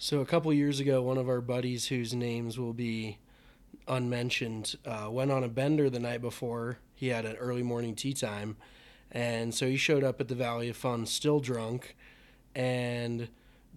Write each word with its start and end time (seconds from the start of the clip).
So 0.00 0.20
a 0.20 0.24
couple 0.24 0.52
years 0.52 0.78
ago, 0.78 1.02
one 1.02 1.18
of 1.18 1.28
our 1.28 1.40
buddies 1.40 1.88
whose 1.88 2.14
names 2.14 2.56
will 2.56 2.72
be 2.72 3.18
unmentioned 3.88 4.76
uh, 4.86 5.08
went 5.10 5.32
on 5.32 5.42
a 5.42 5.48
bender 5.48 5.90
the 5.90 5.98
night 5.98 6.20
before. 6.20 6.78
He 6.94 7.08
had 7.08 7.24
an 7.24 7.34
early 7.34 7.64
morning 7.64 7.96
tee 7.96 8.12
time, 8.12 8.56
and 9.10 9.52
so 9.52 9.66
he 9.66 9.76
showed 9.76 10.04
up 10.04 10.20
at 10.20 10.28
the 10.28 10.36
Valley 10.36 10.68
of 10.68 10.76
Fun 10.76 11.04
still 11.04 11.40
drunk, 11.40 11.96
and 12.54 13.28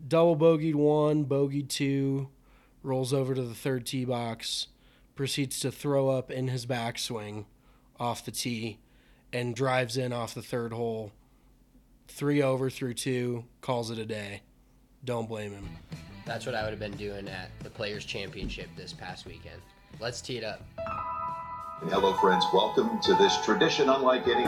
double 0.07 0.37
bogeyed 0.37 0.75
one, 0.75 1.25
bogeyed 1.25 1.69
two, 1.69 2.29
rolls 2.83 3.13
over 3.13 3.33
to 3.33 3.41
the 3.41 3.55
third 3.55 3.87
tee 3.87 4.05
box, 4.05 4.67
proceeds 5.15 5.59
to 5.61 5.71
throw 5.71 6.09
up 6.09 6.29
in 6.29 6.49
his 6.49 6.67
backswing 6.67 7.45
off 7.99 8.23
the 8.23 8.31
tee, 8.31 8.77
and 9.33 9.55
drives 9.55 9.97
in 9.97 10.13
off 10.13 10.35
the 10.35 10.43
third 10.43 10.71
hole. 10.71 11.13
Three 12.07 12.43
over 12.43 12.69
through 12.69 12.93
two, 12.93 13.45
calls 13.61 13.89
it 13.89 13.97
a 13.97 14.05
day. 14.05 14.43
Don't 15.03 15.27
blame 15.27 15.53
him. 15.53 15.67
That's 16.25 16.45
what 16.45 16.55
I 16.55 16.63
would 16.63 16.69
have 16.69 16.79
been 16.79 16.97
doing 16.97 17.27
at 17.27 17.49
the 17.63 17.69
Players 17.69 18.05
Championship 18.05 18.69
this 18.77 18.93
past 18.93 19.25
weekend. 19.25 19.61
Let's 19.99 20.21
tee 20.21 20.37
it 20.37 20.43
up. 20.43 20.61
Hello, 21.89 22.13
friends. 22.17 22.45
Welcome 22.53 22.99
to 23.01 23.15
this 23.15 23.43
tradition 23.43 23.89
unlike 23.89 24.27
any. 24.27 24.45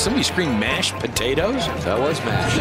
Somebody 0.00 0.22
scream 0.22 0.58
mashed 0.58 0.94
potatoes? 0.94 1.66
That 1.84 1.98
was 1.98 2.18
mashed. 2.20 2.56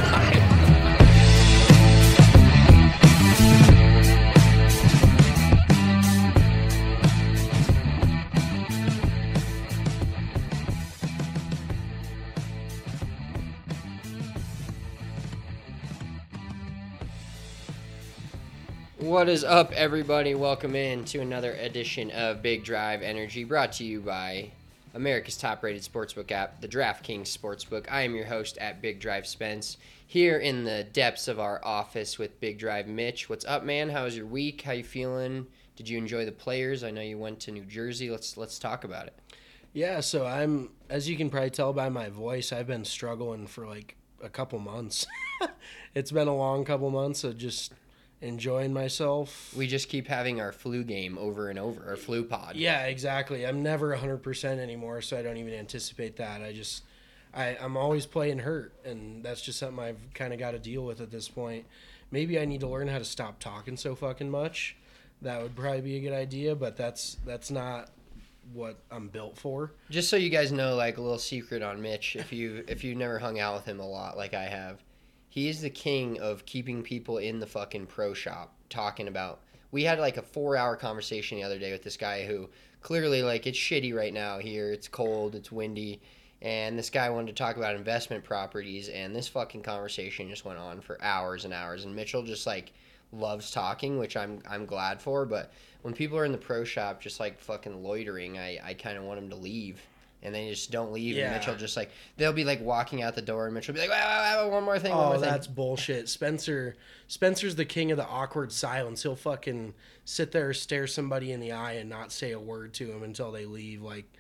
What 18.98 19.30
is 19.30 19.46
up, 19.46 19.72
everybody? 19.72 20.36
Welcome 20.36 20.76
in 20.76 21.06
to 21.06 21.20
another 21.22 21.54
edition 21.54 22.12
of 22.12 22.42
Big 22.42 22.66
Drive 22.66 23.02
Energy, 23.02 23.46
brought 23.46 23.72
to 23.74 23.86
you 23.86 24.02
by 24.02 24.52
America's 24.94 25.38
top-rated 25.38 25.84
sportsbook 25.84 26.32
app, 26.32 26.62
the 26.62 26.68
DraftKings 26.68 27.28
Sportsbook. 27.28 27.86
I 27.92 28.02
am 28.02 28.16
your 28.16 28.26
host 28.26 28.58
at 28.58 28.82
Big 28.82 29.00
Drive 29.00 29.28
Spence, 29.28 29.78
here 30.08 30.40
in 30.40 30.64
the 30.64 30.84
depths 30.92 31.28
of 31.28 31.40
our 31.40 31.64
office 31.64 32.18
with 32.18 32.40
Big 32.40 32.58
Drive 32.58 32.88
Mitch. 32.88 33.30
What's 33.30 33.46
up, 33.46 33.64
man? 33.64 33.90
How 33.90 34.06
was 34.06 34.18
your 34.18 34.26
week? 34.26 34.64
How 34.64 34.72
you 34.72 34.84
feeling? 34.84 35.46
Did 35.76 35.88
you 35.88 35.98
enjoy 35.98 36.26
the 36.26 36.32
players? 36.32 36.84
I 36.84 36.92
know 36.92 37.02
you 37.02 37.18
went 37.18 37.40
to 37.42 37.52
New 37.52 37.64
Jersey. 37.64 38.10
Let's 38.10 38.36
let's 38.36 38.58
talk 38.58 38.84
about 38.84 39.06
it. 39.06 39.14
Yeah, 39.72 40.00
so 40.00 40.26
I'm 40.26 40.72
as 40.90 41.08
you 41.08 41.16
can 41.16 41.30
probably 41.30 41.52
tell 41.52 41.72
by 41.74 41.90
my 41.90 42.10
voice, 42.10 42.52
I've 42.52 42.68
been 42.68 42.84
struggling 42.84 43.46
for 43.46 43.68
like 43.68 43.96
a 44.24 44.30
couple 44.30 44.58
months. 44.60 45.06
it's 45.96 46.12
been 46.12 46.28
a 46.28 46.36
long 46.36 46.66
couple 46.66 46.90
months 46.90 47.24
of 47.24 47.38
just 47.38 47.74
enjoying 48.22 48.74
myself. 48.74 49.54
We 49.56 49.68
just 49.68 49.90
keep 49.90 50.08
having 50.08 50.42
our 50.42 50.52
flu 50.52 50.84
game 50.84 51.18
over 51.18 51.50
and 51.50 51.58
over, 51.58 51.88
our 51.88 51.96
flu 51.96 52.24
pod. 52.24 52.56
Yeah, 52.56 52.86
exactly. 52.86 53.46
I'm 53.46 53.64
never 53.64 53.96
100% 53.96 54.60
anymore, 54.60 55.02
so 55.02 55.18
I 55.18 55.22
don't 55.22 55.38
even 55.38 55.54
anticipate 55.54 56.18
that. 56.18 56.42
I 56.42 56.54
just 56.54 56.84
I 57.34 57.58
I'm 57.62 57.78
always 57.78 58.06
playing 58.06 58.40
hurt 58.40 58.74
and 58.84 59.24
that's 59.24 59.42
just 59.42 59.60
something 59.60 59.84
I've 59.84 60.14
kind 60.14 60.34
of 60.34 60.40
got 60.40 60.52
to 60.52 60.60
deal 60.60 60.84
with 60.84 61.02
at 61.02 61.12
this 61.12 61.30
point. 61.30 61.66
Maybe 62.12 62.40
I 62.40 62.46
need 62.46 62.62
to 62.62 62.68
learn 62.68 62.88
how 62.88 62.98
to 62.98 63.06
stop 63.06 63.40
talking 63.40 63.78
so 63.78 63.96
fucking 63.96 64.30
much. 64.30 64.76
That 65.22 65.42
would 65.42 65.56
probably 65.56 65.82
be 65.82 65.98
a 65.98 66.00
good 66.00 66.14
idea, 66.14 66.56
but 66.56 66.76
that's 66.76 67.18
that's 67.26 67.52
not 67.52 67.90
what 68.54 68.78
I'm 68.90 69.10
built 69.10 69.38
for. 69.38 69.74
Just 69.90 70.10
so 70.10 70.16
you 70.16 70.30
guys 70.30 70.52
know, 70.52 70.76
like 70.76 70.98
a 70.98 71.02
little 71.02 71.20
secret 71.20 71.62
on 71.62 71.82
Mitch, 71.82 72.16
if 72.16 72.34
you 72.34 72.64
if 72.68 72.84
you've 72.84 72.98
never 72.98 73.20
hung 73.20 73.40
out 73.40 73.56
with 73.56 73.66
him 73.66 73.80
a 73.80 73.88
lot, 73.88 74.18
like 74.18 74.34
I 74.34 74.46
have, 74.46 74.80
he 75.30 75.48
is 75.48 75.62
the 75.62 75.70
king 75.70 76.20
of 76.20 76.46
keeping 76.46 76.82
people 76.82 77.20
in 77.20 77.40
the 77.40 77.46
fucking 77.46 77.86
pro 77.86 78.14
shop 78.14 78.54
talking 78.70 79.08
about. 79.08 79.42
We 79.72 79.84
had 79.84 80.00
like 80.00 80.18
a 80.18 80.24
four 80.24 80.58
hour 80.58 80.76
conversation 80.76 81.38
the 81.38 81.44
other 81.44 81.60
day 81.60 81.72
with 81.72 81.84
this 81.84 81.98
guy 81.98 82.26
who 82.26 82.50
clearly 82.82 83.22
like 83.22 83.46
it's 83.46 83.58
shitty 83.58 83.94
right 83.94 84.14
now 84.14 84.40
here. 84.40 84.72
It's 84.72 84.88
cold. 84.88 85.36
It's 85.36 85.52
windy. 85.52 86.02
And 86.42 86.80
this 86.80 86.90
guy 86.90 87.10
wanted 87.10 87.36
to 87.36 87.44
talk 87.44 87.58
about 87.58 87.76
investment 87.76 88.24
properties, 88.24 88.88
and 88.88 89.14
this 89.14 89.28
fucking 89.28 89.62
conversation 89.62 90.30
just 90.30 90.46
went 90.46 90.58
on 90.58 90.80
for 90.80 90.98
hours 91.04 91.44
and 91.44 91.54
hours. 91.54 91.84
And 91.84 91.94
Mitchell 91.94 92.24
just 92.24 92.48
like 92.48 92.72
loves 93.12 93.52
talking, 93.52 93.98
which 94.00 94.16
I'm 94.16 94.42
I'm 94.50 94.66
glad 94.66 95.02
for. 95.02 95.26
But 95.26 95.52
when 95.82 95.94
people 95.94 96.18
are 96.18 96.26
in 96.26 96.32
the 96.32 96.38
pro 96.38 96.64
shop 96.64 97.02
just 97.02 97.20
like 97.20 97.40
fucking 97.40 97.84
loitering, 97.84 98.38
I, 98.38 98.60
I 98.64 98.74
kind 98.74 98.98
of 98.98 99.04
want 99.04 99.20
them 99.20 99.30
to 99.30 99.36
leave. 99.36 99.82
And 100.22 100.36
they 100.36 100.50
just 100.50 100.70
don't 100.70 100.92
leave. 100.92 101.16
Yeah. 101.16 101.28
And 101.28 101.34
Mitchell 101.36 101.56
just 101.56 101.78
like 101.78 101.92
they'll 102.18 102.34
be 102.34 102.44
like 102.44 102.62
walking 102.62 103.02
out 103.02 103.16
the 103.16 103.22
door, 103.22 103.46
and 103.46 103.54
Mitchell 103.54 103.74
will 103.74 103.82
be 103.82 103.88
like, 103.88 104.52
one 104.52 104.64
more 104.66 104.78
thing, 104.78 104.92
one 104.92 105.00
Oh, 105.06 105.10
more 105.12 105.14
thing. 105.20 105.30
that's 105.30 105.48
bullshit. 105.48 106.10
Spencer 106.10 106.76
Spencer's 107.08 107.56
the 107.56 107.64
king 107.66 107.92
of 107.92 107.98
the 107.98 108.06
awkward 108.06 108.52
silence. 108.52 109.04
He'll 109.04 109.16
fucking 109.16 109.74
sit 110.04 110.32
there, 110.32 110.54
stare 110.54 110.88
somebody 110.88 111.32
in 111.32 111.40
the 111.40 111.54
eye, 111.54 111.74
and 111.74 111.90
not 111.90 112.12
say 112.12 112.32
a 112.34 112.40
word 112.40 112.74
to 112.76 112.92
him 112.92 113.04
until 113.04 113.32
they 113.32 113.46
leave. 113.46 113.82
Like, 113.82 114.12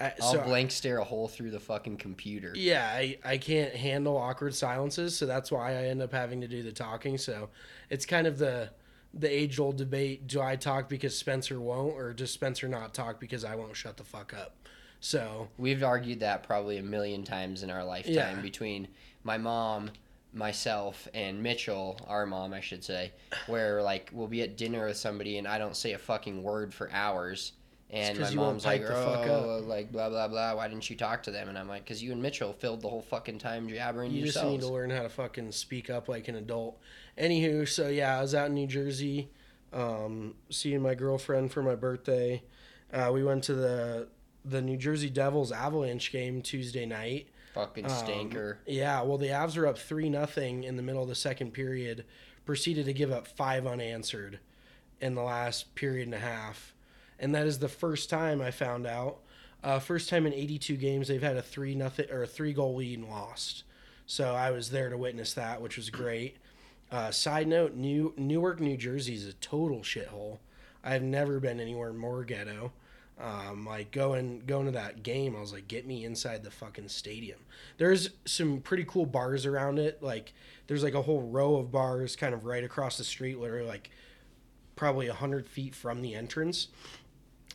I, 0.00 0.12
I'll 0.20 0.32
so 0.32 0.40
blank 0.42 0.72
stare 0.72 0.98
a 0.98 1.04
hole 1.04 1.28
through 1.28 1.52
the 1.52 1.60
fucking 1.60 1.98
computer. 1.98 2.52
yeah, 2.56 2.90
I, 2.92 3.18
I 3.24 3.38
can't 3.38 3.72
handle 3.76 4.16
awkward 4.16 4.56
silences, 4.56 5.16
so 5.16 5.24
that's 5.24 5.52
why 5.52 5.70
I 5.70 5.84
end 5.84 6.02
up 6.02 6.10
having 6.10 6.40
to 6.40 6.48
do 6.48 6.64
the 6.64 6.72
talking. 6.72 7.16
So 7.16 7.50
it's 7.90 8.06
kind 8.06 8.26
of 8.26 8.38
the 8.38 8.70
the 9.16 9.30
age 9.30 9.60
old 9.60 9.76
debate: 9.76 10.26
do 10.26 10.40
I 10.40 10.56
talk 10.56 10.88
because 10.88 11.16
Spencer 11.16 11.60
won't, 11.60 11.94
or 11.94 12.12
does 12.12 12.32
Spencer 12.32 12.66
not 12.66 12.92
talk 12.92 13.20
because 13.20 13.44
I 13.44 13.54
won't 13.54 13.76
shut 13.76 13.96
the 13.98 14.02
fuck 14.04 14.34
up? 14.34 14.56
So 15.04 15.48
We've 15.58 15.82
argued 15.84 16.20
that 16.20 16.44
probably 16.44 16.78
a 16.78 16.82
million 16.82 17.24
times 17.24 17.62
in 17.62 17.70
our 17.70 17.84
lifetime 17.84 18.14
Yeah. 18.14 18.40
between 18.40 18.88
my 19.22 19.36
mom, 19.36 19.90
myself, 20.32 21.06
and 21.12 21.42
Mitchell, 21.42 22.00
our 22.06 22.24
mom, 22.24 22.54
I 22.54 22.60
should 22.60 22.82
say, 22.82 23.12
where 23.46 23.82
like 23.82 24.08
we'll 24.14 24.28
be 24.28 24.40
at 24.40 24.56
dinner 24.56 24.86
with 24.86 24.96
somebody 24.96 25.36
and 25.36 25.46
I 25.46 25.58
don't 25.58 25.76
say 25.76 25.92
a 25.92 25.98
fucking 25.98 26.42
word 26.42 26.72
for 26.72 26.90
hours. 26.90 27.52
And 27.90 28.18
my 28.18 28.30
mom's 28.30 28.64
like, 28.64 28.80
pipe 28.80 28.88
the 28.88 28.94
fuck 28.94 29.26
oh, 29.28 29.62
like 29.66 29.92
blah 29.92 30.08
blah 30.08 30.26
blah. 30.26 30.54
Why 30.54 30.68
didn't 30.68 30.88
you 30.88 30.96
talk 30.96 31.22
to 31.24 31.30
them? 31.30 31.50
And 31.50 31.58
I'm 31.58 31.68
like, 31.68 31.84
because 31.84 32.02
you 32.02 32.10
and 32.12 32.22
Mitchell 32.22 32.54
filled 32.54 32.80
the 32.80 32.88
whole 32.88 33.02
fucking 33.02 33.38
time 33.40 33.68
jabbering 33.68 34.10
you 34.10 34.24
just 34.24 34.36
yourselves. 34.36 34.54
need 34.54 34.66
to 34.66 34.72
learn 34.72 34.88
how 34.88 35.02
to 35.02 35.10
fucking 35.10 35.52
speak 35.52 35.90
up 35.90 36.08
like 36.08 36.28
an 36.28 36.36
adult. 36.36 36.78
Anywho, 37.18 37.68
so 37.68 37.88
yeah, 37.88 38.18
I 38.18 38.22
was 38.22 38.34
out 38.34 38.46
in 38.46 38.54
New 38.54 38.66
Jersey. 38.66 39.28
um, 39.74 40.34
seeing 40.48 40.80
my 40.80 40.94
girlfriend 40.94 41.52
for 41.52 41.62
my 41.62 41.74
birthday. 41.74 42.42
Uh, 42.92 43.10
we 43.12 43.22
went 43.22 43.44
to 43.44 43.54
the 43.54 44.08
the 44.44 44.60
New 44.62 44.76
Jersey 44.76 45.10
Devils 45.10 45.52
Avalanche 45.52 46.12
game 46.12 46.42
Tuesday 46.42 46.86
night. 46.86 47.28
Fucking 47.54 47.84
Um, 47.84 47.90
stinker. 47.90 48.58
yeah, 48.66 49.00
well, 49.02 49.16
the 49.18 49.28
Avs 49.28 49.56
were 49.56 49.66
up 49.66 49.78
three 49.78 50.08
nothing 50.10 50.64
in 50.64 50.76
the 50.76 50.82
middle 50.82 51.02
of 51.02 51.08
the 51.08 51.14
second 51.14 51.52
period. 51.52 52.04
Proceeded 52.44 52.84
to 52.86 52.92
give 52.92 53.10
up 53.12 53.26
five 53.26 53.66
unanswered 53.66 54.38
in 55.00 55.14
the 55.14 55.22
last 55.22 55.74
period 55.74 56.06
and 56.06 56.14
a 56.14 56.18
half, 56.18 56.74
and 57.18 57.34
that 57.34 57.46
is 57.46 57.58
the 57.58 57.68
first 57.68 58.10
time 58.10 58.40
I 58.42 58.50
found 58.50 58.86
out. 58.86 59.18
Uh, 59.62 59.78
first 59.78 60.10
time 60.10 60.26
in 60.26 60.34
82 60.34 60.76
games 60.76 61.08
they've 61.08 61.22
had 61.22 61.36
a 61.38 61.42
three 61.42 61.74
nothing 61.74 62.10
or 62.10 62.22
a 62.22 62.26
three 62.26 62.52
goal 62.52 62.74
lead 62.74 62.98
and 62.98 63.08
lost. 63.08 63.64
So 64.06 64.34
I 64.34 64.50
was 64.50 64.70
there 64.70 64.90
to 64.90 64.98
witness 64.98 65.32
that, 65.34 65.62
which 65.62 65.78
was 65.78 65.88
great. 65.88 66.36
Uh, 66.90 67.10
side 67.10 67.48
note: 67.48 67.74
New 67.74 68.12
Newark, 68.18 68.60
New 68.60 68.76
Jersey 68.76 69.14
is 69.14 69.26
a 69.26 69.32
total 69.34 69.78
shithole. 69.80 70.38
I've 70.82 71.02
never 71.02 71.40
been 71.40 71.60
anywhere 71.60 71.94
more 71.94 72.24
ghetto. 72.24 72.72
Um, 73.20 73.64
like 73.64 73.92
going 73.92 74.42
going 74.44 74.66
to 74.66 74.72
that 74.72 75.04
game, 75.04 75.36
I 75.36 75.40
was 75.40 75.52
like, 75.52 75.68
get 75.68 75.86
me 75.86 76.04
inside 76.04 76.42
the 76.42 76.50
fucking 76.50 76.88
stadium. 76.88 77.38
There's 77.78 78.10
some 78.24 78.60
pretty 78.60 78.84
cool 78.84 79.06
bars 79.06 79.46
around 79.46 79.78
it. 79.78 80.02
Like 80.02 80.32
there's 80.66 80.82
like 80.82 80.94
a 80.94 81.02
whole 81.02 81.22
row 81.22 81.56
of 81.56 81.70
bars 81.70 82.16
kind 82.16 82.34
of 82.34 82.44
right 82.44 82.64
across 82.64 82.98
the 82.98 83.04
street, 83.04 83.38
literally 83.38 83.68
like 83.68 83.90
probably 84.74 85.06
a 85.06 85.14
hundred 85.14 85.46
feet 85.46 85.76
from 85.76 86.02
the 86.02 86.14
entrance. 86.14 86.68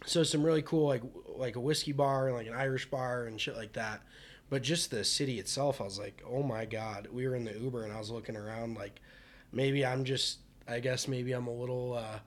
So 0.05 0.23
some 0.23 0.43
really 0.43 0.61
cool 0.61 0.87
like 0.87 1.03
like 1.27 1.57
a 1.57 1.59
whiskey 1.59 1.91
bar 1.91 2.27
and 2.27 2.37
like 2.37 2.47
an 2.47 2.53
Irish 2.53 2.89
bar 2.89 3.25
and 3.25 3.39
shit 3.39 3.57
like 3.57 3.73
that. 3.73 4.01
But 4.49 4.63
just 4.63 4.91
the 4.91 5.03
city 5.03 5.39
itself, 5.39 5.81
I 5.81 5.83
was 5.83 5.99
like, 5.99 6.23
oh 6.27 6.41
my 6.41 6.63
god. 6.65 7.09
We 7.11 7.27
were 7.27 7.35
in 7.35 7.43
the 7.43 7.57
Uber 7.57 7.83
and 7.83 7.91
I 7.93 7.99
was 7.99 8.09
looking 8.09 8.37
around 8.37 8.75
like 8.77 9.01
maybe 9.51 9.85
I'm 9.85 10.05
just 10.05 10.39
I 10.69 10.79
guess 10.79 11.07
maybe 11.07 11.33
I'm 11.33 11.47
a 11.47 11.53
little 11.53 11.93
uh, 11.93 12.19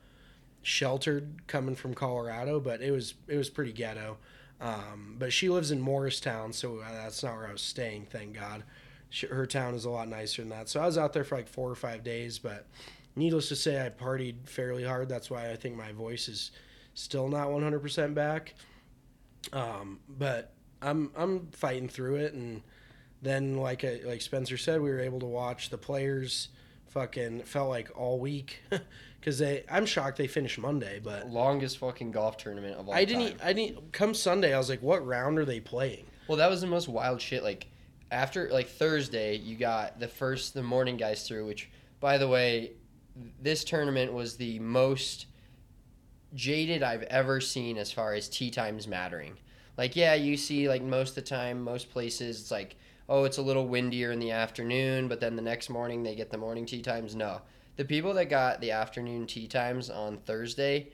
sheltered 0.63 1.47
coming 1.47 1.75
from 1.75 1.95
Colorado, 1.95 2.61
but 2.61 2.81
it 2.81 2.91
was 2.91 3.15
it 3.29 3.37
was 3.37 3.51
pretty 3.51 3.73
ghetto. 3.73 4.19
Um, 4.61 5.17
but 5.19 5.33
she 5.33 5.49
lives 5.49 5.73
in 5.73 5.81
Morristown, 5.81 6.53
so 6.53 6.79
uh, 6.79 6.93
that's 6.93 7.23
not 7.23 7.37
where 7.37 7.49
I 7.49 7.53
was 7.53 7.63
staying. 7.63 8.07
Thank 8.07 8.35
God. 8.35 8.63
She, 9.11 9.27
her 9.27 9.45
town 9.45 9.75
is 9.75 9.85
a 9.85 9.91
lot 9.91 10.09
nicer 10.09 10.41
than 10.43 10.51
that. 10.51 10.69
So 10.69 10.81
I 10.81 10.87
was 10.87 10.97
out 10.97 11.13
there 11.13 11.25
for 11.25 11.37
like 11.37 11.49
four 11.49 11.69
or 11.69 11.75
five 11.75 12.05
days, 12.05 12.39
but 12.39 12.67
needless 13.17 13.49
to 13.49 13.57
say, 13.57 13.85
I 13.85 13.91
partied 13.91 14.47
fairly 14.49 14.85
hard. 14.85 15.09
That's 15.09 15.31
why 15.31 15.51
I 15.51 15.57
think 15.57 15.77
my 15.77 15.91
voice 15.91 16.29
is 16.29 16.53
still 16.95 17.29
not 17.29 17.49
100% 17.49 18.15
back. 18.15 18.55
Um, 19.53 19.99
but 20.09 20.53
I'm 20.81 21.11
I'm 21.17 21.49
fighting 21.53 21.89
through 21.89 22.17
it, 22.17 22.35
and 22.35 22.63
then 23.21 23.57
like 23.57 23.85
I, 23.85 24.01
like 24.05 24.23
Spencer 24.23 24.57
said, 24.57 24.81
we 24.81 24.91
were 24.91 25.01
able 25.01 25.21
to 25.21 25.27
watch 25.27 25.71
the 25.71 25.79
players. 25.79 26.49
Fucking 26.89 27.45
felt 27.45 27.71
like 27.71 27.91
all 27.97 28.19
week 28.21 28.63
because 29.23 29.39
they. 29.39 29.63
I'm 29.71 29.87
shocked 29.87 30.19
they 30.19 30.27
finished 30.27 30.59
Monday, 30.59 31.01
but 31.03 31.31
Longest 31.31 31.79
fucking 31.79 32.11
golf 32.11 32.37
tournament 32.37 32.77
of 32.77 32.89
all 32.89 32.95
I 32.95 33.05
didn't. 33.05 33.39
time. 33.39 33.49
I 33.49 33.53
didn't. 33.53 33.93
Come 33.93 34.15
Sunday, 34.15 34.53
I 34.53 34.59
was 34.59 34.69
like, 34.69 34.83
"What 34.83 35.07
round 35.07 35.39
are 35.39 35.45
they 35.45 35.61
playing?" 35.61 36.07
Well, 36.27 36.39
that 36.39 36.51
was 36.51 36.61
the 36.61 36.67
most 36.67 36.89
wild 36.89 37.21
shit. 37.21 37.45
Like 37.45 37.69
after 38.11 38.51
like 38.51 38.69
Thursday, 38.69 39.37
you 39.37 39.57
got 39.57 40.01
the 40.01 40.09
first 40.09 40.55
the 40.55 40.63
morning 40.63 40.97
guys 40.97 41.29
through. 41.29 41.47
Which, 41.47 41.71
by 42.01 42.19
the 42.19 42.27
way, 42.27 42.73
this 43.41 43.63
tournament 43.63 44.13
was 44.13 44.37
the 44.37 44.59
most 44.59 45.27
jaded 46.35 46.83
I've 46.83 47.05
ever 47.05 47.41
seen 47.41 47.79
as 47.79 47.93
far 47.93 48.15
as 48.15 48.29
tee 48.29 48.51
times 48.51 48.89
mattering. 48.89 49.37
Like, 49.79 49.95
yeah, 49.95 50.15
you 50.15 50.37
see 50.37 50.69
like 50.69 50.83
most 50.83 51.11
of 51.11 51.15
the 51.17 51.23
time, 51.23 51.63
most 51.63 51.91
places, 51.91 52.41
it's 52.41 52.51
like, 52.51 52.75
oh, 53.09 53.25
it's 53.25 53.39
a 53.39 53.43
little 53.43 53.69
windier 53.69 54.11
in 54.11 54.19
the 54.19 54.33
afternoon, 54.33 55.07
but 55.07 55.21
then 55.21 55.37
the 55.37 55.43
next 55.43 55.71
morning 55.71 56.03
they 56.03 56.17
get 56.17 56.31
the 56.31 56.39
morning 56.39 56.67
tee 56.67 56.83
times. 56.83 57.15
No, 57.15 57.41
the 57.77 57.85
people 57.85 58.15
that 58.15 58.27
got 58.27 58.61
the 58.61 58.71
afternoon 58.71 59.27
tee 59.27 59.47
times 59.47 59.91
on 59.91 60.19
Thursday 60.19 60.89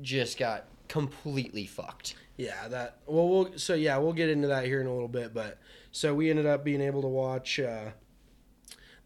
just 0.00 0.38
got 0.38 0.66
completely 0.88 1.66
fucked. 1.66 2.14
Yeah, 2.36 2.68
that. 2.68 2.98
Well, 3.06 3.28
we'll. 3.28 3.58
So 3.58 3.74
yeah, 3.74 3.98
we'll 3.98 4.12
get 4.12 4.30
into 4.30 4.48
that 4.48 4.64
here 4.64 4.80
in 4.80 4.86
a 4.86 4.92
little 4.92 5.08
bit. 5.08 5.34
But 5.34 5.58
so 5.90 6.14
we 6.14 6.30
ended 6.30 6.46
up 6.46 6.64
being 6.64 6.80
able 6.80 7.02
to 7.02 7.08
watch 7.08 7.60
uh, 7.60 7.90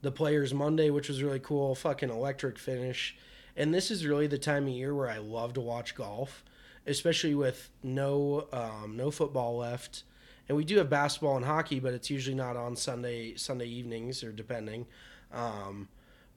the 0.02 0.12
Players 0.12 0.54
Monday, 0.54 0.90
which 0.90 1.08
was 1.08 1.22
really 1.22 1.40
cool. 1.40 1.74
Fucking 1.74 2.10
electric 2.10 2.58
finish. 2.58 3.16
And 3.56 3.74
this 3.74 3.90
is 3.90 4.06
really 4.06 4.26
the 4.26 4.38
time 4.38 4.64
of 4.64 4.70
year 4.70 4.94
where 4.94 5.08
I 5.08 5.18
love 5.18 5.54
to 5.54 5.60
watch 5.60 5.94
golf, 5.94 6.44
especially 6.86 7.34
with 7.34 7.70
no 7.82 8.48
um, 8.52 8.96
no 8.96 9.10
football 9.10 9.56
left. 9.56 10.04
And 10.48 10.56
we 10.56 10.64
do 10.64 10.76
have 10.78 10.88
basketball 10.88 11.36
and 11.36 11.44
hockey, 11.44 11.80
but 11.80 11.92
it's 11.92 12.08
usually 12.08 12.36
not 12.36 12.56
on 12.56 12.76
Sunday 12.76 13.34
Sunday 13.34 13.66
evenings 13.66 14.22
or 14.22 14.30
depending. 14.30 14.86
Um, 15.32 15.88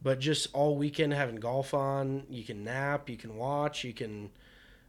but 0.01 0.19
just 0.19 0.47
all 0.53 0.77
weekend 0.77 1.13
having 1.13 1.35
golf 1.37 1.73
on, 1.73 2.23
you 2.29 2.43
can 2.43 2.63
nap, 2.63 3.09
you 3.09 3.17
can 3.17 3.35
watch, 3.35 3.83
you 3.83 3.93
can 3.93 4.29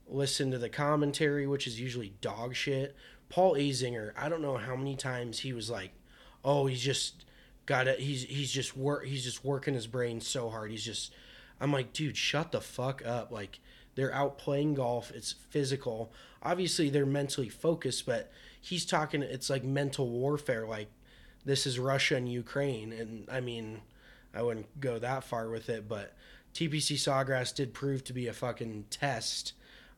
listen 0.07 0.51
to 0.51 0.59
the 0.59 0.69
commentary, 0.69 1.47
which 1.47 1.67
is 1.67 1.81
usually 1.81 2.12
dog 2.21 2.55
shit. 2.55 2.95
Paul 3.29 3.55
Azinger, 3.55 4.12
I 4.17 4.29
don't 4.29 4.43
know 4.43 4.57
how 4.57 4.77
many 4.77 4.97
times 4.97 5.41
he 5.41 5.53
was 5.53 5.71
like, 5.71 5.93
"Oh, 6.45 6.67
he's 6.67 6.83
just 6.83 7.25
got 7.67 7.89
it. 7.89 8.01
He's 8.01 8.25
he's 8.25 8.51
just 8.51 8.77
work. 8.77 9.07
He's 9.07 9.25
just 9.25 9.45
working 9.45 9.75
his 9.75 9.87
brain 9.87 10.21
so 10.21 10.51
hard. 10.51 10.71
He's 10.71 10.85
just." 10.85 11.13
I'm 11.61 11.73
like, 11.73 11.93
dude, 11.93 12.17
shut 12.17 12.53
the 12.53 12.61
fuck 12.61 13.05
up. 13.05 13.31
Like, 13.31 13.61
they're 13.95 14.15
out 14.15 14.39
playing 14.39 14.75
golf. 14.75 15.11
It's 15.11 15.35
physical. 15.51 16.11
Obviously, 16.43 16.89
they're 16.89 17.05
mentally 17.05 17.51
focused, 17.51 18.06
but 18.06 18.33
he's 18.61 18.87
talking. 18.87 19.23
It's 19.23 19.51
like 19.51 19.63
mental 19.63 20.09
warfare. 20.09 20.67
Like, 20.67 20.89
this 21.45 21.67
is 21.67 21.79
Russia 21.79 22.17
and 22.17 22.31
Ukraine, 22.31 22.93
and 22.93 23.29
I 23.31 23.41
mean, 23.41 23.83
I 24.35 24.43
wouldn't 24.43 24.81
go 24.81 24.99
that 24.99 25.25
far 25.25 25.49
with 25.49 25.69
it, 25.69 25.88
but 25.88 26.15
TPC 26.55 26.97
Sawgrass 26.97 27.55
did 27.55 27.75
prove 27.75 28.05
to 28.05 28.12
be 28.12 28.27
a 28.27 28.32
fucking 28.32 28.87
test. 28.91 29.53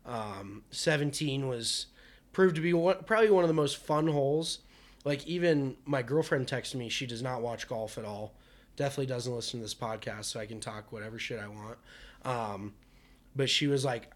Um, 0.05 0.63
17 0.71 1.49
was 1.49 1.87
proved 2.33 2.57
to 2.57 2.63
be 2.63 2.73
one, 2.73 2.97
probably 3.05 3.31
one 3.31 3.45
of 3.45 3.49
the 3.49 3.55
most 3.55 3.77
fun 3.77 4.09
holes. 4.09 4.59
Like 5.05 5.27
even 5.27 5.77
my 5.85 6.03
girlfriend 6.03 6.47
texted 6.47 6.77
me, 6.77 6.89
she 6.89 7.07
does 7.07 7.23
not 7.23 7.43
watch 7.43 7.69
golf 7.69 7.99
at 7.99 8.05
all. 8.05 8.35
Definitely 8.77 9.07
doesn't 9.07 9.35
listen 9.35 9.61
to 9.61 9.65
this 9.65 9.75
podcast, 9.75 10.27
so 10.27 10.41
I 10.41 10.47
can 10.47 10.61
talk 10.61 10.93
whatever 10.93 11.19
shit 11.19 11.39
I 11.39 11.49
want. 11.49 11.79
Um, 12.25 12.75
but 13.37 13.51
she 13.51 13.67
was 13.67 13.85
like, 13.85 14.11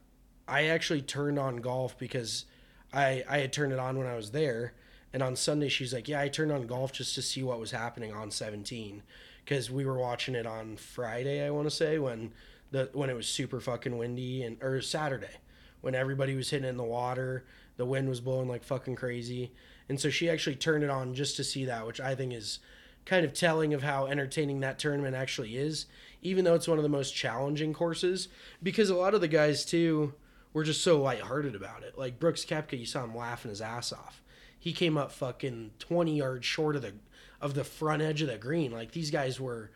I 0.49 0.67
actually 0.67 1.03
turned 1.03 1.39
on 1.39 1.57
golf 1.57 1.99
because 1.99 2.47
I 2.93 3.23
I 3.29 3.39
had 3.39 3.53
turned 3.53 3.73
it 3.73 3.79
on 3.79 3.99
when 3.99 4.07
I 4.07 4.17
was 4.17 4.31
there, 4.31 4.73
and 5.13 5.23
on 5.23 5.37
Sunday 5.37 5.69
she's 5.69 5.93
like, 5.93 6.09
yeah, 6.09 6.21
I 6.21 6.29
turned 6.29 6.53
on 6.53 6.67
golf 6.67 6.93
just 6.93 7.15
to 7.17 7.23
see 7.23 7.43
what 7.43 7.61
was 7.61 7.73
happening 7.73 8.15
on 8.15 8.31
17 8.31 9.03
because 9.47 9.71
we 9.71 9.87
were 9.87 9.99
watching 9.99 10.35
it 10.35 10.45
on 10.45 10.77
Friday, 10.77 11.47
I 11.47 11.51
want 11.51 11.67
to 11.67 11.75
say 11.75 11.99
when 11.99 12.33
the 12.73 12.91
when 12.93 13.09
it 13.09 13.17
was 13.17 13.29
super 13.29 13.61
fucking 13.61 13.97
windy 13.97 14.43
and 14.43 14.63
or 14.63 14.83
Saturday 14.83 15.39
when 15.83 15.95
everybody 15.95 16.35
was 16.35 16.51
hitting 16.51 16.69
in 16.69 16.77
the 16.77 16.83
water, 16.83 17.45
the 17.77 17.87
wind 17.87 18.09
was 18.09 18.21
blowing 18.21 18.49
like 18.49 18.65
fucking 18.65 18.97
crazy, 18.97 19.53
and 19.89 20.01
so 20.01 20.11
she 20.11 20.29
actually 20.29 20.57
turned 20.57 20.83
it 20.83 20.91
on 20.91 21.15
just 21.15 21.37
to 21.37 21.45
see 21.45 21.65
that, 21.65 21.87
which 21.87 22.01
I 22.01 22.15
think 22.15 22.33
is 22.33 22.59
kind 23.05 23.25
of 23.25 23.33
telling 23.33 23.73
of 23.73 23.85
how 23.85 24.07
entertaining 24.07 24.61
that 24.61 24.81
tournament 24.81 25.15
actually 25.15 25.57
is, 25.57 25.87
even 26.23 26.45
though 26.45 26.55
it's 26.55 26.67
one 26.67 26.79
of 26.79 26.83
the 26.83 26.89
most 26.89 27.15
challenging 27.15 27.73
courses. 27.73 28.27
Because 28.61 28.91
a 28.91 28.97
lot 28.97 29.15
of 29.15 29.21
the 29.21 29.29
guys 29.29 29.65
too 29.65 30.15
were 30.53 30.65
just 30.65 30.83
so 30.83 31.01
lighthearted 31.01 31.55
about 31.55 31.85
it. 31.85 31.97
Like 31.97 32.19
Brooks 32.19 32.45
Koepka, 32.45 32.77
you 32.77 32.87
saw 32.87 33.05
him 33.05 33.17
laughing 33.17 33.51
his 33.51 33.61
ass 33.61 33.93
off. 33.93 34.23
He 34.59 34.73
came 34.73 34.99
up 34.99 35.13
fucking 35.13 35.71
twenty 35.79 36.17
yards 36.17 36.45
short 36.45 36.75
of 36.75 36.83
the 36.83 36.95
of 37.41 37.55
the 37.55 37.65
front 37.65 38.03
edge 38.03 38.23
of 38.23 38.29
the 38.29 38.39
green. 38.39 38.73
Like 38.73 38.93
these 38.93 39.11
guys 39.11 39.41
were. 39.41 39.71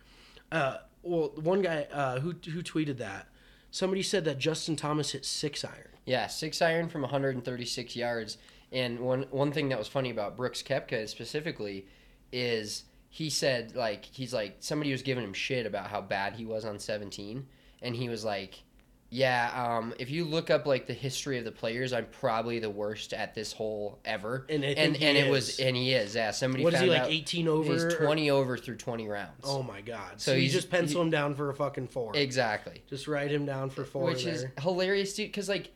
Uh, 0.50 0.78
well, 1.02 1.32
one 1.36 1.62
guy 1.62 1.86
uh, 1.92 2.20
who 2.20 2.34
who 2.50 2.62
tweeted 2.62 2.98
that. 2.98 3.28
Somebody 3.70 4.02
said 4.02 4.24
that 4.24 4.38
Justin 4.38 4.76
Thomas 4.76 5.12
hit 5.12 5.24
six 5.24 5.64
iron. 5.64 5.90
Yeah, 6.04 6.26
six 6.26 6.60
iron 6.60 6.88
from 6.88 7.02
136 7.02 7.94
yards. 7.94 8.38
And 8.72 9.00
one 9.00 9.26
one 9.30 9.52
thing 9.52 9.68
that 9.70 9.78
was 9.78 9.88
funny 9.88 10.10
about 10.10 10.36
Brooks 10.36 10.62
Koepka 10.62 11.08
specifically 11.08 11.86
is 12.32 12.84
he 13.08 13.28
said 13.28 13.74
like 13.74 14.04
he's 14.04 14.32
like 14.32 14.56
somebody 14.60 14.92
was 14.92 15.02
giving 15.02 15.24
him 15.24 15.32
shit 15.32 15.66
about 15.66 15.88
how 15.88 16.00
bad 16.00 16.34
he 16.34 16.46
was 16.46 16.64
on 16.64 16.78
17, 16.78 17.46
and 17.82 17.96
he 17.96 18.08
was 18.08 18.24
like, 18.24 18.62
"Yeah, 19.10 19.50
um, 19.76 19.92
if 19.98 20.08
you 20.10 20.24
look 20.24 20.50
up 20.50 20.66
like 20.66 20.86
the 20.86 20.94
history 20.94 21.36
of 21.38 21.44
the 21.44 21.50
players, 21.52 21.92
I'm 21.92 22.06
probably 22.06 22.58
the 22.60 22.70
worst 22.70 23.12
at 23.12 23.34
this 23.34 23.52
hole 23.52 23.98
ever." 24.04 24.46
And 24.48 24.64
and, 24.64 24.96
and 24.96 24.96
it 25.18 25.26
is. 25.26 25.30
was 25.30 25.60
and 25.60 25.76
he 25.76 25.92
is. 25.92 26.14
Yeah, 26.14 26.30
somebody 26.30 26.64
What 26.64 26.74
is 26.74 26.80
he 26.80 26.86
like? 26.86 27.10
Eighteen 27.10 27.48
over. 27.48 27.72
He's 27.72 27.84
or- 27.84 27.90
20 27.90 28.30
over 28.30 28.56
through 28.56 28.76
20 28.76 29.08
rounds. 29.08 29.40
Oh 29.44 29.62
my 29.62 29.80
god! 29.80 30.20
So, 30.20 30.32
So 30.32 30.36
you 30.36 30.48
just 30.48 30.70
pencil 30.70 31.00
he- 31.00 31.06
him 31.06 31.10
down 31.10 31.34
for 31.34 31.50
a 31.50 31.54
fucking 31.54 31.88
four. 31.88 32.16
exactly. 32.16 32.82
Just 32.88 33.08
write 33.08 33.30
him 33.30 33.44
down 33.46 33.70
for 33.70 33.84
four. 33.84 34.04
which 34.04 34.24
is 34.24 34.46
hilarious 34.60 35.14
dude 35.14 35.28
because 35.28 35.48
like 35.48 35.72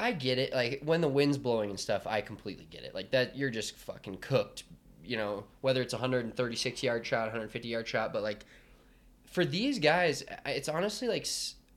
i 0.00 0.12
get 0.12 0.38
it 0.38 0.52
like 0.54 0.80
when 0.84 1.00
the 1.00 1.08
wind's 1.08 1.36
blowing 1.36 1.70
and 1.70 1.80
stuff 1.80 2.06
i 2.06 2.20
completely 2.20 2.64
get 2.70 2.84
it 2.84 2.94
like 2.94 3.10
that 3.10 3.36
you're 3.36 3.50
just 3.50 3.74
fucking 3.74 4.16
cooked 4.18 4.62
you 5.04 5.16
know 5.16 5.42
whether 5.60 5.82
it's 5.82 5.92
a 5.92 5.96
136 5.96 6.84
yard 6.84 7.04
shot 7.04 7.22
150 7.22 7.66
yard 7.66 7.88
shot 7.88 8.12
but 8.12 8.22
like 8.22 8.44
for 9.26 9.44
these 9.44 9.80
guys 9.80 10.22
it's 10.46 10.68
honestly 10.68 11.08
like 11.08 11.26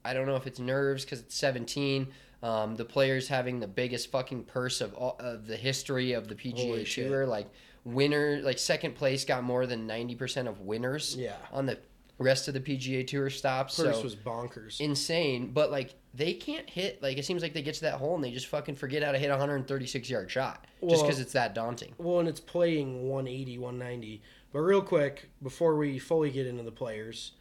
i 0.05 0.13
don't 0.13 0.25
know 0.25 0.35
if 0.35 0.47
it's 0.47 0.59
nerves 0.59 1.03
because 1.05 1.19
it's 1.19 1.35
17 1.35 2.07
um, 2.43 2.75
the 2.75 2.85
players 2.85 3.27
having 3.27 3.59
the 3.59 3.67
biggest 3.67 4.09
fucking 4.11 4.45
purse 4.45 4.81
of 4.81 4.93
all 4.95 5.15
of 5.19 5.45
the 5.45 5.55
history 5.55 6.13
of 6.13 6.27
the 6.27 6.35
pga 6.35 6.57
Holy 6.67 6.85
shit. 6.85 7.07
tour 7.07 7.25
like 7.27 7.47
winner 7.83 8.41
like 8.43 8.57
second 8.59 8.95
place 8.95 9.25
got 9.25 9.43
more 9.43 9.65
than 9.65 9.87
90% 9.87 10.47
of 10.47 10.61
winners 10.61 11.15
Yeah. 11.15 11.35
on 11.51 11.65
the 11.65 11.79
rest 12.19 12.47
of 12.47 12.53
the 12.53 12.59
PGA 12.59 13.05
Tour 13.07 13.31
stops. 13.31 13.75
Course 13.77 13.97
so 13.97 14.03
was 14.03 14.15
bonkers. 14.15 14.79
insane. 14.79 15.51
But 15.51 15.71
like 15.71 15.95
they 16.13 16.33
can't 16.33 16.69
hit. 16.69 17.01
Like 17.01 17.17
it 17.17 17.25
seems 17.25 17.41
like 17.41 17.53
they 17.53 17.63
get 17.63 17.73
to 17.75 17.81
that 17.81 17.95
hole 17.95 18.13
and 18.13 18.23
they 18.23 18.29
just 18.29 18.45
fucking 18.45 18.75
forget 18.75 19.01
how 19.01 19.11
to 19.11 19.17
hit 19.17 19.29
a 19.29 19.31
136 19.31 20.07
yard 20.07 20.29
shot 20.29 20.67
just 20.87 21.03
because 21.03 21.19
it's 21.19 21.33
that 21.33 21.55
daunting. 21.55 21.93
Well, 21.97 22.19
and 22.19 22.29
it's 22.29 22.39
playing 22.39 23.09
180, 23.09 23.57
190. 23.57 24.21
But 24.53 24.59
real 24.59 24.83
quick, 24.83 25.31
before 25.41 25.75
we 25.75 25.97
fully 25.97 26.29
get 26.29 26.45
into 26.45 26.61
the 26.61 26.71
players, 26.71 27.31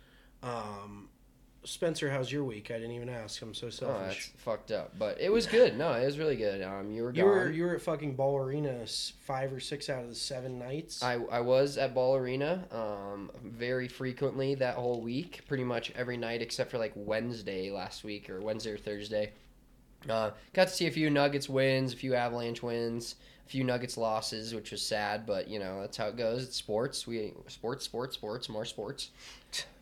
um, 0.43 1.11
Spencer, 1.65 2.11
how's 2.11 2.33
your 2.33 2.45
week? 2.45 2.71
I 2.71 2.75
didn't 2.75 2.93
even 2.93 3.11
ask. 3.11 3.43
I'm 3.43 3.53
so 3.53 3.69
selfish. 3.69 3.97
Oh, 4.01 4.07
that's 4.07 4.27
fucked 4.39 4.71
up. 4.71 4.99
But 4.99 5.21
it 5.21 5.31
was 5.31 5.47
good. 5.47 5.77
No, 5.77 5.93
it 5.93 6.07
was 6.07 6.19
really 6.19 6.37
good. 6.37 6.63
Um, 6.63 6.91
you 6.91 7.03
were 7.03 7.13
you 7.13 7.25
were 7.25 7.51
you 7.51 7.65
were 7.65 7.75
at 7.75 7.83
fucking 7.83 8.15
Ball 8.15 8.39
Arena 8.39 8.87
five 9.27 9.53
or 9.53 9.61
six 9.61 9.91
out 9.91 10.03
of 10.03 10.09
the 10.09 10.15
seven 10.15 10.59
nights. 10.59 11.03
I, 11.03 11.15
I 11.31 11.41
was 11.41 11.77
at 11.77 11.95
Ball 11.95 12.17
Arena 12.17 12.65
um, 12.71 13.31
very 13.45 13.89
frequently 13.89 14.55
that 14.55 14.77
whole 14.77 15.03
week, 15.03 15.43
pretty 15.49 15.65
much 15.65 15.93
every 15.97 16.17
night 16.17 16.41
except 16.41 16.71
for 16.71 16.79
like 16.79 16.93
Wednesday 16.95 17.71
last 17.71 18.05
week 18.05 18.31
or 18.31 18.41
Wednesday 18.41 18.71
or 18.71 18.79
Thursday. 18.79 19.33
Uh, 20.09 20.31
got 20.55 20.69
to 20.69 20.75
see 20.75 20.87
a 20.87 20.91
few 20.91 21.11
Nuggets 21.11 21.49
wins, 21.49 21.93
a 21.93 21.97
few 21.97 22.15
Avalanche 22.15 22.63
wins, 22.63 23.17
few 23.51 23.65
Nuggets 23.65 23.97
losses, 23.97 24.55
which 24.55 24.71
was 24.71 24.81
sad, 24.81 25.27
but 25.27 25.49
you 25.49 25.59
know 25.59 25.81
that's 25.81 25.97
how 25.97 26.07
it 26.07 26.17
goes. 26.17 26.45
It's 26.45 26.57
sports. 26.57 27.05
We 27.05 27.33
sports, 27.49 27.85
sports, 27.85 28.15
sports, 28.15 28.49
more 28.49 28.65
sports. 28.65 29.11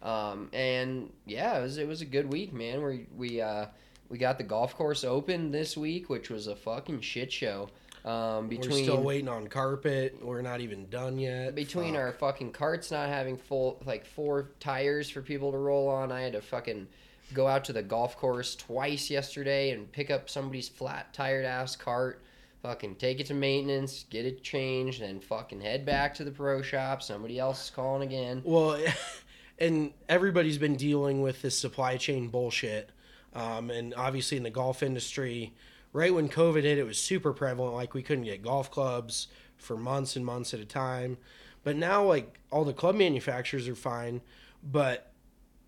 Um, 0.02 0.48
and 0.54 1.12
yeah, 1.26 1.58
it 1.58 1.62
was 1.62 1.76
it 1.76 1.86
was 1.86 2.00
a 2.00 2.06
good 2.06 2.32
week, 2.32 2.54
man. 2.54 2.82
We 2.82 3.06
we 3.14 3.40
uh, 3.42 3.66
we 4.08 4.16
got 4.16 4.38
the 4.38 4.44
golf 4.44 4.74
course 4.74 5.04
open 5.04 5.50
this 5.50 5.76
week, 5.76 6.08
which 6.08 6.30
was 6.30 6.46
a 6.46 6.56
fucking 6.56 7.02
shit 7.02 7.30
show. 7.30 7.68
Um, 8.06 8.48
between 8.48 8.70
We're 8.70 8.82
still 8.84 9.02
waiting 9.02 9.28
on 9.28 9.48
carpet. 9.48 10.16
We're 10.24 10.40
not 10.40 10.62
even 10.62 10.88
done 10.88 11.18
yet. 11.18 11.54
between 11.54 11.92
Fuck. 11.92 12.00
our 12.00 12.12
fucking 12.12 12.52
carts 12.52 12.90
not 12.90 13.10
having 13.10 13.36
full 13.36 13.82
like 13.84 14.06
four 14.06 14.48
tires 14.60 15.10
for 15.10 15.20
people 15.20 15.52
to 15.52 15.58
roll 15.58 15.88
on, 15.88 16.10
I 16.10 16.22
had 16.22 16.32
to 16.32 16.40
fucking 16.40 16.86
go 17.34 17.46
out 17.46 17.66
to 17.66 17.74
the 17.74 17.82
golf 17.82 18.16
course 18.16 18.56
twice 18.56 19.10
yesterday 19.10 19.72
and 19.72 19.92
pick 19.92 20.10
up 20.10 20.30
somebody's 20.30 20.70
flat 20.70 21.12
tired 21.12 21.44
ass 21.44 21.76
cart, 21.76 22.22
fucking 22.62 22.96
take 22.96 23.20
it 23.20 23.26
to 23.26 23.34
maintenance, 23.34 24.04
get 24.10 24.26
it 24.26 24.42
changed, 24.42 25.02
and 25.02 25.22
fucking 25.22 25.60
head 25.60 25.86
back 25.86 26.14
to 26.14 26.24
the 26.24 26.30
pro 26.30 26.62
shop. 26.62 27.02
Somebody 27.02 27.38
else 27.38 27.64
is 27.64 27.70
calling 27.70 28.02
again. 28.02 28.42
Well, 28.44 28.78
and 29.58 29.92
everybody's 30.08 30.58
been 30.58 30.76
dealing 30.76 31.22
with 31.22 31.42
this 31.42 31.58
supply 31.58 31.96
chain 31.96 32.28
bullshit. 32.28 32.90
Um, 33.34 33.70
and 33.70 33.94
obviously, 33.94 34.36
in 34.36 34.42
the 34.42 34.50
golf 34.50 34.82
industry, 34.82 35.54
right 35.92 36.12
when 36.12 36.28
COVID 36.28 36.62
hit, 36.62 36.78
it 36.78 36.84
was 36.84 36.98
super 36.98 37.32
prevalent. 37.32 37.74
Like, 37.74 37.94
we 37.94 38.02
couldn't 38.02 38.24
get 38.24 38.42
golf 38.42 38.70
clubs 38.70 39.28
for 39.56 39.76
months 39.76 40.16
and 40.16 40.24
months 40.24 40.54
at 40.54 40.60
a 40.60 40.64
time. 40.64 41.18
But 41.62 41.76
now, 41.76 42.04
like, 42.04 42.38
all 42.50 42.64
the 42.64 42.72
club 42.72 42.94
manufacturers 42.94 43.68
are 43.68 43.74
fine. 43.74 44.22
But 44.62 45.12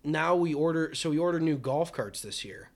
now 0.03 0.35
we 0.35 0.53
order, 0.53 0.93
so 0.95 1.09
we 1.09 1.17
order 1.17 1.39
new 1.39 1.57
golf 1.57 1.93
carts 1.93 2.21
this 2.21 2.43
year. 2.43 2.71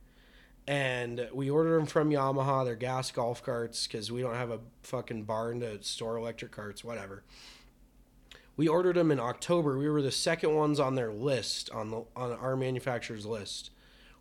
And 0.67 1.29
we 1.31 1.49
ordered 1.49 1.77
them 1.77 1.85
from 1.85 2.09
Yamaha. 2.09 2.65
They're 2.65 2.75
gas 2.75 3.11
golf 3.11 3.43
carts 3.43 3.85
because 3.85 4.11
we 4.11 4.21
don't 4.21 4.33
have 4.33 4.49
a 4.49 4.59
fucking 4.81 5.23
barn 5.23 5.59
to 5.59 5.83
store 5.83 6.17
electric 6.17 6.51
carts, 6.51 6.83
whatever. 6.83 7.23
We 8.57 8.67
ordered 8.67 8.95
them 8.95 9.11
in 9.11 9.19
October. 9.19 9.77
We 9.77 9.89
were 9.89 10.01
the 10.01 10.11
second 10.11 10.55
ones 10.55 10.79
on 10.79 10.95
their 10.95 11.11
list 11.11 11.69
on 11.71 11.91
the 11.91 12.05
on 12.15 12.31
our 12.31 12.55
manufacturer's 12.55 13.25
list. 13.25 13.69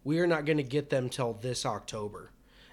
We 0.02 0.18
are 0.18 0.26
not 0.26 0.44
going 0.44 0.56
to 0.58 0.64
get 0.64 0.90
them 0.90 1.08
till 1.08 1.34
this 1.34 1.64
October, 1.64 2.30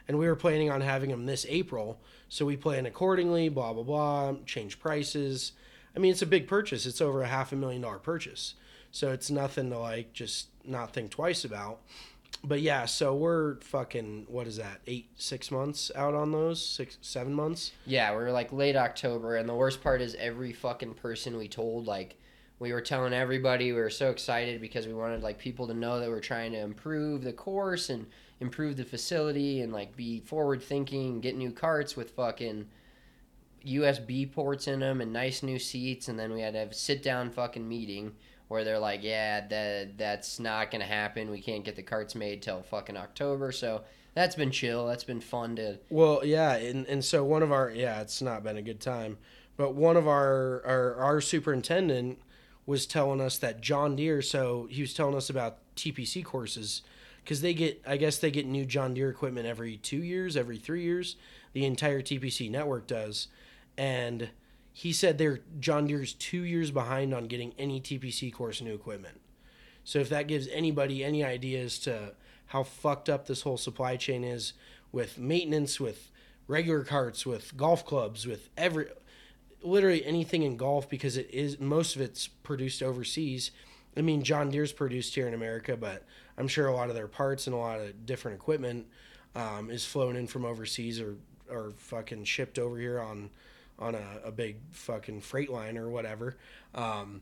and 0.07 0.17
we 0.17 0.27
were 0.27 0.35
planning 0.35 0.71
on 0.71 0.81
having 0.81 1.11
them 1.11 1.25
this 1.25 1.45
April. 1.47 2.01
So 2.29 2.45
we 2.45 2.57
plan 2.57 2.85
accordingly. 2.85 3.47
Blah 3.47 3.73
blah 3.73 3.83
blah. 3.83 4.33
Change 4.45 4.79
prices. 4.79 5.53
I 5.95 5.99
mean, 5.99 6.11
it's 6.11 6.21
a 6.21 6.27
big 6.27 6.47
purchase. 6.47 6.85
It's 6.85 7.01
over 7.01 7.21
a 7.21 7.27
half 7.27 7.51
a 7.51 7.55
million 7.55 7.83
dollar 7.83 7.99
purchase. 7.99 8.55
So 8.91 9.11
it's 9.11 9.29
nothing 9.29 9.69
to 9.69 9.77
like 9.77 10.13
just 10.13 10.47
not 10.65 10.93
think 10.93 11.11
twice 11.11 11.45
about. 11.45 11.79
But 12.43 12.61
yeah, 12.61 12.85
so 12.85 13.13
we're 13.13 13.59
fucking 13.61 14.25
what 14.27 14.47
is 14.47 14.57
that? 14.57 14.81
Eight, 14.87 15.11
six 15.15 15.51
months 15.51 15.91
out 15.95 16.15
on 16.15 16.31
those? 16.31 16.65
Six, 16.65 16.97
seven 17.01 17.33
months? 17.33 17.71
Yeah, 17.85 18.15
we 18.15 18.23
are 18.23 18.31
like 18.31 18.51
late 18.51 18.75
October, 18.75 19.35
and 19.35 19.47
the 19.47 19.53
worst 19.53 19.81
part 19.83 20.01
is 20.01 20.15
every 20.15 20.51
fucking 20.51 20.95
person 20.95 21.37
we 21.37 21.47
told, 21.47 21.85
like, 21.85 22.17
we 22.57 22.73
were 22.73 22.81
telling 22.81 23.13
everybody 23.13 23.71
we 23.71 23.79
were 23.79 23.89
so 23.89 24.11
excited 24.11 24.61
because 24.61 24.85
we 24.85 24.93
wanted 24.93 25.23
like 25.23 25.39
people 25.39 25.65
to 25.65 25.73
know 25.73 25.99
that 25.99 26.09
we're 26.09 26.19
trying 26.19 26.51
to 26.51 26.59
improve 26.59 27.23
the 27.23 27.33
course 27.33 27.89
and 27.89 28.05
improve 28.39 28.77
the 28.77 28.83
facility 28.85 29.61
and 29.61 29.73
like 29.73 29.95
be 29.95 30.19
forward 30.19 30.61
thinking, 30.61 31.21
get 31.21 31.35
new 31.35 31.51
carts 31.51 31.95
with 31.95 32.11
fucking 32.11 32.67
USB 33.65 34.31
ports 34.31 34.67
in 34.67 34.79
them 34.79 35.01
and 35.01 35.11
nice 35.11 35.41
new 35.41 35.57
seats, 35.57 36.07
and 36.07 36.19
then 36.19 36.31
we 36.33 36.41
had 36.41 36.53
to 36.53 36.59
have 36.59 36.71
a 36.71 36.73
sit 36.75 37.01
down 37.01 37.31
fucking 37.31 37.67
meeting 37.67 38.13
where 38.51 38.65
they're 38.65 38.77
like, 38.77 39.01
yeah, 39.01 39.47
that 39.47 39.97
that's 39.97 40.37
not 40.37 40.69
gonna 40.71 40.83
happen. 40.83 41.31
We 41.31 41.41
can't 41.41 41.63
get 41.63 41.77
the 41.77 41.83
carts 41.83 42.15
made 42.15 42.41
till 42.41 42.61
fucking 42.63 42.97
October, 42.97 43.53
so 43.53 43.81
that's 44.13 44.35
been 44.35 44.51
chill. 44.51 44.87
That's 44.87 45.05
been 45.05 45.21
fun 45.21 45.55
to 45.55 45.79
Well, 45.89 46.25
yeah, 46.25 46.55
and, 46.55 46.85
and 46.87 47.03
so 47.03 47.23
one 47.23 47.43
of 47.43 47.53
our 47.53 47.69
yeah, 47.71 48.01
it's 48.01 48.21
not 48.21 48.43
been 48.43 48.57
a 48.57 48.61
good 48.61 48.81
time, 48.81 49.17
but 49.55 49.73
one 49.73 49.95
of 49.95 50.05
our 50.05 50.61
our, 50.65 50.95
our 50.95 51.21
superintendent 51.21 52.19
was 52.65 52.85
telling 52.85 53.21
us 53.21 53.37
that 53.37 53.61
John 53.61 53.95
Deere. 53.95 54.21
So 54.21 54.67
he 54.69 54.81
was 54.81 54.93
telling 54.93 55.15
us 55.15 55.29
about 55.29 55.59
TPC 55.77 56.23
courses 56.23 56.81
because 57.23 57.39
they 57.39 57.53
get 57.53 57.81
I 57.87 57.95
guess 57.95 58.17
they 58.17 58.31
get 58.31 58.45
new 58.45 58.65
John 58.65 58.93
Deere 58.93 59.09
equipment 59.09 59.47
every 59.47 59.77
two 59.77 60.03
years, 60.03 60.35
every 60.35 60.57
three 60.57 60.83
years. 60.83 61.15
The 61.53 61.65
entire 61.65 62.01
TPC 62.01 62.51
network 62.51 62.85
does, 62.85 63.29
and 63.77 64.29
he 64.73 64.93
said 64.93 65.17
they're 65.17 65.39
John 65.59 65.87
Deere's 65.87 66.13
two 66.13 66.43
years 66.43 66.71
behind 66.71 67.13
on 67.13 67.25
getting 67.25 67.53
any 67.57 67.81
TPC 67.81 68.33
course 68.33 68.61
new 68.61 68.73
equipment. 68.73 69.19
So 69.83 69.99
if 69.99 70.09
that 70.09 70.27
gives 70.27 70.47
anybody 70.49 71.03
any 71.03 71.23
ideas 71.23 71.79
to 71.79 72.13
how 72.47 72.63
fucked 72.63 73.09
up 73.09 73.27
this 73.27 73.41
whole 73.41 73.57
supply 73.57 73.95
chain 73.95 74.23
is 74.23 74.53
with 74.91 75.17
maintenance, 75.17 75.79
with 75.79 76.11
regular 76.47 76.83
carts, 76.83 77.25
with 77.25 77.55
golf 77.57 77.85
clubs, 77.85 78.25
with 78.25 78.49
every 78.57 78.87
literally 79.63 80.03
anything 80.05 80.43
in 80.43 80.57
golf 80.57 80.89
because 80.89 81.17
it 81.17 81.29
is 81.31 81.59
most 81.59 81.95
of 81.95 82.01
it's 82.01 82.27
produced 82.27 82.81
overseas. 82.81 83.51
I 83.95 84.01
mean, 84.01 84.23
John 84.23 84.49
Deere's 84.49 84.71
produced 84.71 85.15
here 85.15 85.27
in 85.27 85.33
America, 85.33 85.77
but 85.77 86.03
I'm 86.37 86.47
sure 86.47 86.67
a 86.67 86.73
lot 86.73 86.89
of 86.89 86.95
their 86.95 87.07
parts 87.07 87.47
and 87.47 87.53
a 87.53 87.59
lot 87.59 87.79
of 87.79 88.05
different 88.05 88.37
equipment 88.37 88.87
um, 89.35 89.69
is 89.69 89.85
flown 89.85 90.15
in 90.15 90.27
from 90.27 90.45
overseas 90.45 90.99
or 90.99 91.15
or 91.49 91.71
fucking 91.75 92.23
shipped 92.23 92.57
over 92.57 92.77
here 92.77 92.99
on 92.99 93.29
on 93.81 93.95
a, 93.95 94.05
a 94.25 94.31
big 94.31 94.57
fucking 94.71 95.19
freight 95.21 95.49
line 95.51 95.77
or 95.77 95.89
whatever. 95.89 96.37
Um, 96.75 97.21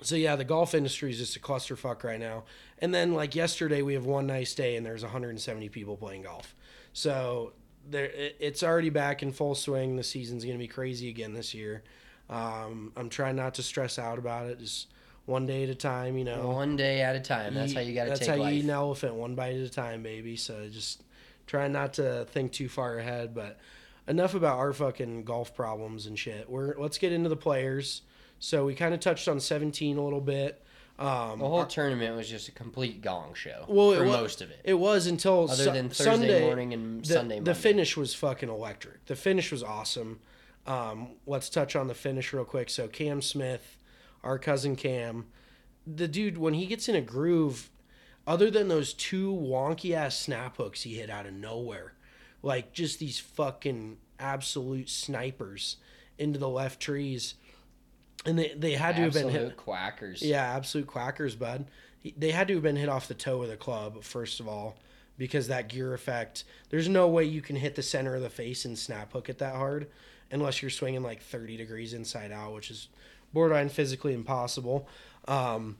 so 0.00 0.16
yeah, 0.16 0.34
the 0.34 0.44
golf 0.44 0.74
industry 0.74 1.10
is 1.10 1.18
just 1.18 1.36
a 1.36 1.40
clusterfuck 1.40 2.02
right 2.02 2.18
now. 2.18 2.44
And 2.78 2.92
then 2.92 3.14
like 3.14 3.36
yesterday, 3.36 3.82
we 3.82 3.94
have 3.94 4.06
one 4.06 4.26
nice 4.26 4.54
day 4.54 4.74
and 4.76 4.84
there's 4.84 5.02
170 5.02 5.68
people 5.68 5.96
playing 5.96 6.22
golf. 6.22 6.56
So 6.92 7.52
there, 7.88 8.10
it's 8.14 8.62
already 8.62 8.90
back 8.90 9.22
in 9.22 9.32
full 9.32 9.54
swing. 9.54 9.96
The 9.96 10.02
season's 10.02 10.44
gonna 10.44 10.58
be 10.58 10.66
crazy 10.66 11.08
again 11.08 11.34
this 11.34 11.54
year. 11.54 11.84
Um, 12.30 12.92
I'm 12.96 13.10
trying 13.10 13.36
not 13.36 13.54
to 13.54 13.62
stress 13.62 13.98
out 13.98 14.18
about 14.18 14.46
it. 14.46 14.58
Just 14.58 14.88
one 15.26 15.46
day 15.46 15.64
at 15.64 15.68
a 15.68 15.74
time, 15.74 16.16
you 16.16 16.24
know. 16.24 16.48
one 16.48 16.76
day 16.76 17.02
at 17.02 17.14
a 17.14 17.20
time. 17.20 17.54
That's 17.54 17.72
Eat- 17.72 17.74
how 17.74 17.80
you 17.82 17.94
got 17.94 18.04
to 18.04 18.10
That's 18.10 18.26
how 18.26 18.36
life. 18.36 18.52
you 18.54 18.60
eat 18.60 18.64
an 18.64 18.70
elephant, 18.70 19.14
one 19.14 19.34
bite 19.34 19.54
at 19.54 19.60
a 19.60 19.68
time, 19.68 20.02
baby. 20.02 20.36
So 20.36 20.68
just 20.68 21.02
try 21.46 21.68
not 21.68 21.94
to 21.94 22.24
think 22.30 22.52
too 22.52 22.68
far 22.68 22.98
ahead. 22.98 23.34
But 23.34 23.58
enough 24.08 24.34
about 24.34 24.58
our 24.58 24.72
fucking 24.72 25.24
golf 25.24 25.54
problems 25.54 26.06
and 26.06 26.18
shit. 26.18 26.48
We're 26.48 26.74
let's 26.78 26.98
get 26.98 27.12
into 27.12 27.28
the 27.28 27.36
players. 27.36 28.02
So 28.38 28.64
we 28.64 28.74
kind 28.74 28.92
of 28.92 28.98
touched 29.00 29.28
on 29.28 29.38
17 29.38 29.96
a 29.96 30.02
little 30.02 30.20
bit. 30.20 30.64
Um, 30.98 31.38
The 31.38 31.48
whole 31.48 31.64
tournament 31.64 32.16
was 32.16 32.28
just 32.28 32.48
a 32.48 32.52
complete 32.52 33.00
gong 33.00 33.34
show 33.34 33.64
well, 33.68 33.94
for 33.94 34.04
it 34.04 34.08
wa- 34.08 34.16
most 34.16 34.42
of 34.42 34.50
it. 34.50 34.60
It 34.64 34.74
was 34.74 35.06
until 35.06 35.44
Other 35.44 35.64
Su- 35.64 35.70
than 35.70 35.88
Thursday 35.88 36.04
Sunday 36.04 36.40
morning 36.44 36.74
and 36.74 37.04
the, 37.04 37.08
Sunday 37.14 37.40
The 37.40 37.54
finish 37.54 37.96
was 37.96 38.14
fucking 38.14 38.48
electric. 38.48 39.06
The 39.06 39.16
finish 39.16 39.50
was 39.52 39.62
awesome. 39.62 40.20
Um, 40.66 41.12
let's 41.26 41.48
touch 41.48 41.74
on 41.76 41.86
the 41.88 41.94
finish 41.94 42.32
real 42.32 42.44
quick. 42.44 42.68
So 42.68 42.88
Cam 42.88 43.22
Smith, 43.22 43.76
our 44.22 44.38
cousin 44.38 44.76
Cam, 44.76 45.26
the 45.86 46.06
dude 46.08 46.36
when 46.38 46.54
he 46.54 46.66
gets 46.66 46.88
in 46.88 46.94
a 46.94 47.00
groove, 47.00 47.70
other 48.26 48.50
than 48.50 48.68
those 48.68 48.92
two 48.92 49.32
wonky 49.32 49.92
ass 49.94 50.16
snap 50.18 50.56
hooks 50.56 50.82
he 50.82 50.94
hit 50.94 51.10
out 51.10 51.26
of 51.26 51.32
nowhere, 51.32 51.94
like 52.42 52.72
just 52.72 52.98
these 52.98 53.18
fucking 53.18 53.98
absolute 54.18 54.88
snipers 54.88 55.76
into 56.18 56.38
the 56.38 56.48
left 56.48 56.80
trees, 56.80 57.34
and 58.24 58.38
they 58.38 58.54
they 58.56 58.72
had 58.72 58.96
to 58.96 59.02
have 59.02 59.12
been 59.12 59.26
Absolute 59.26 59.48
hit. 59.48 59.56
quackers. 59.56 60.22
Yeah, 60.22 60.42
absolute 60.56 60.86
quackers, 60.86 61.34
bud. 61.34 61.66
They 62.16 62.32
had 62.32 62.48
to 62.48 62.54
have 62.54 62.62
been 62.62 62.76
hit 62.76 62.88
off 62.88 63.06
the 63.08 63.14
toe 63.14 63.42
of 63.42 63.48
the 63.48 63.56
club, 63.56 64.02
first 64.02 64.40
of 64.40 64.48
all, 64.48 64.76
because 65.18 65.48
that 65.48 65.68
gear 65.68 65.94
effect. 65.94 66.44
There's 66.70 66.88
no 66.88 67.06
way 67.08 67.24
you 67.24 67.40
can 67.42 67.56
hit 67.56 67.76
the 67.76 67.82
center 67.82 68.14
of 68.16 68.22
the 68.22 68.30
face 68.30 68.64
and 68.64 68.76
snap 68.78 69.12
hook 69.12 69.28
it 69.28 69.38
that 69.38 69.54
hard 69.54 69.88
unless 70.32 70.62
you're 70.62 70.70
swinging 70.70 71.02
like 71.02 71.22
30 71.22 71.56
degrees 71.58 71.92
inside 71.92 72.32
out, 72.32 72.54
which 72.54 72.70
is 72.70 72.88
borderline 73.32 73.68
physically 73.68 74.14
impossible. 74.14 74.88
Um, 75.28 75.76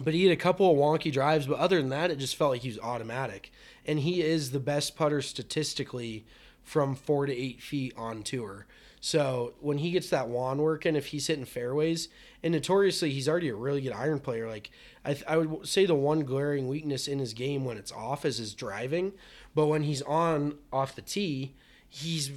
but 0.00 0.14
he 0.14 0.24
had 0.24 0.32
a 0.32 0.36
couple 0.36 0.70
of 0.70 0.76
wonky 0.78 1.12
drives, 1.12 1.46
but 1.46 1.58
other 1.58 1.78
than 1.78 1.90
that, 1.90 2.10
it 2.10 2.18
just 2.18 2.36
felt 2.36 2.50
like 2.52 2.62
he 2.62 2.68
was 2.68 2.78
automatic. 2.78 3.52
And 3.86 4.00
he 4.00 4.20
is 4.20 4.50
the 4.50 4.60
best 4.60 4.96
putter 4.96 5.22
statistically 5.22 6.26
from 6.62 6.94
four 6.94 7.24
to 7.26 7.32
eight 7.32 7.62
feet 7.62 7.94
on 7.96 8.22
tour. 8.22 8.66
So 9.00 9.54
when 9.60 9.78
he 9.78 9.92
gets 9.92 10.10
that 10.10 10.28
wand 10.28 10.60
working, 10.60 10.96
if 10.96 11.06
he's 11.06 11.28
hitting 11.28 11.44
fairways, 11.44 12.08
and 12.42 12.52
notoriously 12.52 13.10
he's 13.10 13.28
already 13.28 13.48
a 13.48 13.54
really 13.54 13.80
good 13.80 13.92
iron 13.92 14.18
player. 14.18 14.48
Like 14.48 14.70
I, 15.04 15.12
th- 15.12 15.24
I 15.28 15.36
would 15.36 15.68
say 15.68 15.86
the 15.86 15.94
one 15.94 16.24
glaring 16.24 16.66
weakness 16.66 17.06
in 17.06 17.20
his 17.20 17.32
game 17.32 17.64
when 17.64 17.76
it's 17.76 17.92
off 17.92 18.24
is 18.24 18.38
his 18.38 18.52
driving, 18.52 19.12
but 19.54 19.66
when 19.66 19.84
he's 19.84 20.02
on 20.02 20.56
off 20.72 20.96
the 20.96 21.02
tee, 21.02 21.54
he's 21.88 22.32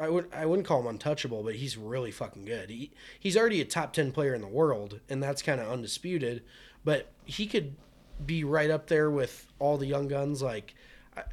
I 0.00 0.08
would 0.08 0.32
I 0.32 0.46
wouldn't 0.46 0.68
call 0.68 0.80
him 0.80 0.86
untouchable, 0.86 1.42
but 1.42 1.56
he's 1.56 1.76
really 1.76 2.12
fucking 2.12 2.44
good. 2.44 2.70
He 2.70 2.92
he's 3.18 3.36
already 3.36 3.60
a 3.60 3.64
top 3.64 3.92
ten 3.92 4.12
player 4.12 4.34
in 4.34 4.42
the 4.42 4.46
world, 4.46 5.00
and 5.08 5.20
that's 5.20 5.42
kind 5.42 5.60
of 5.60 5.68
undisputed. 5.68 6.44
But 6.84 7.10
he 7.24 7.46
could 7.46 7.74
be 8.24 8.44
right 8.44 8.70
up 8.70 8.86
there 8.86 9.10
with 9.10 9.52
all 9.58 9.76
the 9.76 9.86
young 9.86 10.06
guns. 10.06 10.40
Like, 10.40 10.75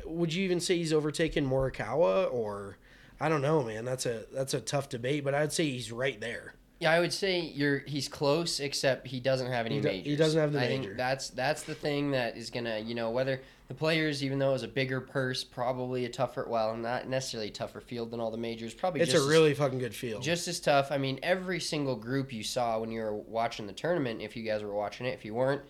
would 0.05 0.33
you 0.33 0.43
even 0.43 0.59
say 0.59 0.77
he's 0.77 0.93
overtaken 0.93 1.49
Morikawa 1.49 2.31
or? 2.33 2.77
I 3.19 3.29
don't 3.29 3.41
know, 3.41 3.63
man. 3.63 3.85
That's 3.85 4.05
a 4.05 4.23
that's 4.33 4.53
a 4.53 4.59
tough 4.59 4.89
debate, 4.89 5.23
but 5.23 5.33
I'd 5.33 5.53
say 5.53 5.69
he's 5.69 5.91
right 5.91 6.19
there. 6.19 6.55
Yeah, 6.79 6.91
I 6.91 6.99
would 6.99 7.13
say 7.13 7.39
you're 7.39 7.79
he's 7.79 8.09
close, 8.09 8.59
except 8.59 9.07
he 9.07 9.19
doesn't 9.21 9.49
have 9.49 9.65
any 9.65 9.75
He 9.75 9.81
majors. 9.81 10.05
he 10.05 10.15
doesn't 10.17 10.39
have 10.41 10.51
the 10.51 10.59
I 10.59 10.67
major. 10.67 10.83
think 10.83 10.97
that's 10.97 11.29
that's 11.29 11.63
the 11.63 11.75
thing 11.75 12.11
that 12.11 12.35
is 12.35 12.49
gonna 12.49 12.79
you 12.79 12.95
know 12.95 13.11
whether 13.11 13.41
the 13.69 13.73
players, 13.73 14.23
even 14.25 14.39
though 14.39 14.49
it 14.49 14.53
was 14.53 14.63
a 14.63 14.67
bigger 14.67 14.99
purse, 14.99 15.43
probably 15.45 16.03
a 16.03 16.09
tougher 16.09 16.45
well, 16.49 16.75
not 16.75 17.07
necessarily 17.07 17.47
a 17.47 17.51
tougher 17.51 17.79
field 17.79 18.11
than 18.11 18.19
all 18.19 18.29
the 18.31 18.37
majors. 18.37 18.73
Probably 18.73 18.99
It's 18.99 19.11
just 19.13 19.25
a 19.25 19.29
really 19.29 19.53
fucking 19.53 19.79
good 19.79 19.95
field. 19.95 20.21
just 20.21 20.49
as 20.49 20.59
tough. 20.59 20.91
I 20.91 20.97
mean, 20.97 21.19
every 21.23 21.61
single 21.61 21.95
group 21.95 22.33
you 22.33 22.43
saw 22.43 22.79
when 22.79 22.91
you 22.91 22.99
were 23.01 23.13
watching 23.15 23.65
the 23.67 23.73
tournament, 23.73 24.21
if 24.21 24.35
you 24.35 24.43
guys 24.43 24.61
were 24.63 24.73
watching 24.73 25.05
it, 25.05 25.11
if 25.13 25.23
you 25.23 25.33
weren't, 25.33 25.61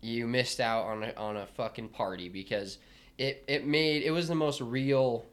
you 0.00 0.26
missed 0.26 0.60
out 0.60 0.84
on 0.86 1.02
a, 1.02 1.12
on 1.18 1.36
a 1.36 1.46
fucking 1.46 1.88
party 1.90 2.30
because 2.30 2.78
it 3.18 3.44
it 3.46 3.66
made 3.66 4.02
it 4.02 4.10
was 4.10 4.28
the 4.28 4.34
most 4.34 4.60
real 4.60 5.26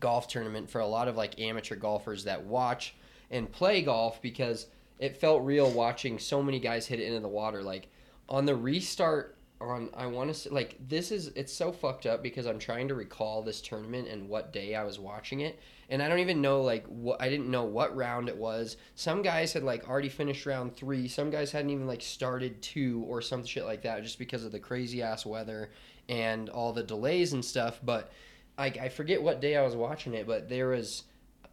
golf 0.00 0.26
tournament 0.28 0.68
for 0.68 0.80
a 0.80 0.86
lot 0.86 1.08
of 1.08 1.16
like 1.16 1.40
amateur 1.40 1.76
golfers 1.76 2.24
that 2.24 2.44
watch 2.44 2.94
and 3.30 3.50
play 3.50 3.82
golf 3.82 4.20
because 4.20 4.66
it 4.98 5.16
felt 5.16 5.42
real 5.42 5.70
watching 5.70 6.18
so 6.18 6.42
many 6.42 6.60
guys 6.60 6.86
hit 6.86 7.00
it 7.00 7.06
into 7.06 7.20
the 7.20 7.28
water. 7.28 7.62
Like 7.62 7.88
on 8.28 8.44
the 8.46 8.54
restart 8.54 9.36
on 9.60 9.90
I 9.96 10.06
want 10.06 10.28
to 10.28 10.34
say 10.34 10.50
like 10.50 10.76
this 10.88 11.10
is 11.12 11.28
it's 11.34 11.52
so 11.52 11.72
fucked 11.72 12.06
up 12.06 12.22
because 12.22 12.46
I'm 12.46 12.58
trying 12.58 12.88
to 12.88 12.94
recall 12.94 13.42
this 13.42 13.60
tournament 13.60 14.08
and 14.08 14.28
what 14.28 14.52
day 14.52 14.74
I 14.74 14.84
was 14.84 14.98
watching 14.98 15.40
it. 15.40 15.58
And 15.88 16.02
I 16.02 16.08
don't 16.08 16.20
even 16.20 16.40
know 16.40 16.62
like 16.62 16.86
what 16.86 17.20
I 17.22 17.28
didn't 17.28 17.50
know 17.50 17.64
what 17.64 17.96
round 17.96 18.28
it 18.28 18.36
was. 18.36 18.76
Some 18.94 19.22
guys 19.22 19.52
had 19.52 19.62
like 19.62 19.88
already 19.88 20.08
finished 20.08 20.46
round 20.46 20.76
3, 20.76 21.08
some 21.08 21.30
guys 21.30 21.52
hadn't 21.52 21.70
even 21.70 21.86
like 21.86 22.02
started 22.02 22.60
2 22.62 23.04
or 23.08 23.22
some 23.22 23.44
shit 23.44 23.64
like 23.64 23.82
that 23.82 24.02
just 24.02 24.18
because 24.18 24.44
of 24.44 24.52
the 24.52 24.60
crazy 24.60 25.02
ass 25.02 25.24
weather 25.24 25.70
and 26.08 26.48
all 26.48 26.72
the 26.72 26.82
delays 26.82 27.32
and 27.32 27.44
stuff, 27.44 27.80
but 27.82 28.12
I, 28.58 28.66
I 28.66 28.88
forget 28.88 29.22
what 29.22 29.40
day 29.40 29.56
I 29.56 29.62
was 29.62 29.74
watching 29.74 30.14
it, 30.14 30.26
but 30.26 30.48
there 30.48 30.68
was 30.68 31.04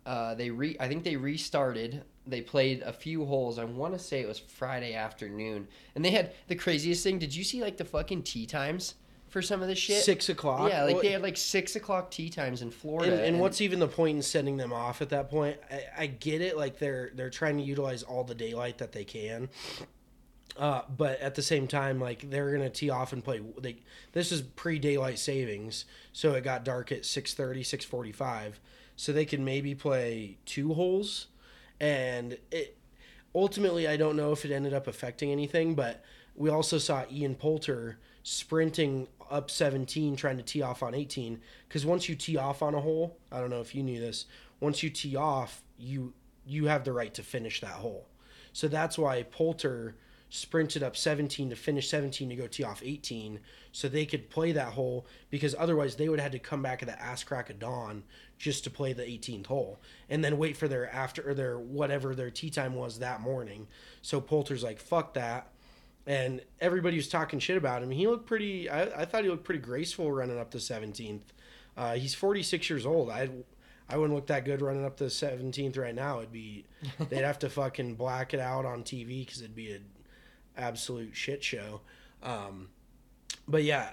uh, 0.06 0.36
they 0.36 0.50
re 0.50 0.76
I 0.80 0.88
think 0.88 1.04
they 1.04 1.16
restarted. 1.16 2.04
They 2.26 2.42
played 2.42 2.82
a 2.84 2.94
few 2.94 3.26
holes. 3.26 3.58
I 3.58 3.64
want 3.64 3.94
to 3.94 4.00
say 4.00 4.22
it 4.22 4.28
was 4.28 4.40
Friday 4.40 4.94
afternoon, 4.94 5.68
and 5.96 6.04
they 6.04 6.12
had 6.12 6.34
the 6.48 6.56
craziest 6.56 7.04
thing. 7.04 7.20
Did 7.20 7.36
you 7.36 7.44
see 7.44 7.62
like 7.62 7.78
the 7.78 7.86
fucking 7.86 8.24
tee 8.24 8.46
times 8.46 8.96
for 9.30 9.42
some 9.42 9.62
of 9.62 9.68
this 9.68 9.80
shit? 9.80 10.04
Six 10.04 10.30
o'clock? 10.30 10.70
Yeah, 10.70 10.84
like 10.84 11.02
they 11.02 11.12
had 11.12 11.22
like 11.22 11.38
six 11.38 11.76
o'clock 11.76 12.12
tee 12.12 12.30
times 12.30 12.62
in 12.62 12.72
Florida. 12.72 13.14
and, 13.14 13.22
and 13.22 13.40
what's 13.40 13.62
even 13.62 13.80
the 13.80 13.88
point 13.88 14.18
in 14.18 14.22
sending 14.22 14.58
them 14.58 14.74
off 14.74 15.02
at 15.02 15.10
that 15.10 15.30
point? 15.30 15.58
I, 15.72 16.04
I 16.04 16.08
get 16.08 16.42
it, 16.42 16.58
like 16.58 16.80
they're 16.80 17.12
they're 17.16 17.30
trying 17.30 17.58
to 17.58 17.64
utilize 17.64 18.04
all 18.04 18.24
the 18.24 18.36
daylight 18.36 18.78
that 18.80 18.92
they 18.92 19.04
can, 19.06 19.50
uh, 20.58 20.82
but 20.96 21.20
at 21.20 21.36
the 21.36 21.42
same 21.42 21.68
time, 21.68 22.00
like 22.00 22.30
they're 22.30 22.52
gonna 22.52 22.70
tee 22.70 22.90
off 22.90 23.14
and 23.14 23.24
play. 23.24 23.42
They 23.60 23.78
this 24.14 24.32
is 24.32 24.42
pre 24.42 24.80
daylight 24.80 25.20
savings, 25.20 25.86
so 26.12 26.34
it 26.34 26.44
got 26.44 26.64
dark 26.64 26.92
at 26.92 27.04
6.30, 27.04 27.62
6.45. 27.62 28.54
so 28.96 29.12
they 29.12 29.26
could 29.26 29.40
maybe 29.40 29.76
play 29.76 30.38
two 30.46 30.74
holes, 30.74 31.28
and 31.80 32.38
it 32.52 32.78
ultimately 33.34 33.88
I 33.88 33.98
don't 33.98 34.16
know 34.16 34.32
if 34.32 34.46
it 34.46 34.52
ended 34.52 34.74
up 34.74 34.88
affecting 34.88 35.32
anything, 35.32 35.76
but 35.76 36.04
we 36.36 36.50
also 36.50 36.78
saw 36.78 37.04
Ian 37.12 37.36
Poulter 37.36 37.98
sprinting 38.24 39.08
up 39.30 39.50
17 39.50 40.16
trying 40.16 40.38
to 40.38 40.44
tee 40.44 40.62
off 40.62 40.84
on 40.84 40.94
18 40.94 41.40
because 41.68 41.86
once 41.86 42.10
you 42.10 42.16
tee 42.16 42.38
off 42.38 42.62
on 42.62 42.74
a 42.76 42.80
hole 42.80 43.18
i 43.32 43.40
don't 43.40 43.50
know 43.50 43.62
if 43.62 43.74
you 43.74 43.84
knew 43.84 44.00
this 44.00 44.26
once 44.60 44.84
you 44.84 44.90
tee 44.90 45.16
off 45.16 45.62
you 45.78 46.14
you 46.46 46.66
have 46.66 46.84
the 46.84 46.92
right 46.92 47.14
to 47.14 47.24
finish 47.24 47.62
that 47.62 47.72
hole 47.72 48.08
so 48.52 48.68
that's 48.68 48.98
why 48.98 49.24
poulter 49.24 49.96
sprinted 50.30 50.84
up 50.84 50.96
17 50.96 51.50
to 51.50 51.56
finish 51.56 51.90
17 51.90 52.30
to 52.30 52.36
go 52.36 52.48
tee 52.48 52.64
off 52.64 52.82
18 52.84 53.40
so 53.72 53.90
they 53.90 54.06
could 54.06 54.30
play 54.30 54.52
that 54.52 54.74
hole 54.74 55.08
because 55.32 55.56
otherwise 55.58 55.96
they 55.96 56.08
would 56.08 56.20
have 56.20 56.32
had 56.32 56.42
to 56.44 56.48
come 56.48 56.62
back 56.62 56.84
at 56.84 56.88
the 56.88 57.02
ass 57.02 57.24
crack 57.24 57.50
of 57.50 57.58
dawn 57.58 58.04
just 58.38 58.64
to 58.64 58.70
play 58.70 58.94
the 58.94 59.04
18th 59.04 59.48
hole 59.48 59.80
and 60.08 60.24
then 60.24 60.38
wait 60.38 60.56
for 60.56 60.68
their 60.68 60.92
after 60.94 61.28
or 61.28 61.34
their 61.34 61.58
whatever 61.58 62.14
their 62.14 62.30
tee 62.30 62.52
time 62.52 62.76
was 62.76 63.00
that 63.00 63.22
morning 63.22 63.68
so 64.04 64.22
poulter's 64.22 64.64
like 64.64 64.80
fuck 64.80 65.16
that 65.16 65.50
and 66.10 66.42
everybody 66.60 66.96
was 66.98 67.08
talking 67.08 67.38
shit 67.40 67.56
about 67.56 67.84
him. 67.84 67.92
He 67.92 68.08
looked 68.08 68.26
pretty. 68.26 68.68
I, 68.68 69.02
I 69.02 69.06
thought 69.06 69.24
he 69.24 69.30
looked 69.30 69.44
pretty 69.44 69.62
graceful 69.62 70.12
running 70.12 70.40
up 70.40 70.50
the 70.50 70.58
17th. 70.58 71.22
Uh, 71.78 71.94
he's 71.94 72.16
46 72.16 72.68
years 72.68 72.86
old. 72.86 73.12
I 73.12 73.30
I 73.88 73.98
wouldn't 73.98 74.16
look 74.16 74.28
that 74.28 74.44
good 74.44 74.62
running 74.62 74.86
up 74.86 74.98
the 74.98 75.06
17th 75.06 75.78
right 75.78 75.94
now. 75.94 76.18
It'd 76.20 76.32
be 76.32 76.66
they'd 77.10 77.24
have 77.24 77.40
to 77.40 77.50
fucking 77.50 77.96
black 77.96 78.34
it 78.34 78.40
out 78.40 78.66
on 78.66 78.84
TV 78.84 79.26
because 79.26 79.42
it'd 79.42 79.56
be 79.56 79.72
an 79.72 79.86
absolute 80.60 81.16
shit 81.16 81.44
show. 81.44 81.82
Um, 82.22 82.70
but 83.48 83.64
yeah, 83.64 83.92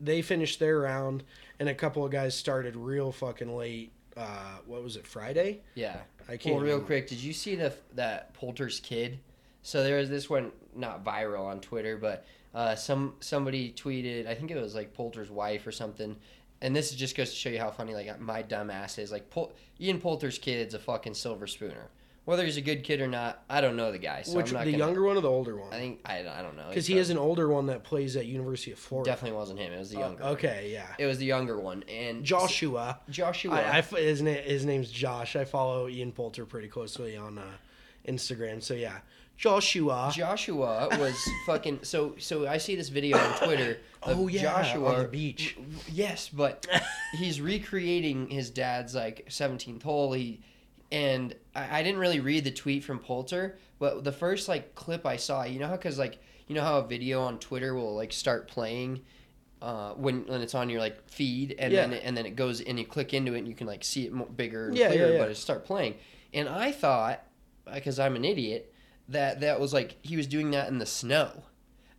they 0.00 0.22
finished 0.22 0.58
their 0.58 0.80
round, 0.80 1.24
and 1.58 1.68
a 1.68 1.74
couple 1.74 2.04
of 2.04 2.10
guys 2.10 2.34
started 2.34 2.76
real 2.76 3.12
fucking 3.12 3.54
late. 3.54 3.92
Uh, 4.16 4.56
what 4.66 4.82
was 4.82 4.96
it? 4.96 5.06
Friday? 5.06 5.60
Yeah. 5.74 5.96
I 6.28 6.36
can't 6.36 6.56
Well, 6.56 6.64
real 6.64 6.72
remember. 6.74 6.86
quick, 6.86 7.08
did 7.08 7.18
you 7.22 7.32
see 7.32 7.54
the 7.54 7.72
that 7.94 8.34
Poulter's 8.34 8.80
kid? 8.80 9.20
So 9.62 9.82
there 9.82 9.98
was 9.98 10.10
this 10.10 10.28
one 10.28 10.52
not 10.74 11.04
viral 11.04 11.46
on 11.46 11.60
Twitter, 11.60 11.96
but 11.96 12.26
uh, 12.54 12.74
some 12.74 13.14
somebody 13.20 13.72
tweeted. 13.72 14.26
I 14.26 14.34
think 14.34 14.50
it 14.50 14.56
was 14.56 14.74
like 14.74 14.92
Poulter's 14.92 15.30
wife 15.30 15.66
or 15.66 15.72
something. 15.72 16.16
And 16.60 16.74
this 16.74 16.90
just 16.90 17.16
goes 17.16 17.30
to 17.30 17.36
show 17.36 17.50
you 17.50 17.60
how 17.60 17.70
funny 17.70 17.94
like 17.94 18.18
my 18.20 18.42
dumb 18.42 18.70
ass 18.70 18.98
is. 18.98 19.12
Like 19.12 19.30
Pol- 19.30 19.52
Ian 19.80 20.00
Poulter's 20.00 20.38
kid's 20.38 20.74
a 20.74 20.78
fucking 20.80 21.14
silver 21.14 21.46
spooner. 21.46 21.88
Whether 22.28 22.44
he's 22.44 22.58
a 22.58 22.60
good 22.60 22.84
kid 22.84 23.00
or 23.00 23.06
not, 23.08 23.42
I 23.48 23.62
don't 23.62 23.74
know 23.74 23.90
the 23.90 23.96
guy. 23.96 24.20
So 24.20 24.36
Which 24.36 24.50
the 24.50 24.56
gonna- 24.56 24.70
younger 24.72 25.02
one 25.02 25.16
or 25.16 25.22
the 25.22 25.30
older 25.30 25.56
one? 25.56 25.72
I 25.72 25.78
think 25.78 26.00
I, 26.04 26.18
I 26.18 26.42
don't 26.42 26.58
know 26.58 26.66
Because 26.68 26.86
he 26.86 26.98
has 26.98 27.08
an 27.08 27.16
older 27.16 27.48
one 27.48 27.64
that 27.68 27.84
plays 27.84 28.16
at 28.16 28.26
University 28.26 28.70
of 28.70 28.78
Florida. 28.78 29.10
definitely 29.10 29.38
wasn't 29.38 29.60
him. 29.60 29.72
It 29.72 29.78
was 29.78 29.88
the 29.88 30.00
younger. 30.00 30.22
one. 30.22 30.32
Okay, 30.34 30.68
yeah. 30.70 30.88
It 30.98 31.06
was 31.06 31.16
the 31.16 31.24
younger 31.24 31.58
one 31.58 31.84
and 31.88 32.22
Joshua. 32.24 33.00
Joshua. 33.08 33.54
I, 33.54 33.78
I 33.78 33.80
his, 33.80 34.20
na- 34.20 34.32
his 34.42 34.66
name's 34.66 34.90
Josh. 34.90 35.36
I 35.36 35.46
follow 35.46 35.88
Ian 35.88 36.12
Poulter 36.12 36.44
pretty 36.44 36.68
closely 36.68 37.16
on 37.16 37.38
uh, 37.38 37.44
Instagram. 38.06 38.62
So 38.62 38.74
yeah, 38.74 38.98
Joshua. 39.38 40.12
Joshua 40.14 40.88
was 40.98 41.16
fucking 41.46 41.78
so 41.82 42.14
so 42.18 42.46
I 42.46 42.58
see 42.58 42.76
this 42.76 42.90
video 42.90 43.16
on 43.16 43.38
Twitter 43.38 43.78
of 44.02 44.18
Oh, 44.18 44.26
yeah, 44.28 44.42
Joshua 44.42 44.96
on 44.96 45.02
the 45.04 45.08
beach. 45.08 45.56
Yes, 45.90 46.28
but 46.28 46.66
he's 47.16 47.40
recreating 47.40 48.28
his 48.28 48.50
dad's 48.50 48.94
like 48.94 49.26
17th 49.30 49.82
hole. 49.82 50.12
He 50.12 50.40
and 50.90 51.34
I, 51.54 51.80
I 51.80 51.82
didn't 51.82 52.00
really 52.00 52.20
read 52.20 52.44
the 52.44 52.50
tweet 52.50 52.84
from 52.84 52.98
Poulter, 52.98 53.58
but 53.78 54.04
the 54.04 54.12
first 54.12 54.48
like 54.48 54.74
clip 54.74 55.04
I 55.06 55.16
saw, 55.16 55.44
you 55.44 55.58
know 55.58 55.68
how 55.68 55.76
cuz 55.76 55.98
like 55.98 56.18
you 56.46 56.54
know 56.54 56.62
how 56.62 56.78
a 56.78 56.86
video 56.86 57.20
on 57.22 57.38
Twitter 57.38 57.74
will 57.74 57.94
like 57.94 58.12
start 58.12 58.48
playing 58.48 59.02
uh, 59.60 59.92
when 59.94 60.24
when 60.26 60.40
it's 60.40 60.54
on 60.54 60.70
your 60.70 60.80
like 60.80 61.08
feed 61.10 61.54
and 61.58 61.74
then 61.74 61.90
Yeah. 61.92 61.98
and 62.04 62.16
then 62.16 62.26
it 62.26 62.36
goes 62.36 62.60
and 62.60 62.78
you 62.78 62.86
click 62.86 63.12
into 63.12 63.34
it 63.34 63.38
and 63.38 63.48
you 63.48 63.54
can 63.54 63.66
like 63.66 63.84
see 63.84 64.06
it 64.06 64.12
more, 64.12 64.26
bigger 64.26 64.68
and 64.68 64.76
Yeah, 64.76 64.86
yeah, 64.86 64.90
clearer, 64.92 65.12
yeah. 65.12 65.18
but 65.18 65.30
it 65.30 65.36
start 65.36 65.64
playing. 65.64 65.94
And 66.32 66.48
I 66.48 66.72
thought 66.72 67.22
because 67.72 67.98
I'm 67.98 68.16
an 68.16 68.24
idiot 68.24 68.72
that 69.08 69.40
that 69.40 69.58
was 69.60 69.72
like 69.72 69.96
he 70.02 70.16
was 70.16 70.26
doing 70.26 70.50
that 70.52 70.68
in 70.68 70.78
the 70.78 70.86
snow. 70.86 71.42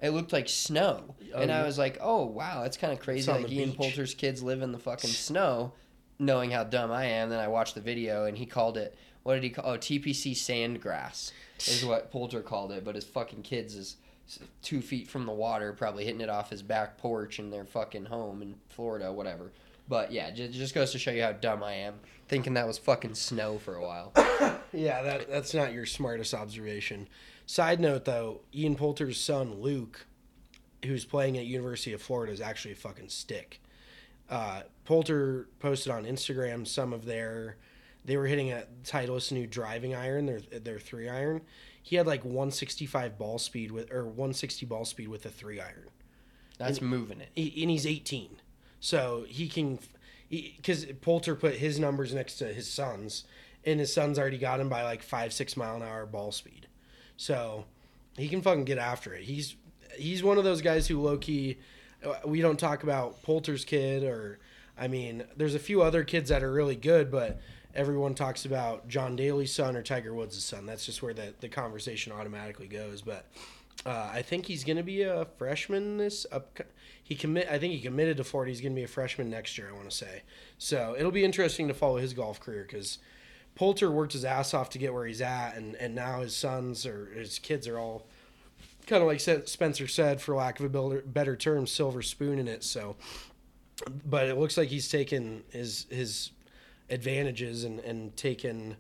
It 0.02 0.12
looked 0.12 0.32
like 0.32 0.48
snow, 0.48 1.16
and 1.36 1.52
I 1.52 1.64
was 1.66 1.78
like, 1.78 1.98
"Oh 2.00 2.24
wow, 2.26 2.62
that's 2.64 2.78
kind 2.78 2.94
of 2.94 3.00
crazy." 3.00 3.30
Like 3.30 3.52
Ian 3.52 3.70
beach. 3.72 3.78
Poulter's 3.78 4.14
kids 4.14 4.42
live 4.42 4.62
in 4.62 4.72
the 4.72 4.80
fucking 4.80 5.10
snow, 5.10 5.74
knowing 6.20 6.52
how 6.52 6.64
dumb 6.64 6.92
I 6.92 7.06
am. 7.06 7.30
Then 7.30 7.40
I 7.40 7.48
watched 7.48 7.76
the 7.76 7.82
video, 7.82 8.26
and 8.26 8.38
he 8.38 8.46
called 8.46 8.78
it. 8.78 8.96
What 9.24 9.36
did 9.36 9.44
he 9.44 9.50
call? 9.50 9.66
Oh, 9.66 9.78
TPC 9.78 10.34
sandgrass 10.34 11.32
is 11.60 11.86
what 11.86 12.12
Poulter 12.12 12.42
called 12.42 12.72
it. 12.72 12.84
But 12.86 12.96
his 12.96 13.06
fucking 13.06 13.42
kids 13.44 13.76
is 13.76 13.98
two 14.62 14.82
feet 14.82 15.08
from 15.08 15.26
the 15.26 15.32
water, 15.32 15.74
probably 15.74 16.06
hitting 16.06 16.22
it 16.22 16.30
off 16.30 16.50
his 16.50 16.62
back 16.62 16.98
porch 16.98 17.40
in 17.40 17.50
their 17.50 17.66
fucking 17.66 18.06
home 18.06 18.42
in 18.42 18.56
Florida, 18.70 19.12
whatever. 19.12 19.52
But 19.88 20.12
yeah, 20.12 20.28
it 20.28 20.52
just 20.52 20.76
goes 20.76 20.92
to 20.92 21.00
show 21.00 21.12
you 21.12 21.24
how 21.24 21.32
dumb 21.32 21.64
I 21.64 21.74
am, 21.74 21.96
thinking 22.28 22.54
that 22.54 22.68
was 22.68 22.78
fucking 22.78 23.16
snow 23.16 23.58
for 23.58 23.76
a 23.76 23.82
while. 23.82 24.14
Yeah, 24.72 25.02
that 25.02 25.28
that's 25.28 25.56
not 25.56 25.74
your 25.74 25.88
smartest 25.88 26.32
observation. 26.36 27.08
Side 27.48 27.80
note 27.80 28.06
though, 28.06 28.42
Ian 28.54 28.76
Poulter's 28.76 29.20
son 29.20 29.60
Luke, 29.62 30.06
who's 30.86 31.06
playing 31.06 31.40
at 31.40 31.46
University 31.48 31.92
of 31.92 32.04
Florida, 32.04 32.32
is 32.32 32.40
actually 32.40 32.74
a 32.74 32.76
fucking 32.76 33.10
stick. 33.10 33.60
Uh, 34.30 34.62
Poulter 34.86 35.48
posted 35.60 35.92
on 35.92 36.06
Instagram 36.06 36.68
some 36.68 36.94
of 36.94 37.06
their. 37.06 37.58
They 38.06 38.18
were 38.18 38.28
hitting 38.28 38.52
a 38.52 38.64
Titleist 38.84 39.32
new 39.32 39.46
driving 39.46 39.94
iron, 39.96 40.26
their 40.26 40.40
their 40.40 40.80
three 40.80 41.10
iron. 41.10 41.42
He 41.82 41.96
had 41.96 42.08
like 42.08 42.24
165 42.24 43.18
ball 43.18 43.40
speed 43.40 43.72
with 43.72 43.92
or 43.92 44.06
160 44.06 44.66
ball 44.66 44.86
speed 44.86 45.08
with 45.08 45.26
a 45.26 45.30
three 45.30 45.60
iron. 45.60 45.90
That's 46.58 46.82
moving 46.82 47.22
it. 47.22 47.30
He, 47.36 47.62
and 47.62 47.72
he's 47.72 47.88
18, 47.88 48.38
so 48.80 49.26
he 49.28 49.48
can. 49.48 49.80
because 50.30 50.86
Poulter 51.02 51.36
put 51.36 51.56
his 51.56 51.80
numbers 51.80 52.14
next 52.14 52.36
to 52.36 52.54
his 52.54 52.70
son's, 52.70 53.24
and 53.66 53.80
his 53.80 53.94
son's 53.94 54.20
already 54.20 54.38
got 54.38 54.60
him 54.60 54.70
by 54.70 54.84
like 54.84 55.02
five 55.02 55.34
six 55.34 55.56
mile 55.56 55.78
an 55.78 55.82
hour 55.82 56.06
ball 56.06 56.32
speed, 56.32 56.68
so 57.18 57.66
he 58.18 58.28
can 58.28 58.42
fucking 58.42 58.66
get 58.66 58.78
after 58.78 59.14
it. 59.14 59.24
He's 59.24 59.56
he's 59.96 60.22
one 60.22 60.38
of 60.38 60.44
those 60.44 60.62
guys 60.62 60.88
who 60.88 61.02
low 61.02 61.18
key. 61.18 61.58
We 62.26 62.42
don't 62.42 62.60
talk 62.60 62.84
about 62.84 63.22
Poulter's 63.24 63.66
kid, 63.66 64.04
or 64.04 64.40
I 64.78 64.88
mean, 64.88 65.24
there's 65.36 65.56
a 65.56 65.60
few 65.60 65.82
other 65.82 66.04
kids 66.04 66.30
that 66.30 66.44
are 66.44 66.52
really 66.52 66.76
good, 66.76 67.12
but 67.12 67.40
everyone 67.76 68.16
talks 68.16 68.46
about 68.46 68.88
John 68.88 69.16
Daly's 69.16 69.54
son 69.54 69.76
or 69.76 69.84
Tiger 69.84 70.14
Woods' 70.14 70.44
son. 70.44 70.66
That's 70.66 70.86
just 70.86 71.02
where 71.02 71.14
the, 71.14 71.34
the 71.40 71.50
conversation 71.50 72.12
automatically 72.12 72.68
goes. 72.68 73.02
But 73.02 73.26
uh, 73.86 74.10
I 74.12 74.22
think 74.22 74.46
he's 74.46 74.64
going 74.64 74.78
to 74.78 74.84
be 74.84 75.04
a 75.04 75.26
freshman 75.38 75.98
this 75.98 76.26
up. 76.32 76.60
He 77.04 77.16
commit. 77.16 77.48
I 77.50 77.60
think 77.60 77.74
he 77.74 77.80
committed 77.80 78.18
to 78.18 78.24
Florida. 78.24 78.52
He's 78.52 78.62
going 78.62 78.74
to 78.74 78.80
be 78.80 78.84
a 78.84 78.88
freshman 78.88 79.30
next 79.30 79.58
year. 79.58 79.70
I 79.70 79.74
want 79.76 79.90
to 79.90 79.96
say. 79.96 80.24
So 80.58 80.96
it'll 80.98 81.12
be 81.12 81.24
interesting 81.24 81.68
to 81.68 81.74
follow 81.74 81.98
his 81.98 82.14
golf 82.14 82.40
career 82.40 82.64
because 82.64 83.00
Poulter 83.56 83.92
worked 83.92 84.14
his 84.14 84.26
ass 84.26 84.54
off 84.54 84.70
to 84.72 84.78
get 84.78 84.94
where 84.94 85.06
he's 85.06 85.22
at, 85.22 85.56
and 85.56 85.76
and 85.76 85.96
now 85.96 86.22
his 86.22 86.36
sons 86.36 86.86
or 86.86 87.08
his 87.08 87.40
kids 87.40 87.68
are 87.68 87.78
all 87.78 88.06
kind 88.90 89.04
of 89.04 89.08
like 89.08 89.48
Spencer 89.48 89.88
said, 89.88 90.20
for 90.20 90.36
lack 90.36 90.60
of 90.60 90.74
a 90.74 91.02
better 91.06 91.36
term, 91.36 91.68
silver 91.68 92.02
spoon 92.02 92.40
in 92.40 92.48
it. 92.48 92.64
So, 92.64 92.96
but 94.06 94.28
it 94.28 94.38
looks 94.38 94.58
like 94.58 94.70
he's 94.70 94.90
taken 94.90 95.44
his 95.52 95.86
his 95.90 96.32
advantages 96.90 97.64
and 97.64 97.80
and 97.82 98.18
taken 98.18 98.76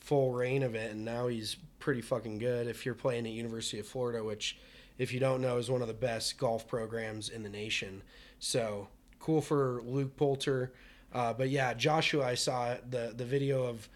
full 0.00 0.32
reign 0.32 0.62
of 0.62 0.74
it, 0.74 0.90
and 0.92 1.04
now 1.04 1.28
he's 1.28 1.56
pretty 1.78 2.00
fucking 2.00 2.38
good. 2.38 2.66
If 2.66 2.86
you're 2.86 2.94
playing 2.94 3.26
at 3.26 3.32
University 3.32 3.78
of 3.78 3.86
Florida, 3.86 4.24
which 4.24 4.58
if 4.98 5.12
you 5.12 5.20
don't 5.20 5.42
know, 5.42 5.58
is 5.58 5.70
one 5.70 5.82
of 5.82 5.88
the 5.88 5.94
best 5.94 6.38
golf 6.38 6.66
programs 6.66 7.28
in 7.28 7.42
the 7.42 7.48
nation. 7.48 8.02
So 8.38 8.88
cool 9.18 9.42
for 9.42 9.82
Luke 9.84 10.16
Poulter. 10.16 10.72
Uh, 11.12 11.32
but 11.34 11.50
yeah, 11.50 11.74
Joshua, 11.74 12.26
I 12.26 12.34
saw 12.34 12.76
the 12.88 13.12
the 13.14 13.26
video 13.26 13.64
of 13.64 13.88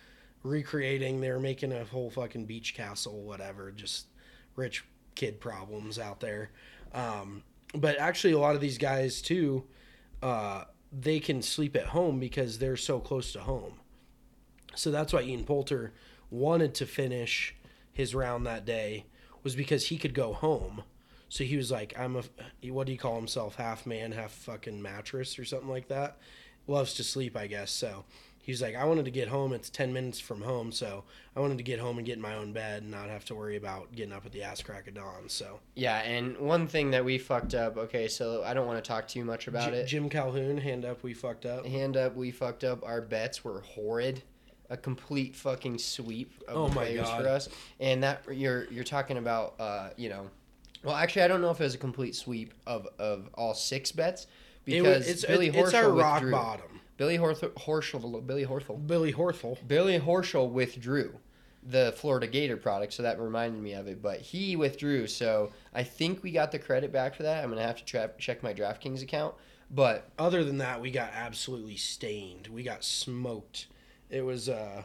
recreating. 0.42 1.22
They 1.22 1.30
were 1.30 1.40
making 1.40 1.72
a 1.72 1.84
whole 1.84 2.10
fucking 2.10 2.44
beach 2.44 2.74
castle, 2.74 3.22
whatever. 3.22 3.70
Just 3.70 4.06
rich 4.56 4.84
kid 5.14 5.40
problems 5.40 5.98
out 5.98 6.20
there. 6.20 6.50
Um, 6.92 7.42
but 7.74 7.98
actually, 7.98 8.32
a 8.32 8.38
lot 8.38 8.54
of 8.54 8.60
these 8.60 8.78
guys 8.78 9.20
too, 9.20 9.64
uh, 10.22 10.64
they 10.92 11.20
can 11.20 11.42
sleep 11.42 11.76
at 11.76 11.86
home 11.86 12.20
because 12.20 12.58
they're 12.58 12.76
so 12.76 13.00
close 13.00 13.32
to 13.32 13.40
home. 13.40 13.80
So 14.74 14.90
that's 14.90 15.12
why 15.12 15.22
Ian 15.22 15.44
Poulter 15.44 15.92
wanted 16.30 16.74
to 16.76 16.86
finish 16.86 17.54
his 17.92 18.14
round 18.14 18.46
that 18.46 18.64
day 18.64 19.06
was 19.42 19.54
because 19.54 19.88
he 19.88 19.98
could 19.98 20.14
go 20.14 20.32
home 20.32 20.82
so 21.34 21.42
he 21.42 21.56
was 21.56 21.72
like, 21.72 21.98
I'm 21.98 22.14
a, 22.14 22.22
what 22.70 22.86
do 22.86 22.92
you 22.92 22.98
call 22.98 23.16
himself? 23.16 23.56
Half 23.56 23.86
man, 23.86 24.12
half 24.12 24.30
fucking 24.30 24.80
mattress 24.80 25.36
or 25.36 25.44
something 25.44 25.68
like 25.68 25.88
that. 25.88 26.16
Loves 26.68 26.94
to 26.94 27.02
sleep, 27.02 27.36
I 27.36 27.48
guess. 27.48 27.72
So 27.72 28.04
he's 28.44 28.62
like, 28.62 28.76
I 28.76 28.84
wanted 28.84 29.06
to 29.06 29.10
get 29.10 29.28
home. 29.28 29.52
It's 29.52 29.70
10 29.70 29.92
minutes 29.92 30.20
from 30.20 30.42
home. 30.42 30.70
So 30.70 31.02
I 31.34 31.40
wanted 31.40 31.58
to 31.58 31.64
get 31.64 31.80
home 31.80 31.96
and 31.98 32.06
get 32.06 32.16
in 32.16 32.22
my 32.22 32.34
own 32.34 32.52
bed 32.52 32.82
and 32.82 32.90
not 32.90 33.08
have 33.08 33.24
to 33.26 33.34
worry 33.34 33.56
about 33.56 33.90
getting 33.94 34.12
up 34.12 34.24
at 34.26 34.32
the 34.32 34.42
ass 34.42 34.62
crack 34.62 34.86
of 34.86 34.94
dawn. 34.94 35.28
So, 35.28 35.58
yeah. 35.74 35.98
And 36.02 36.38
one 36.38 36.66
thing 36.66 36.90
that 36.92 37.04
we 37.04 37.18
fucked 37.18 37.54
up, 37.54 37.76
okay, 37.76 38.06
so 38.06 38.44
I 38.44 38.54
don't 38.54 38.66
want 38.66 38.82
to 38.84 38.86
talk 38.88 39.08
too 39.08 39.24
much 39.24 39.48
about 39.48 39.70
J- 39.72 39.78
it. 39.78 39.86
Jim 39.86 40.08
Calhoun, 40.08 40.58
hand 40.58 40.84
up, 40.84 41.02
we 41.02 41.14
fucked 41.14 41.46
up. 41.46 41.66
Hand 41.66 41.96
up, 41.96 42.14
we 42.14 42.30
fucked 42.30 42.62
up. 42.64 42.84
Our 42.84 43.00
bets 43.00 43.42
were 43.44 43.60
horrid. 43.60 44.22
A 44.70 44.76
complete 44.78 45.36
fucking 45.36 45.76
sweep 45.78 46.32
of 46.48 46.56
Oh 46.56 46.68
players 46.72 47.02
God. 47.06 47.22
for 47.22 47.28
us, 47.28 47.50
and 47.80 48.02
that 48.02 48.22
you're 48.32 48.64
you're 48.72 48.82
talking 48.82 49.18
about, 49.18 49.54
uh, 49.60 49.90
you 49.98 50.08
know, 50.08 50.30
well, 50.82 50.94
actually, 50.96 51.22
I 51.22 51.28
don't 51.28 51.42
know 51.42 51.50
if 51.50 51.60
it 51.60 51.64
was 51.64 51.74
a 51.74 51.78
complete 51.78 52.14
sweep 52.16 52.54
of, 52.66 52.88
of 52.98 53.28
all 53.34 53.52
six 53.52 53.92
bets 53.92 54.22
It 54.66 54.82
because 54.82 55.06
it's, 55.06 55.24
Billy 55.26 55.50
Horschel 55.50 55.64
it's 55.66 55.74
our 55.74 55.90
rock 55.90 56.14
withdrew. 56.14 56.30
bottom. 56.32 56.73
Billy 56.96 57.18
Horth- 57.18 57.54
Horschel, 57.54 58.26
Billy 58.26 58.46
Horschel, 58.46 58.86
Billy 58.86 59.12
Horthel. 59.12 59.58
Billy 59.66 59.98
Horschel 59.98 60.50
withdrew 60.50 61.18
the 61.66 61.94
Florida 61.96 62.26
Gator 62.26 62.56
product, 62.56 62.92
so 62.92 63.02
that 63.02 63.18
reminded 63.18 63.62
me 63.62 63.72
of 63.72 63.88
it. 63.88 64.02
But 64.02 64.20
he 64.20 64.54
withdrew, 64.54 65.06
so 65.06 65.50
I 65.74 65.82
think 65.82 66.22
we 66.22 66.30
got 66.30 66.52
the 66.52 66.58
credit 66.58 66.92
back 66.92 67.14
for 67.14 67.22
that. 67.22 67.42
I'm 67.42 67.50
gonna 67.50 67.62
have 67.62 67.78
to 67.78 67.84
tra- 67.84 68.10
check 68.18 68.42
my 68.42 68.52
DraftKings 68.52 69.02
account, 69.02 69.34
but 69.70 70.08
Other 70.18 70.44
than 70.44 70.58
that, 70.58 70.80
we 70.80 70.90
got 70.90 71.10
absolutely 71.14 71.76
stained. 71.76 72.48
We 72.48 72.62
got 72.62 72.84
smoked. 72.84 73.66
It 74.10 74.22
was 74.22 74.48
uh 74.48 74.82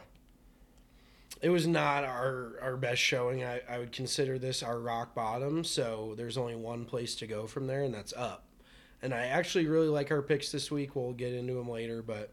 it 1.42 1.50
was 1.50 1.66
not 1.66 2.04
our 2.04 2.58
our 2.60 2.76
best 2.76 3.00
showing. 3.00 3.44
I, 3.44 3.60
I 3.68 3.78
would 3.78 3.92
consider 3.92 4.38
this 4.38 4.62
our 4.62 4.78
rock 4.78 5.14
bottom, 5.14 5.64
so 5.64 6.14
there's 6.16 6.36
only 6.38 6.56
one 6.56 6.84
place 6.86 7.14
to 7.16 7.26
go 7.26 7.46
from 7.46 7.66
there 7.66 7.82
and 7.82 7.94
that's 7.94 8.12
up. 8.14 8.44
And 9.02 9.14
I 9.14 9.26
actually 9.26 9.66
really 9.66 9.88
like 9.88 10.10
our 10.10 10.22
picks 10.22 10.52
this 10.52 10.70
week. 10.70 10.94
We'll 10.94 11.12
get 11.12 11.32
into 11.32 11.54
them 11.54 11.68
later, 11.68 12.02
but 12.02 12.32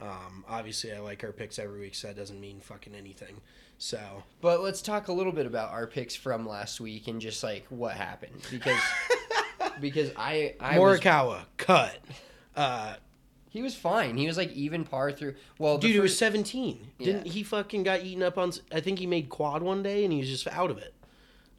um, 0.00 0.44
obviously 0.48 0.92
I 0.92 0.98
like 1.00 1.22
our 1.24 1.32
picks 1.32 1.58
every 1.58 1.80
week, 1.80 1.94
so 1.94 2.08
that 2.08 2.16
doesn't 2.16 2.40
mean 2.40 2.60
fucking 2.60 2.94
anything. 2.94 3.40
So 3.78 4.00
but 4.40 4.60
let's 4.60 4.82
talk 4.82 5.06
a 5.08 5.12
little 5.12 5.30
bit 5.32 5.46
about 5.46 5.70
our 5.70 5.86
picks 5.86 6.16
from 6.16 6.48
last 6.48 6.80
week 6.80 7.06
and 7.06 7.20
just 7.20 7.44
like 7.44 7.64
what 7.68 7.96
happened 7.96 8.34
because 8.50 8.80
because 9.80 10.10
I 10.16 10.54
I 10.60 10.78
was, 10.78 10.98
Morikawa 11.00 11.42
cut. 11.56 11.98
Uh, 12.56 12.94
he 13.50 13.62
was 13.62 13.76
fine. 13.76 14.16
He 14.16 14.26
was 14.26 14.36
like 14.36 14.50
even 14.52 14.84
par 14.84 15.12
through. 15.12 15.34
Well, 15.58 15.78
dude, 15.78 15.94
it 15.94 16.00
was 16.00 16.10
first- 16.12 16.18
17. 16.18 16.88
Didn't 16.98 17.26
he 17.28 17.42
fucking 17.44 17.84
got 17.84 18.02
eaten 18.02 18.22
up 18.24 18.36
on? 18.36 18.48
s- 18.48 18.60
I 18.72 18.80
think 18.80 18.98
he 18.98 19.06
made 19.06 19.28
quad 19.28 19.62
one 19.62 19.82
day 19.84 20.02
and 20.04 20.12
he 20.12 20.18
was 20.18 20.28
just 20.28 20.48
out 20.48 20.70
of 20.72 20.78
it. 20.78 20.94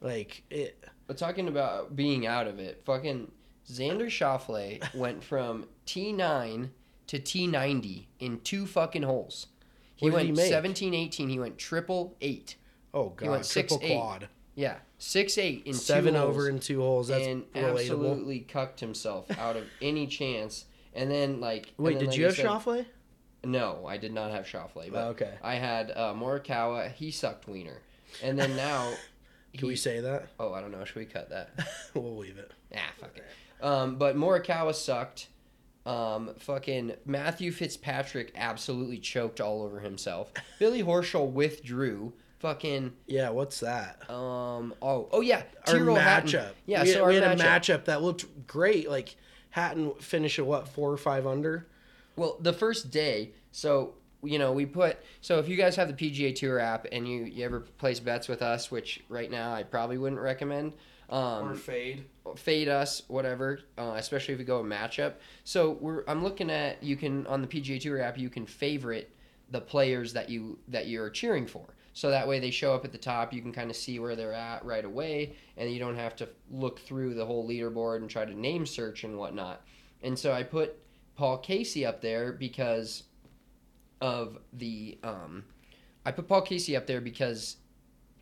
Like 0.02 0.42
it. 0.50 0.82
But 1.06 1.16
talking 1.18 1.48
about 1.48 1.96
being 1.96 2.26
out 2.26 2.46
of 2.46 2.58
it, 2.58 2.82
fucking 2.84 3.32
Xander 3.70 4.06
Schauffele 4.06 4.94
went 4.94 5.22
from 5.22 5.66
T9 5.86 6.70
to 7.08 7.18
T90 7.18 8.04
in 8.18 8.40
two 8.40 8.66
fucking 8.66 9.02
holes. 9.02 9.46
He 9.96 10.06
What 10.06 10.10
did 10.10 10.14
went 10.14 10.26
he 10.26 10.32
make? 10.44 10.50
17, 10.52 10.94
18. 10.94 11.28
He 11.28 11.38
went 11.38 11.58
triple 11.58 12.16
eight. 12.20 12.56
Oh 12.94 13.10
God. 13.10 13.24
He 13.24 13.28
went 13.30 13.46
six, 13.46 13.72
triple 13.72 13.86
eight. 13.86 13.94
quad, 13.96 14.28
Yeah, 14.54 14.76
six 14.98 15.36
eight 15.38 15.62
in 15.66 15.74
seven 15.74 16.16
over 16.16 16.32
holes, 16.42 16.48
in 16.48 16.58
two 16.60 16.80
holes. 16.80 17.08
That's 17.08 17.26
and 17.26 17.44
relatable. 17.52 17.80
absolutely 17.80 18.40
cucked 18.40 18.80
himself 18.80 19.30
out 19.38 19.56
of 19.56 19.64
any 19.82 20.06
chance. 20.06 20.64
And 20.94 21.10
then 21.10 21.40
like, 21.40 21.72
Wait, 21.76 21.92
then, 21.94 22.00
did 22.00 22.08
like 22.10 22.18
you 22.18 22.24
have 22.26 22.34
said- 22.36 22.46
Schauffele? 22.46 22.86
No, 23.44 23.86
I 23.86 23.96
did 23.96 24.12
not 24.12 24.30
have 24.32 24.44
Schauffele. 24.44 24.90
But 24.92 24.98
Oh, 25.04 25.08
okay. 25.10 25.34
I 25.42 25.54
had 25.54 25.90
uh, 25.92 26.12
Morikawa. 26.14 26.92
He 26.92 27.10
sucked 27.10 27.48
wiener. 27.48 27.78
And 28.22 28.38
then 28.38 28.54
now, 28.56 28.92
Can 29.56 29.66
we 29.68 29.76
say 29.76 30.00
that? 30.00 30.28
Oh, 30.38 30.52
I 30.52 30.60
don't 30.60 30.70
know. 30.72 30.84
Should 30.84 30.96
we 30.96 31.04
cut 31.06 31.30
that? 31.30 31.50
we'll 31.94 32.16
leave 32.18 32.38
it. 32.38 32.50
Ah, 32.74 32.78
fuck 33.00 33.16
it. 33.16 33.24
Um, 33.62 33.96
but 33.96 34.16
Morikawa 34.16 34.74
sucked. 34.74 35.28
Um, 35.86 36.34
fucking 36.38 36.92
Matthew 37.06 37.50
Fitzpatrick 37.52 38.32
absolutely 38.36 38.98
choked 38.98 39.40
all 39.40 39.62
over 39.62 39.80
himself. 39.80 40.30
Billy 40.58 40.82
Horschel 40.82 41.30
withdrew. 41.32 42.12
Fucking 42.40 42.92
Yeah, 43.06 43.30
what's 43.30 43.60
that? 43.60 44.08
um 44.10 44.72
oh 44.80 45.08
oh 45.12 45.20
yeah 45.20 45.42
Our 45.68 45.78
Hatton. 45.94 46.30
matchup. 46.30 46.50
Yeah, 46.66 46.82
we, 46.84 46.92
so 46.92 47.06
we 47.06 47.16
had 47.16 47.24
matchup. 47.38 47.40
a 47.40 47.44
matchup 47.78 47.84
that 47.86 48.02
looked 48.02 48.46
great. 48.46 48.88
Like 48.88 49.16
Hatton 49.50 49.92
finished 50.00 50.38
at 50.38 50.46
what 50.46 50.68
four 50.68 50.90
or 50.90 50.96
five 50.96 51.26
under. 51.26 51.66
Well, 52.16 52.36
the 52.40 52.52
first 52.52 52.90
day, 52.90 53.32
so 53.52 53.94
you 54.22 54.38
know, 54.38 54.52
we 54.52 54.64
put 54.66 54.98
so 55.22 55.38
if 55.38 55.48
you 55.48 55.56
guys 55.56 55.76
have 55.76 55.88
the 55.88 55.94
PGA 56.10 56.34
Tour 56.34 56.58
app 56.58 56.86
and 56.92 57.06
you 57.08 57.24
you 57.24 57.44
ever 57.44 57.60
place 57.60 58.00
bets 58.00 58.28
with 58.28 58.42
us, 58.42 58.70
which 58.70 59.02
right 59.08 59.30
now 59.30 59.52
I 59.52 59.62
probably 59.62 59.98
wouldn't 59.98 60.20
recommend. 60.20 60.74
Um, 61.10 61.48
or 61.48 61.54
fade. 61.54 62.04
fade 62.36 62.68
us, 62.68 63.02
whatever. 63.08 63.60
Uh, 63.76 63.94
especially 63.96 64.34
if 64.34 64.38
we 64.38 64.44
go 64.44 64.60
a 64.60 64.64
matchup. 64.64 65.14
So 65.44 65.72
we're 65.80 66.04
I'm 66.06 66.22
looking 66.22 66.50
at 66.50 66.82
you 66.82 66.96
can 66.96 67.26
on 67.26 67.42
the 67.42 67.48
PGA 67.48 67.80
Tour 67.80 68.00
app 68.00 68.16
you 68.18 68.30
can 68.30 68.46
favorite 68.46 69.14
the 69.50 69.60
players 69.60 70.12
that 70.12 70.30
you 70.30 70.58
that 70.68 70.86
you're 70.86 71.10
cheering 71.10 71.46
for. 71.46 71.74
So 71.92 72.10
that 72.10 72.28
way 72.28 72.38
they 72.38 72.52
show 72.52 72.72
up 72.74 72.84
at 72.84 72.92
the 72.92 72.98
top. 72.98 73.32
You 73.32 73.42
can 73.42 73.52
kind 73.52 73.70
of 73.70 73.76
see 73.76 73.98
where 73.98 74.14
they're 74.14 74.32
at 74.32 74.64
right 74.64 74.84
away, 74.84 75.34
and 75.56 75.70
you 75.70 75.80
don't 75.80 75.96
have 75.96 76.14
to 76.16 76.28
look 76.50 76.78
through 76.78 77.14
the 77.14 77.26
whole 77.26 77.46
leaderboard 77.48 77.96
and 77.96 78.08
try 78.08 78.24
to 78.24 78.38
name 78.38 78.64
search 78.64 79.02
and 79.02 79.18
whatnot. 79.18 79.62
And 80.02 80.18
so 80.18 80.32
I 80.32 80.44
put 80.44 80.78
Paul 81.16 81.38
Casey 81.38 81.84
up 81.84 82.00
there 82.00 82.32
because 82.32 83.02
of 84.00 84.38
the 84.52 84.98
um, 85.02 85.44
I 86.06 86.12
put 86.12 86.28
Paul 86.28 86.42
Casey 86.42 86.76
up 86.76 86.86
there 86.86 87.00
because 87.00 87.56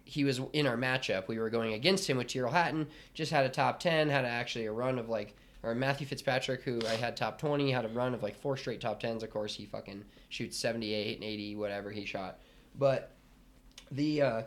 he 0.09 0.25
was 0.25 0.41
in 0.55 0.67
our 0.67 0.79
matchup. 0.79 1.29
We 1.29 1.39
were 1.39 1.51
going 1.51 1.75
against 1.75 2.09
him 2.09 2.17
with 2.17 2.29
Tyrrell 2.29 2.51
Hatton. 2.51 2.89
Just 3.13 3.31
had 3.31 3.45
a 3.45 3.51
top 3.51 3.79
ten. 3.79 4.09
Had 4.09 4.25
actually 4.25 4.65
a 4.65 4.73
run 4.73 4.99
of 4.99 5.11
like, 5.11 5.37
or 5.63 5.75
Matthew 5.75 6.07
Fitzpatrick, 6.07 6.63
who 6.63 6.81
I 6.89 6.95
had 6.95 7.15
top 7.15 7.39
twenty, 7.39 7.71
had 7.71 7.85
a 7.85 7.89
run 7.89 8.15
of 8.15 8.23
like 8.23 8.35
four 8.35 8.57
straight 8.57 8.81
top 8.81 9.01
tens. 9.01 9.23
Of 9.23 9.31
course, 9.31 9.55
he 9.55 9.67
fucking 9.67 10.03
shoots 10.31 10.57
seventy 10.57 10.95
eight 10.95 11.17
and 11.17 11.25
eighty, 11.25 11.57
whatever 11.57 11.91
he 11.91 12.07
shot. 12.07 12.39
But 12.79 13.13
the 13.91 14.23
uh, 14.23 14.43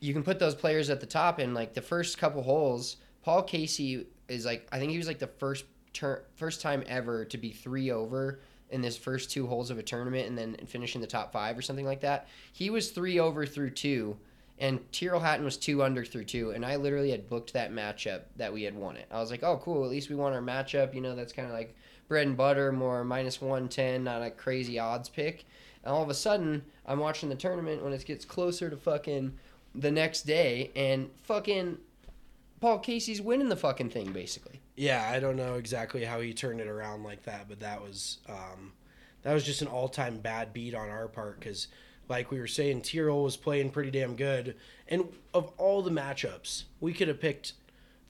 you 0.00 0.12
can 0.12 0.24
put 0.24 0.40
those 0.40 0.56
players 0.56 0.90
at 0.90 0.98
the 0.98 1.06
top, 1.06 1.38
and 1.38 1.54
like 1.54 1.72
the 1.72 1.82
first 1.82 2.18
couple 2.18 2.42
holes, 2.42 2.96
Paul 3.22 3.44
Casey 3.44 4.08
is 4.28 4.44
like 4.44 4.66
I 4.72 4.80
think 4.80 4.90
he 4.90 4.98
was 4.98 5.06
like 5.06 5.20
the 5.20 5.28
first 5.28 5.66
turn, 5.92 6.18
first 6.34 6.60
time 6.60 6.82
ever 6.88 7.24
to 7.26 7.38
be 7.38 7.50
three 7.50 7.92
over 7.92 8.40
in 8.70 8.80
this 8.80 8.96
first 8.96 9.30
two 9.30 9.46
holes 9.46 9.70
of 9.70 9.78
a 9.78 9.82
tournament, 9.84 10.28
and 10.28 10.36
then 10.36 10.56
finish 10.66 10.96
in 10.96 11.00
the 11.00 11.06
top 11.06 11.32
five 11.32 11.56
or 11.56 11.62
something 11.62 11.86
like 11.86 12.00
that. 12.00 12.26
He 12.52 12.70
was 12.70 12.90
three 12.90 13.20
over 13.20 13.46
through 13.46 13.70
two, 13.70 14.16
and 14.60 14.80
Tyrrell 14.92 15.20
Hatton 15.20 15.44
was 15.44 15.56
two 15.56 15.82
under 15.82 16.04
through 16.04 16.24
two, 16.24 16.50
and 16.50 16.64
I 16.64 16.76
literally 16.76 17.10
had 17.10 17.28
booked 17.28 17.54
that 17.54 17.72
matchup 17.72 18.22
that 18.36 18.52
we 18.52 18.62
had 18.62 18.76
won 18.76 18.96
it. 18.96 19.06
I 19.10 19.18
was 19.18 19.30
like, 19.30 19.42
oh 19.42 19.60
cool, 19.62 19.84
at 19.84 19.90
least 19.90 20.10
we 20.10 20.16
won 20.16 20.32
our 20.32 20.42
matchup. 20.42 20.94
You 20.94 21.00
know, 21.00 21.16
that's 21.16 21.32
kind 21.32 21.48
of 21.48 21.54
like 21.54 21.74
bread 22.08 22.26
and 22.26 22.36
butter, 22.36 22.70
more 22.70 23.02
minus 23.04 23.40
110, 23.40 24.04
not 24.04 24.22
a 24.22 24.30
crazy 24.30 24.78
odds 24.78 25.08
pick. 25.08 25.44
And 25.82 25.92
all 25.92 26.02
of 26.02 26.10
a 26.10 26.14
sudden, 26.14 26.62
I'm 26.86 26.98
watching 26.98 27.28
the 27.28 27.34
tournament 27.34 27.82
when 27.82 27.92
it 27.92 28.04
gets 28.04 28.24
closer 28.24 28.68
to 28.68 28.76
fucking 28.76 29.32
the 29.74 29.90
next 29.90 30.22
day, 30.22 30.70
and 30.76 31.10
fucking 31.22 31.78
Paul 32.60 32.80
Casey's 32.80 33.22
winning 33.22 33.48
the 33.48 33.56
fucking 33.56 33.90
thing, 33.90 34.12
basically. 34.12 34.60
Yeah, 34.76 35.10
I 35.10 35.20
don't 35.20 35.36
know 35.36 35.54
exactly 35.54 36.04
how 36.04 36.20
he 36.20 36.34
turned 36.34 36.60
it 36.60 36.66
around 36.66 37.04
like 37.04 37.22
that, 37.24 37.48
but 37.48 37.60
that 37.60 37.80
was 37.80 38.18
um, 38.28 38.72
that 39.22 39.32
was 39.32 39.44
just 39.44 39.62
an 39.62 39.68
all-time 39.68 40.18
bad 40.18 40.52
beat 40.52 40.74
on 40.74 40.88
our 40.88 41.08
part 41.08 41.38
because, 41.38 41.68
like 42.10 42.30
we 42.30 42.40
were 42.40 42.46
saying, 42.48 42.82
Tyrrell 42.82 43.22
was 43.22 43.36
playing 43.36 43.70
pretty 43.70 43.90
damn 43.92 44.16
good, 44.16 44.56
and 44.88 45.08
of 45.32 45.52
all 45.56 45.80
the 45.80 45.90
matchups, 45.92 46.64
we 46.80 46.92
could 46.92 47.08
have 47.08 47.20
picked 47.20 47.54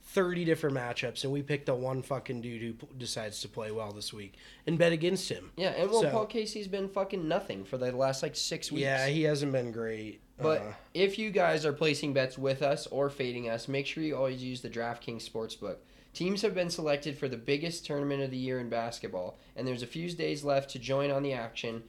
thirty 0.03 0.43
different 0.43 0.75
matchups, 0.75 1.23
and 1.23 1.31
we 1.31 1.41
picked 1.43 1.67
the 1.67 1.75
one 1.75 2.01
fucking 2.01 2.41
dude 2.41 2.61
who 2.61 2.73
p- 2.73 2.87
decides 2.97 3.39
to 3.41 3.47
play 3.47 3.71
well 3.71 3.93
this 3.93 4.11
week 4.11 4.33
and 4.67 4.77
bet 4.77 4.91
against 4.91 5.29
him. 5.29 5.51
Yeah, 5.55 5.69
and 5.69 5.89
well, 5.89 6.01
So- 6.01 6.09
Paul 6.11 6.25
Casey's 6.25 6.67
been 6.67 6.89
fucking 6.89 7.25
nothing 7.27 7.63
for 7.63 7.77
the 7.77 7.91
last 7.95 8.23
like 8.23 8.35
six 8.35 8.71
weeks. 8.71 8.81
Yeah, 8.81 9.07
he 9.07 9.21
hasn't 9.23 9.51
been 9.53 9.71
great. 9.71 10.19
But 10.37 10.61
Uh, 10.61 10.73
if 10.95 11.19
you 11.19 11.29
guys 11.29 11.67
are 11.67 11.71
placing 11.73 12.13
bets 12.13 12.35
with 12.35 12.63
us 12.63 12.87
or 12.87 13.11
fading 13.11 13.47
us, 13.47 13.67
make 13.67 13.85
sure 13.85 14.03
you 14.03 14.17
always 14.17 14.43
use 14.43 14.61
the 14.61 14.69
DraftKings 14.71 15.29
Sportsbook. 15.29 15.75
Teams 16.13 16.41
have 16.41 16.55
been 16.55 16.69
selected 16.71 17.15
for 17.17 17.29
the 17.29 17.37
biggest 17.37 17.85
tournament 17.85 18.21
of 18.23 18.31
the 18.31 18.37
year 18.37 18.59
in 18.59 18.67
basketball, 18.67 19.37
and 19.55 19.65
there's 19.67 19.83
a 19.83 19.87
few 19.87 20.09
days 20.11 20.43
left 20.43 20.71
to 20.71 20.79
join 20.79 21.09
on 21.11 21.21
the 21.23 21.31
action 21.31 21.83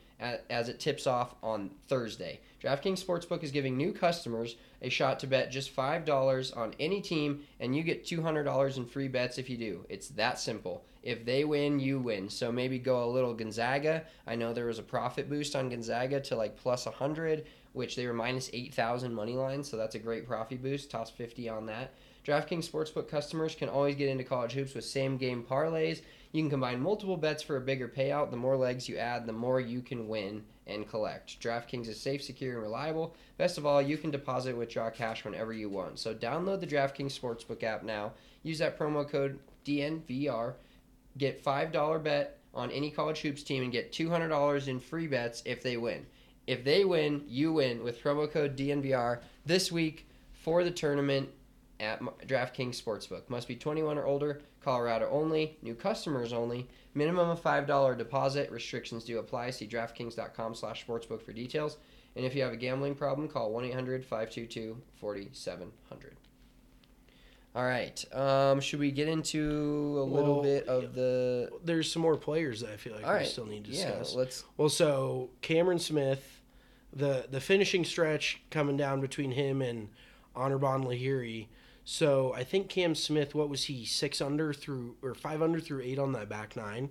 as 0.50 0.68
it 0.68 0.80
tips 0.80 1.06
off 1.06 1.34
on 1.42 1.70
Thursday. 1.88 2.40
DraftKings 2.62 3.04
Sportsbook 3.04 3.42
is 3.42 3.50
giving 3.50 3.76
new 3.76 3.92
customers 3.92 4.56
a 4.82 4.88
shot 4.88 5.18
to 5.20 5.26
bet 5.26 5.50
just 5.50 5.74
$5 5.74 6.56
on 6.56 6.74
any 6.78 7.00
team, 7.00 7.42
and 7.58 7.74
you 7.74 7.82
get 7.82 8.04
$200 8.04 8.76
in 8.76 8.86
free 8.86 9.08
bets 9.08 9.38
if 9.38 9.50
you 9.50 9.56
do. 9.56 9.84
It's 9.88 10.08
that 10.08 10.38
simple. 10.38 10.84
If 11.02 11.24
they 11.24 11.44
win, 11.44 11.80
you 11.80 11.98
win. 11.98 12.28
So 12.28 12.52
maybe 12.52 12.78
go 12.78 13.04
a 13.04 13.10
little 13.10 13.34
Gonzaga. 13.34 14.04
I 14.26 14.36
know 14.36 14.52
there 14.52 14.66
was 14.66 14.78
a 14.78 14.84
profit 14.84 15.28
boost 15.28 15.56
on 15.56 15.68
Gonzaga 15.68 16.20
to 16.20 16.36
like 16.36 16.56
plus 16.56 16.86
100, 16.86 17.44
which 17.72 17.96
they 17.96 18.06
were 18.06 18.12
minus 18.12 18.50
8,000 18.52 19.12
money 19.12 19.34
line, 19.34 19.64
so 19.64 19.76
that's 19.76 19.96
a 19.96 20.00
great 20.00 20.26
profit 20.26 20.62
boost. 20.62 20.90
Toss 20.90 21.10
50 21.10 21.48
on 21.48 21.66
that. 21.66 21.92
DraftKings 22.24 22.70
Sportsbook 22.70 23.08
customers 23.08 23.56
can 23.56 23.68
always 23.68 23.96
get 23.96 24.08
into 24.08 24.22
college 24.22 24.52
hoops 24.52 24.74
with 24.74 24.84
same 24.84 25.16
game 25.16 25.42
parlays. 25.42 26.02
You 26.32 26.42
can 26.42 26.50
combine 26.50 26.80
multiple 26.80 27.18
bets 27.18 27.42
for 27.42 27.56
a 27.56 27.60
bigger 27.60 27.88
payout. 27.88 28.30
The 28.30 28.36
more 28.38 28.56
legs 28.56 28.88
you 28.88 28.96
add, 28.96 29.26
the 29.26 29.32
more 29.32 29.60
you 29.60 29.82
can 29.82 30.08
win 30.08 30.42
and 30.66 30.88
collect. 30.88 31.38
DraftKings 31.40 31.88
is 31.88 32.00
safe, 32.00 32.22
secure, 32.22 32.54
and 32.54 32.62
reliable. 32.62 33.14
Best 33.36 33.58
of 33.58 33.66
all, 33.66 33.82
you 33.82 33.98
can 33.98 34.10
deposit 34.10 34.56
withdraw 34.56 34.88
cash 34.88 35.24
whenever 35.24 35.52
you 35.52 35.68
want. 35.68 35.98
So 35.98 36.14
download 36.14 36.60
the 36.60 36.66
DraftKings 36.66 37.18
Sportsbook 37.18 37.62
app 37.62 37.82
now. 37.82 38.12
Use 38.42 38.58
that 38.60 38.78
promo 38.78 39.08
code 39.08 39.38
DNVR. 39.66 40.54
Get 41.18 41.44
$5 41.44 42.02
bet 42.02 42.38
on 42.54 42.70
any 42.70 42.90
college 42.90 43.20
hoops 43.20 43.42
team 43.42 43.62
and 43.62 43.72
get 43.72 43.92
$200 43.92 44.68
in 44.68 44.80
free 44.80 45.06
bets 45.06 45.42
if 45.44 45.62
they 45.62 45.76
win. 45.76 46.06
If 46.46 46.64
they 46.64 46.84
win, 46.84 47.24
you 47.28 47.52
win 47.52 47.84
with 47.84 48.02
promo 48.02 48.30
code 48.30 48.56
DNVR 48.56 49.20
this 49.44 49.70
week 49.70 50.08
for 50.32 50.64
the 50.64 50.70
tournament 50.70 51.28
at 51.82 52.00
DraftKings 52.26 52.80
Sportsbook. 52.82 53.28
Must 53.28 53.46
be 53.48 53.56
21 53.56 53.98
or 53.98 54.06
older, 54.06 54.40
Colorado 54.62 55.08
only, 55.10 55.58
new 55.62 55.74
customers 55.74 56.32
only, 56.32 56.68
minimum 56.94 57.28
of 57.28 57.42
$5 57.42 57.98
deposit. 57.98 58.50
Restrictions 58.50 59.04
do 59.04 59.18
apply. 59.18 59.50
See 59.50 59.66
DraftKings.com 59.66 60.54
slash 60.54 60.86
sportsbook 60.86 61.20
for 61.22 61.32
details. 61.32 61.76
And 62.16 62.24
if 62.24 62.34
you 62.34 62.42
have 62.42 62.52
a 62.52 62.56
gambling 62.56 62.94
problem, 62.94 63.26
call 63.28 63.50
1-800-522-4700. 63.52 64.76
All 67.54 67.64
right. 67.64 68.14
Um, 68.14 68.60
should 68.60 68.80
we 68.80 68.90
get 68.90 69.08
into 69.08 69.96
a 69.98 70.04
little 70.04 70.34
Well, 70.36 70.42
bit 70.42 70.66
of 70.68 70.94
the... 70.94 71.50
there's 71.64 71.90
some 71.92 72.00
more 72.00 72.16
players 72.16 72.60
that 72.60 72.70
I 72.72 72.76
feel 72.76 72.94
like 72.94 73.04
All 73.04 73.12
we 73.12 73.18
right. 73.18 73.26
still 73.26 73.44
need 73.44 73.64
to 73.64 73.70
discuss. 73.72 74.12
yeah, 74.12 74.18
let's... 74.18 74.44
Well, 74.56 74.70
so 74.70 75.28
Cameron 75.42 75.78
Smith, 75.78 76.40
the 76.94 77.26
the 77.30 77.40
finishing 77.40 77.84
stretch 77.84 78.40
coming 78.50 78.76
down 78.78 79.00
between 79.02 79.32
him 79.32 79.60
and 79.62 79.88
Anirban 80.34 80.84
Lahiri. 80.84 81.46
So 81.84 82.32
I 82.34 82.44
think 82.44 82.68
Cam 82.68 82.94
Smith, 82.94 83.34
what 83.34 83.48
was 83.48 83.64
he 83.64 83.84
six 83.84 84.20
under 84.20 84.52
through 84.52 84.96
or 85.02 85.14
five 85.14 85.42
under 85.42 85.60
through 85.60 85.82
eight 85.82 85.98
on 85.98 86.12
that 86.12 86.28
back 86.28 86.56
nine, 86.56 86.90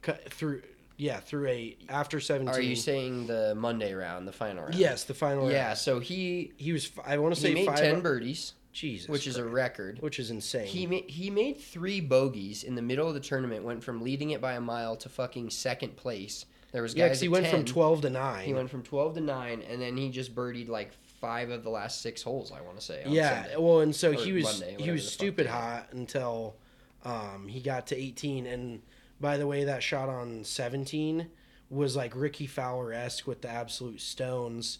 Cut 0.00 0.32
through 0.32 0.62
yeah 0.96 1.20
through 1.20 1.48
eight 1.48 1.82
after 1.88 2.18
seventeen. 2.18 2.54
Are 2.54 2.60
you 2.60 2.76
saying 2.76 3.26
the 3.26 3.54
Monday 3.54 3.94
round, 3.94 4.26
the 4.26 4.32
final 4.32 4.64
round? 4.64 4.74
yes 4.74 5.04
the 5.04 5.14
final? 5.14 5.42
Round. 5.42 5.52
Yeah, 5.52 5.66
round. 5.66 5.78
so 5.78 6.00
he 6.00 6.52
he 6.56 6.72
was. 6.72 6.90
I 7.06 7.18
want 7.18 7.34
to 7.34 7.40
he 7.40 7.46
say 7.48 7.54
made 7.54 7.66
five. 7.66 7.78
10 7.78 8.00
birdies, 8.00 8.54
Jesus, 8.72 9.08
which 9.08 9.26
is 9.26 9.36
a 9.36 9.44
record. 9.44 10.00
which 10.00 10.18
is 10.18 10.30
insane. 10.30 10.66
He 10.66 10.86
made 10.86 11.08
he 11.08 11.30
made 11.30 11.60
three 11.60 12.00
bogeys 12.00 12.64
in 12.64 12.74
the 12.74 12.82
middle 12.82 13.06
of 13.06 13.14
the 13.14 13.20
tournament. 13.20 13.64
Went 13.64 13.84
from 13.84 14.02
leading 14.02 14.30
it 14.30 14.40
by 14.40 14.54
a 14.54 14.60
mile 14.60 14.96
to 14.96 15.08
fucking 15.08 15.50
second 15.50 15.96
place. 15.96 16.46
There 16.72 16.82
was 16.82 16.94
yeah, 16.94 17.14
he 17.14 17.28
went 17.28 17.46
from 17.46 17.64
twelve 17.64 18.00
to 18.00 18.10
nine. 18.10 18.46
He 18.46 18.54
went 18.54 18.70
from 18.70 18.82
twelve 18.82 19.14
to 19.14 19.20
nine, 19.20 19.62
and 19.68 19.80
then 19.80 19.96
he 19.96 20.08
just 20.08 20.34
birdied 20.34 20.68
like 20.68 20.90
five 21.22 21.50
of 21.50 21.62
the 21.62 21.70
last 21.70 22.02
six 22.02 22.20
holes. 22.20 22.52
I 22.52 22.60
want 22.60 22.78
to 22.78 22.84
say. 22.84 23.04
yeah, 23.06 23.44
Sunday. 23.44 23.56
well, 23.56 23.80
and 23.80 23.94
so 23.94 24.10
Or 24.10 24.14
he 24.14 24.32
was 24.32 24.60
Monday, 24.60 24.76
he 24.78 24.90
was 24.90 25.10
stupid 25.10 25.46
hot 25.46 25.86
until 25.92 26.56
um, 27.04 27.46
he 27.48 27.60
got 27.60 27.86
to 27.86 27.96
18. 27.96 28.44
And 28.44 28.82
by 29.20 29.36
the 29.36 29.46
way, 29.46 29.64
that 29.64 29.84
shot 29.84 30.08
on 30.08 30.42
17 30.42 31.28
was 31.70 31.94
like 31.94 32.12
Rickie 32.16 32.48
Fowler 32.48 32.92
esque 32.92 33.26
with 33.26 33.40
the 33.40 33.48
absolute 33.48 34.00
stones. 34.00 34.78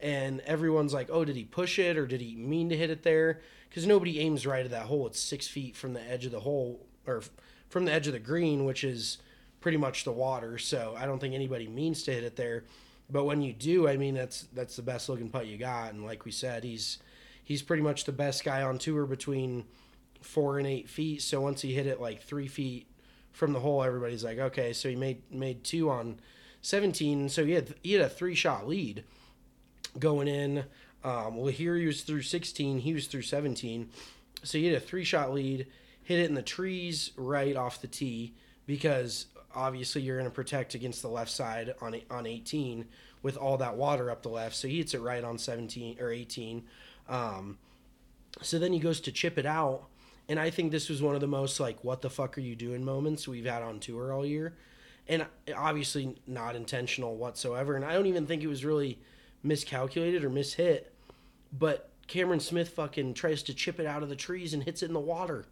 And 0.00 0.40
everyone's 0.42 0.94
like, 0.94 1.10
"Oh, 1.10 1.24
did 1.26 1.36
he 1.36 1.44
push 1.44 1.78
it 1.78 1.98
or 1.98 2.06
did 2.06 2.22
he 2.22 2.34
mean 2.36 2.70
to 2.70 2.76
hit 2.76 2.88
it 2.88 3.02
there?" 3.02 3.40
Because 3.68 3.86
nobody 3.86 4.20
aims 4.20 4.46
right 4.46 4.64
at 4.64 4.70
that 4.70 4.86
hole. 4.86 5.06
It's 5.08 5.20
six 5.20 5.46
feet 5.46 5.76
from 5.76 5.92
the 5.92 6.02
edge 6.08 6.24
of 6.24 6.32
the 6.32 6.40
hole 6.40 6.86
or 7.06 7.22
from 7.68 7.84
the 7.84 7.92
edge 7.92 8.06
of 8.06 8.14
the 8.14 8.18
green, 8.18 8.64
which 8.64 8.82
is 8.84 9.18
pretty 9.60 9.76
much 9.76 10.04
the 10.04 10.12
water. 10.12 10.56
So 10.56 10.94
I 10.96 11.04
don't 11.04 11.18
think 11.18 11.34
anybody 11.34 11.68
means 11.68 12.04
to 12.04 12.12
hit 12.12 12.24
it 12.24 12.36
there. 12.36 12.64
But 13.10 13.24
when 13.24 13.42
you 13.42 13.52
do, 13.52 13.88
I 13.88 13.96
mean 13.96 14.14
that's 14.14 14.42
that's 14.52 14.76
the 14.76 14.82
best 14.82 15.08
looking 15.08 15.30
putt 15.30 15.46
you 15.46 15.58
got. 15.58 15.92
And 15.92 16.04
like 16.04 16.24
we 16.24 16.30
said, 16.30 16.64
he's 16.64 16.98
he's 17.42 17.62
pretty 17.62 17.82
much 17.82 18.04
the 18.04 18.12
best 18.12 18.44
guy 18.44 18.62
on 18.62 18.78
tour 18.78 19.06
between 19.06 19.64
four 20.20 20.58
and 20.58 20.66
eight 20.66 20.88
feet. 20.88 21.22
So 21.22 21.40
once 21.40 21.62
he 21.62 21.74
hit 21.74 21.86
it 21.86 22.00
like 22.00 22.22
three 22.22 22.46
feet 22.46 22.86
from 23.32 23.52
the 23.52 23.60
hole, 23.60 23.82
everybody's 23.82 24.24
like, 24.24 24.38
okay. 24.38 24.72
So 24.72 24.88
he 24.88 24.96
made 24.96 25.22
made 25.32 25.64
two 25.64 25.90
on 25.90 26.20
seventeen. 26.62 27.28
So 27.28 27.44
he 27.44 27.52
had 27.52 27.74
he 27.82 27.94
had 27.94 28.02
a 28.02 28.08
three 28.08 28.34
shot 28.34 28.68
lead 28.68 29.04
going 29.98 30.28
in. 30.28 30.64
Um, 31.02 31.36
well, 31.36 31.46
here 31.46 31.76
he 31.76 31.86
was 31.86 32.02
through 32.02 32.22
sixteen. 32.22 32.78
He 32.78 32.94
was 32.94 33.06
through 33.06 33.22
seventeen. 33.22 33.90
So 34.42 34.58
he 34.58 34.66
had 34.66 34.76
a 34.76 34.80
three 34.80 35.04
shot 35.04 35.32
lead. 35.32 35.66
Hit 36.02 36.18
it 36.18 36.28
in 36.28 36.34
the 36.34 36.42
trees 36.42 37.12
right 37.16 37.56
off 37.56 37.80
the 37.80 37.86
tee 37.86 38.34
because 38.66 39.26
obviously 39.54 40.02
you're 40.02 40.16
going 40.16 40.30
to 40.30 40.34
protect 40.34 40.74
against 40.74 41.02
the 41.02 41.08
left 41.08 41.30
side 41.30 41.74
on 41.80 42.00
on 42.10 42.26
18 42.26 42.86
with 43.22 43.36
all 43.36 43.56
that 43.58 43.76
water 43.76 44.10
up 44.10 44.22
the 44.22 44.28
left. 44.28 44.56
So 44.56 44.68
he 44.68 44.78
hits 44.78 44.94
it 44.94 45.00
right 45.00 45.22
on 45.22 45.38
17 45.38 46.00
or 46.00 46.10
18. 46.10 46.64
Um, 47.08 47.58
so 48.42 48.58
then 48.58 48.72
he 48.72 48.78
goes 48.78 49.00
to 49.02 49.12
chip 49.12 49.38
it 49.38 49.46
out, 49.46 49.84
and 50.28 50.38
I 50.38 50.50
think 50.50 50.70
this 50.70 50.88
was 50.88 51.02
one 51.02 51.14
of 51.14 51.20
the 51.20 51.26
most 51.26 51.58
like 51.58 51.82
"what 51.82 52.02
the 52.02 52.10
fuck 52.10 52.38
are 52.38 52.42
you 52.42 52.54
doing" 52.54 52.84
moments 52.84 53.26
we've 53.26 53.44
had 53.44 53.62
on 53.62 53.80
tour 53.80 54.12
all 54.12 54.24
year, 54.24 54.56
and 55.08 55.26
obviously 55.54 56.16
not 56.26 56.56
intentional 56.56 57.16
whatsoever. 57.16 57.74
And 57.74 57.84
I 57.84 57.92
don't 57.94 58.06
even 58.06 58.26
think 58.26 58.42
it 58.42 58.48
was 58.48 58.64
really 58.64 59.00
miscalculated 59.42 60.24
or 60.24 60.30
mishit, 60.30 60.84
but 61.52 61.90
Cameron 62.06 62.40
Smith 62.40 62.70
fucking 62.70 63.14
tries 63.14 63.42
to 63.44 63.54
chip 63.54 63.80
it 63.80 63.86
out 63.86 64.02
of 64.02 64.08
the 64.08 64.16
trees 64.16 64.54
and 64.54 64.62
hits 64.62 64.82
it 64.82 64.86
in 64.86 64.94
the 64.94 65.00
water, 65.00 65.46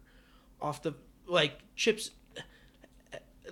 off 0.61 0.81
the 0.81 0.93
like 1.27 1.59
chips. 1.75 2.11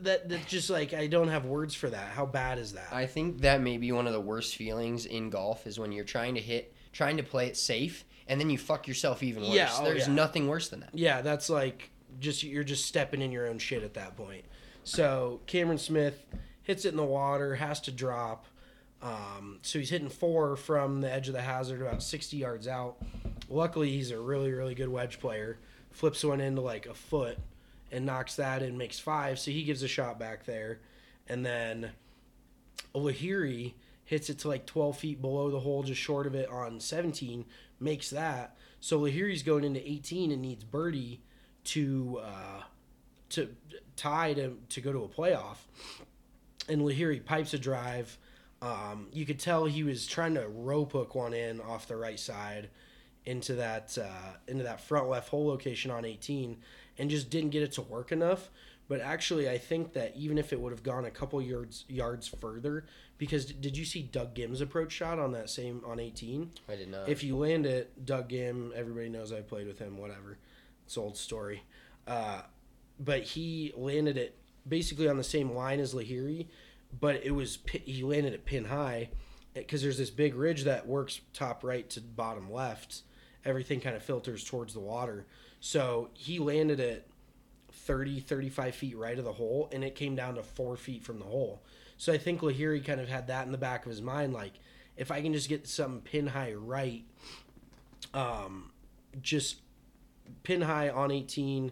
That 0.04 0.30
that's 0.30 0.46
just 0.46 0.70
like 0.70 0.94
I 0.94 1.08
don't 1.08 1.28
have 1.28 1.46
words 1.46 1.74
for 1.74 1.90
that. 1.90 2.10
How 2.10 2.26
bad 2.26 2.60
is 2.60 2.74
that? 2.74 2.88
I 2.92 3.06
think 3.06 3.42
that 3.42 3.62
may 3.62 3.78
be 3.78 3.92
one 3.92 4.08
of 4.08 4.14
the 4.14 4.22
worst 4.22 4.56
feelings 4.56 5.06
in 5.06 5.30
golf 5.30 5.68
is 5.68 5.80
when 5.80 5.92
you're 5.92 6.06
trying 6.06 6.36
to 6.36 6.42
hit, 6.42 6.74
trying 6.92 7.18
to 7.18 7.24
play 7.24 7.48
it 7.48 7.58
safe, 7.58 8.06
and 8.28 8.40
then 8.40 8.50
you 8.50 8.58
fuck 8.58 8.88
yourself 8.88 9.24
even 9.24 9.44
worse. 9.44 9.54
Yeah, 9.54 9.70
oh, 9.74 9.84
There's 9.84 10.08
yeah. 10.08 10.14
nothing 10.14 10.48
worse 10.48 10.70
than 10.70 10.82
that. 10.82 10.92
Yeah, 10.94 11.22
that's 11.22 11.50
like 11.50 11.90
just 12.20 12.44
you're 12.44 12.64
just 12.64 12.86
stepping 12.86 13.22
in 13.22 13.32
your 13.32 13.48
own 13.48 13.60
shit 13.60 13.84
at 13.84 13.94
that 13.96 14.16
point. 14.16 14.46
So 14.84 15.42
Cameron 15.48 15.78
Smith 15.78 16.26
hits 16.64 16.86
it 16.86 16.90
in 16.90 16.98
the 16.98 17.04
water, 17.04 17.56
has 17.56 17.80
to 17.82 17.92
drop. 17.92 18.46
Um, 19.02 19.60
so 19.62 19.80
he's 19.80 19.90
hitting 19.90 20.10
four 20.10 20.56
from 20.56 21.02
the 21.02 21.12
edge 21.12 21.28
of 21.28 21.34
the 21.34 21.42
hazard, 21.42 21.82
about 21.82 22.02
60 22.02 22.38
yards 22.38 22.68
out. 22.68 22.98
Luckily, 23.50 23.92
he's 23.92 24.12
a 24.12 24.20
really, 24.20 24.52
really 24.52 24.76
good 24.76 24.90
wedge 24.90 25.20
player. 25.20 25.60
Flips 25.92 26.24
one 26.24 26.42
into 26.42 26.62
like 26.62 26.86
a 26.86 26.94
foot 26.94 27.38
and 27.92 28.06
knocks 28.06 28.36
that 28.36 28.62
in, 28.62 28.78
makes 28.78 29.00
five. 29.00 29.40
So 29.40 29.52
he 29.52 29.64
gives 29.64 29.84
a 29.84 29.88
shot 29.88 30.20
back 30.20 30.46
there. 30.46 30.80
And 31.28 31.46
then 31.46 31.92
Lahiri 32.94 33.74
hits 34.06 34.30
it 34.30 34.40
to 34.40 34.48
like 34.48 34.66
12 34.66 34.98
feet 34.98 35.22
below 35.22 35.50
the 35.50 35.60
hole, 35.60 35.84
just 35.84 36.02
short 36.02 36.28
of 36.28 36.36
it 36.36 36.50
on 36.50 36.80
17, 36.80 37.46
makes 37.80 38.10
that. 38.10 38.56
So 38.80 39.00
Lahiri's 39.00 39.44
going 39.44 39.64
into 39.64 39.88
18 39.88 40.32
and 40.32 40.42
needs 40.42 40.64
birdie 40.64 41.22
to 41.66 42.22
uh, 42.24 42.64
to 43.30 43.50
tie 43.98 44.34
to, 44.34 44.58
to 44.70 44.82
go 44.82 44.94
to 44.94 45.04
a 45.04 45.08
playoff. 45.08 45.58
And 46.70 46.82
Lahiri 46.82 47.24
pipes 47.24 47.54
a 47.54 47.60
drive. 47.60 48.18
Um, 48.62 49.08
you 49.12 49.26
could 49.26 49.40
tell 49.40 49.66
he 49.66 49.84
was 49.84 50.08
trying 50.08 50.34
to 50.36 50.48
rope 50.48 50.94
hook 50.94 51.14
one 51.14 51.34
in 51.34 51.62
off 51.62 51.88
the 51.88 51.98
right 51.98 52.20
side 52.20 52.70
into 53.26 53.56
that 53.56 53.98
uh, 54.02 54.38
into 54.48 54.64
that 54.64 54.80
front 54.80 55.10
left 55.10 55.30
hole 55.30 55.48
location 55.48 55.92
on 55.92 56.06
18 56.06 56.58
and 56.98 57.10
just 57.10 57.30
didn't 57.30 57.50
get 57.50 57.64
it 57.64 57.72
to 57.74 57.82
work 57.82 58.12
enough. 58.12 58.50
But 58.88 59.02
actually, 59.02 59.50
I 59.50 59.58
think 59.58 59.94
that 59.94 60.16
even 60.16 60.38
if 60.38 60.54
it 60.54 60.60
would 60.62 60.72
have 60.72 60.84
gone 60.84 61.06
a 61.06 61.12
couple 61.12 61.42
yards 61.42 61.84
yards 61.90 62.28
further, 62.28 62.86
because 63.18 63.46
did 63.46 63.76
you 63.76 63.84
see 63.84 64.02
Doug 64.02 64.34
Ghim's 64.34 64.62
approach 64.62 64.94
shot 64.94 65.20
on 65.20 65.34
that 65.34 65.50
same 65.50 65.82
on 65.86 66.00
18? 66.00 66.52
I 66.70 66.76
did 66.76 66.90
not. 66.90 67.10
If 67.10 67.24
you 67.24 67.36
land 67.36 67.66
it, 67.66 68.06
Doug 68.06 68.30
Ghim, 68.30 68.72
everybody 68.74 69.10
knows 69.10 69.34
I 69.34 69.42
played 69.42 69.68
with 69.68 69.80
him. 69.80 69.98
Whatever, 69.98 70.38
it's 70.86 70.98
old 70.98 71.18
story. 71.18 71.64
Uh, 72.08 72.42
but 73.00 73.24
he 73.24 73.74
landed 73.76 74.18
it 74.18 74.38
basically 74.68 75.10
on 75.10 75.18
the 75.18 75.24
same 75.24 75.52
line 75.52 75.80
as 75.80 75.94
Lahiri, 75.94 76.48
but 76.98 77.24
it 77.26 77.32
was 77.32 77.60
he 77.84 78.04
landed 78.04 78.34
it 78.34 78.46
pin 78.46 78.66
high 78.66 79.10
because 79.54 79.82
there's 79.82 79.98
this 79.98 80.10
big 80.10 80.36
ridge 80.36 80.64
that 80.64 80.88
works 80.88 81.22
top 81.34 81.64
right 81.64 81.90
to 81.90 82.02
bottom 82.02 82.52
left. 82.52 83.02
Everything 83.44 83.80
kind 83.80 83.96
of 83.96 84.04
filters 84.04 84.44
towards 84.44 84.74
the 84.74 84.80
water. 84.80 85.26
So 85.60 86.10
he 86.14 86.40
landed 86.40 86.80
it 86.80 87.08
30, 87.72 88.20
35 88.20 88.76
feet 88.76 88.98
right 88.98 89.18
of 89.18 89.26
the 89.26 89.34
hole, 89.34 89.70
and 89.72 89.84
it 89.84 89.96
came 89.96 90.16
down 90.16 90.36
to 90.36 90.44
four 90.44 90.76
feet 90.76 91.04
from 91.04 91.20
the 91.20 91.26
hole. 91.26 91.64
So 91.98 92.14
I 92.14 92.18
think 92.18 92.42
Lahiri 92.42 92.86
kind 92.86 93.02
of 93.02 93.10
had 93.10 93.28
that 93.28 93.46
in 93.46 93.52
the 93.52 93.58
back 93.58 93.86
of 93.86 93.90
his 93.90 94.02
mind, 94.02 94.34
like 94.34 94.54
if 94.98 95.12
I 95.12 95.22
can 95.22 95.34
just 95.34 95.50
get 95.50 95.68
some 95.68 96.02
pin 96.02 96.28
high 96.28 96.54
right, 96.54 97.04
um, 98.14 98.72
just 99.22 99.58
pin 100.44 100.62
high 100.62 100.90
on 100.90 101.12
18, 101.12 101.72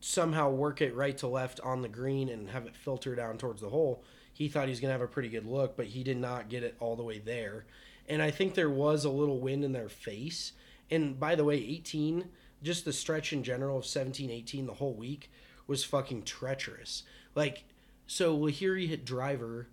somehow 0.00 0.50
work 0.50 0.80
it 0.80 0.94
right 0.94 1.16
to 1.18 1.26
left 1.26 1.60
on 1.60 1.82
the 1.82 1.88
green 1.88 2.28
and 2.28 2.50
have 2.50 2.66
it 2.66 2.76
filter 2.76 3.14
down 3.14 3.38
towards 3.38 3.60
the 3.60 3.70
hole. 3.70 4.04
He 4.32 4.48
thought 4.48 4.64
he 4.64 4.70
was 4.70 4.80
going 4.80 4.90
to 4.90 4.92
have 4.92 5.02
a 5.02 5.08
pretty 5.08 5.28
good 5.28 5.46
look, 5.46 5.76
but 5.76 5.86
he 5.86 6.04
did 6.04 6.16
not 6.16 6.48
get 6.48 6.62
it 6.62 6.76
all 6.78 6.94
the 6.94 7.02
way 7.02 7.18
there. 7.18 7.64
And 8.08 8.22
I 8.22 8.30
think 8.30 8.54
there 8.54 8.70
was 8.70 9.04
a 9.04 9.10
little 9.10 9.40
wind 9.40 9.64
in 9.64 9.72
their 9.72 9.88
face. 9.88 10.52
And 10.90 11.18
by 11.18 11.34
the 11.34 11.44
way, 11.44 11.56
18, 11.56 12.24
just 12.62 12.84
the 12.84 12.92
stretch 12.92 13.32
in 13.32 13.42
general 13.42 13.78
of 13.78 13.86
17, 13.86 14.30
18 14.30 14.66
the 14.66 14.74
whole 14.74 14.94
week 14.94 15.30
was 15.66 15.84
fucking 15.84 16.22
treacherous. 16.22 17.02
Like, 17.34 17.64
so 18.06 18.36
Lahiri 18.36 18.88
hit 18.88 19.04
driver 19.04 19.68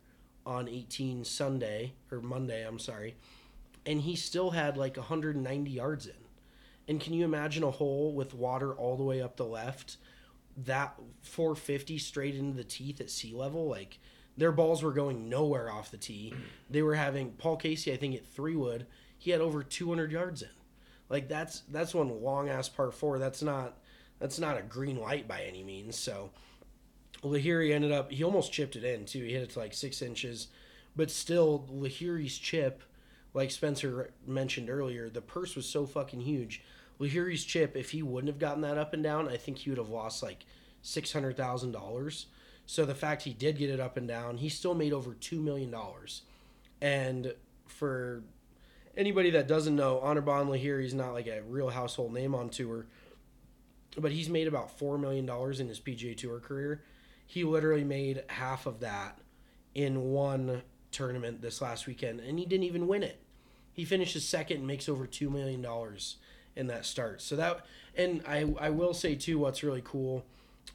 on 0.46 0.68
18 0.68 1.24
Sunday, 1.24 1.94
or 2.12 2.22
Monday, 2.22 2.66
I'm 2.66 2.80
sorry, 2.80 3.16
and 3.86 4.02
he 4.02 4.16
still 4.16 4.52
had 4.52 4.78
like 4.78 4.98
190 4.98 5.72
yards 5.72 6.06
in. 6.06 6.14
And 6.88 7.02
can 7.02 7.14
you 7.14 7.26
imagine 7.26 7.64
a 7.64 7.72
hole 7.72 8.14
with 8.14 8.34
water 8.34 8.74
all 8.74 8.96
the 8.96 9.04
way 9.04 9.22
up 9.22 9.38
the 9.38 9.46
left? 9.46 9.98
That 10.66 10.96
450 11.22 11.98
straight 11.98 12.36
into 12.36 12.56
the 12.56 12.64
teeth 12.64 13.02
at 13.02 13.10
sea 13.10 13.34
level? 13.34 13.68
Like, 13.68 13.98
their 14.38 14.52
balls 14.52 14.84
were 14.84 14.92
going 14.92 15.30
nowhere 15.30 15.72
off 15.72 15.92
the 15.92 15.98
tee. 15.98 16.34
They 16.70 16.82
were 16.82 16.96
having 16.96 17.32
Paul 17.32 17.58
Casey, 17.58 17.92
I 17.92 17.98
think, 17.98 18.16
at 18.16 18.28
three 18.28 18.56
wood. 18.56 18.86
He 19.18 19.32
had 19.32 19.42
over 19.42 19.64
200 19.64 20.12
yards 20.12 20.42
in. 20.42 20.50
Like 21.10 21.28
that's 21.28 21.64
that's 21.72 21.94
one 21.94 22.22
long 22.22 22.50
ass 22.50 22.70
par 22.70 22.92
four. 22.92 23.20
That's 23.20 23.42
not 23.42 23.78
that's 24.20 24.40
not 24.40 24.58
a 24.58 24.64
green 24.64 25.00
light 25.00 25.28
by 25.28 25.42
any 25.44 25.64
means. 25.64 25.96
So 25.98 26.32
Lahiri 27.24 27.74
ended 27.74 27.92
up 27.92 28.12
he 28.12 28.24
almost 28.24 28.52
chipped 28.52 28.76
it 28.76 28.84
in 28.84 29.06
too. 29.06 29.24
He 29.24 29.34
hit 29.34 29.44
it 29.44 29.50
to 29.52 29.60
like 29.60 29.74
six 29.74 30.02
inches, 30.02 30.48
but 30.96 31.12
still 31.12 31.68
Lahiri's 31.72 32.38
chip, 32.38 32.84
like 33.34 33.52
Spencer 33.52 34.12
mentioned 34.26 34.70
earlier, 34.70 35.10
the 35.10 35.22
purse 35.22 35.56
was 35.56 35.66
so 35.66 35.86
fucking 35.86 36.22
huge. 36.22 36.64
Lahiri's 37.00 37.44
chip, 37.44 37.76
if 37.76 37.92
he 37.92 38.02
wouldn't 38.02 38.32
have 38.32 38.40
gotten 38.40 38.62
that 38.62 38.78
up 38.78 38.94
and 38.94 39.04
down, 39.04 39.28
I 39.28 39.38
think 39.38 39.60
he 39.60 39.70
would 39.70 39.80
have 39.80 39.90
lost 39.90 40.24
like 40.24 40.46
six 40.82 41.12
hundred 41.12 41.38
thousand 41.38 41.72
dollars. 41.72 42.28
So 42.66 42.84
the 42.86 42.96
fact 42.96 43.24
he 43.24 43.34
did 43.34 43.58
get 43.60 43.70
it 43.70 43.80
up 43.80 43.96
and 43.96 44.08
down, 44.08 44.38
he 44.38 44.50
still 44.50 44.74
made 44.74 44.94
over 44.94 45.14
two 45.14 45.40
million 45.40 45.70
dollars. 45.70 46.24
And 46.82 47.34
for 47.68 48.24
anybody 48.98 49.32
that 49.32 49.48
doesn't 49.48 49.76
know, 49.76 50.02
Anirban 50.04 50.48
Lahiri's 50.48 50.94
not 50.94 51.14
like 51.14 51.28
a 51.28 51.42
real 51.42 51.70
household 51.70 52.14
name 52.14 52.34
on 52.36 52.50
tour, 52.50 52.86
but 53.98 54.12
he's 54.12 54.30
made 54.30 54.48
about 54.48 54.78
four 54.78 54.98
million 54.98 55.26
dollars 55.26 55.60
in 55.60 55.68
his 55.68 55.80
PGA 55.80 56.16
Tour 56.16 56.40
career. 56.40 56.82
He 57.26 57.44
literally 57.44 57.84
made 57.84 58.24
half 58.28 58.66
of 58.66 58.82
that 58.82 59.20
in 59.74 60.12
one 60.12 60.62
tournament 60.92 61.42
this 61.42 61.62
last 61.62 61.88
weekend, 61.88 62.20
and 62.20 62.40
he 62.40 62.46
didn't 62.46 62.66
even 62.66 62.88
win 62.88 63.04
it. 63.04 63.20
He 63.74 63.84
finishes 63.84 64.28
second 64.28 64.58
and 64.58 64.68
makes 64.68 64.88
over 64.88 65.06
two 65.06 65.30
million 65.30 65.62
dollars 65.62 66.18
in 66.56 66.68
that 66.68 66.86
start. 66.86 67.22
So 67.22 67.36
that, 67.36 67.66
and 67.96 68.22
I 68.28 68.54
I 68.60 68.70
will 68.70 68.94
say 68.94 69.16
too, 69.16 69.40
what's 69.40 69.64
really 69.64 69.82
cool 69.84 70.26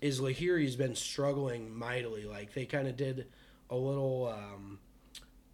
is 0.01 0.21
Lahiri's 0.21 0.77
been 0.77 0.95
struggling 0.95 1.75
mightily. 1.75 2.25
Like 2.25 2.55
they 2.55 2.67
kind 2.67 2.89
of 2.89 2.97
did 2.97 3.27
a 3.69 3.77
little, 3.77 4.29
um, 4.29 4.79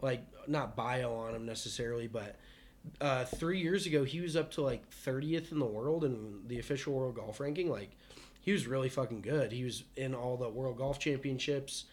like 0.01 0.25
not 0.47 0.75
bio 0.75 1.13
on 1.13 1.35
him 1.35 1.45
necessarily, 1.45 2.07
but 2.07 2.35
uh, 3.01 3.25
three 3.25 3.59
years 3.59 3.85
ago 3.85 4.03
he 4.03 4.19
was 4.19 4.35
up 4.35 4.51
to 4.51 4.61
like 4.61 4.83
30th 5.05 5.51
in 5.51 5.59
the 5.59 5.65
world 5.65 6.03
in 6.03 6.41
the 6.47 6.59
official 6.59 6.93
world 6.93 7.15
golf 7.15 7.39
ranking. 7.39 7.69
Like 7.69 7.91
he 8.41 8.51
was 8.51 8.67
really 8.67 8.89
fucking 8.89 9.21
good. 9.21 9.51
He 9.51 9.63
was 9.63 9.83
in 9.95 10.15
all 10.15 10.37
the 10.37 10.49
world 10.49 10.77
golf 10.77 10.99
championships. 10.99 11.85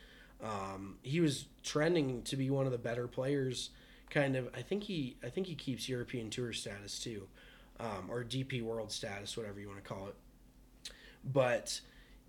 Um, 0.43 0.99
he 1.03 1.21
was 1.21 1.47
trending 1.63 2.23
to 2.23 2.37
be 2.37 2.51
one 2.51 2.67
of 2.67 2.73
the 2.73 2.79
better 2.79 3.09
players. 3.09 3.71
Kind 4.11 4.37
of, 4.37 4.49
I 4.55 4.63
think 4.63 4.85
he, 4.85 5.17
I 5.25 5.29
think 5.29 5.47
he 5.47 5.55
keeps 5.55 5.89
European 5.89 6.31
Tour 6.31 6.53
status 6.53 6.99
too, 6.99 7.27
um, 7.81 8.09
or 8.09 8.23
DP 8.23 8.63
World 8.63 8.93
status, 8.93 9.37
whatever 9.37 9.59
you 9.59 9.69
want 9.69 9.83
to 9.83 9.89
call 9.89 10.07
it. 10.07 10.93
But 11.25 11.81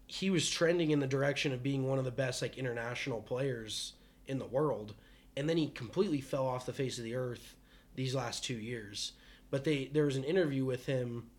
he 0.08 0.30
was 0.30 0.49
trending 0.49 0.91
in 0.91 0.99
the 0.99 1.08
direction 1.08 1.51
of 1.51 1.62
being 1.62 1.88
one 1.88 1.99
of 1.99 2.06
the 2.06 2.12
best 2.12 2.41
like 2.41 2.58
international 2.58 3.21
players 3.21 3.93
in 4.28 4.39
the 4.39 4.45
world, 4.45 4.95
and 5.36 5.47
then 5.49 5.58
he 5.58 5.67
completely 5.67 6.21
fell 6.21 6.47
off 6.47 6.65
the 6.65 6.73
face 6.73 6.97
of 6.97 7.04
the 7.04 7.15
earth 7.15 7.56
these 7.95 8.15
last 8.15 8.43
two 8.43 8.55
years. 8.55 9.13
But 9.51 9.63
they 9.63 9.86
there 9.86 10.05
was 10.05 10.17
an 10.17 10.23
interview 10.23 10.65
with 10.65 10.86
him 10.86 11.29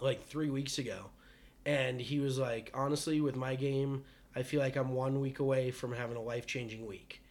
like 0.00 0.26
three 0.26 0.50
weeks 0.50 0.78
ago, 0.78 1.10
and 1.66 2.00
he 2.00 2.20
was 2.20 2.38
like, 2.38 2.70
honestly, 2.74 3.20
with 3.20 3.36
my 3.36 3.54
game, 3.54 4.04
I 4.34 4.42
feel 4.42 4.60
like 4.60 4.76
I'm 4.76 4.94
one 4.94 5.20
week 5.20 5.38
away 5.38 5.70
from 5.70 5.92
having 5.92 6.16
a 6.16 6.22
life 6.22 6.46
changing 6.46 6.86
week. 6.86 7.22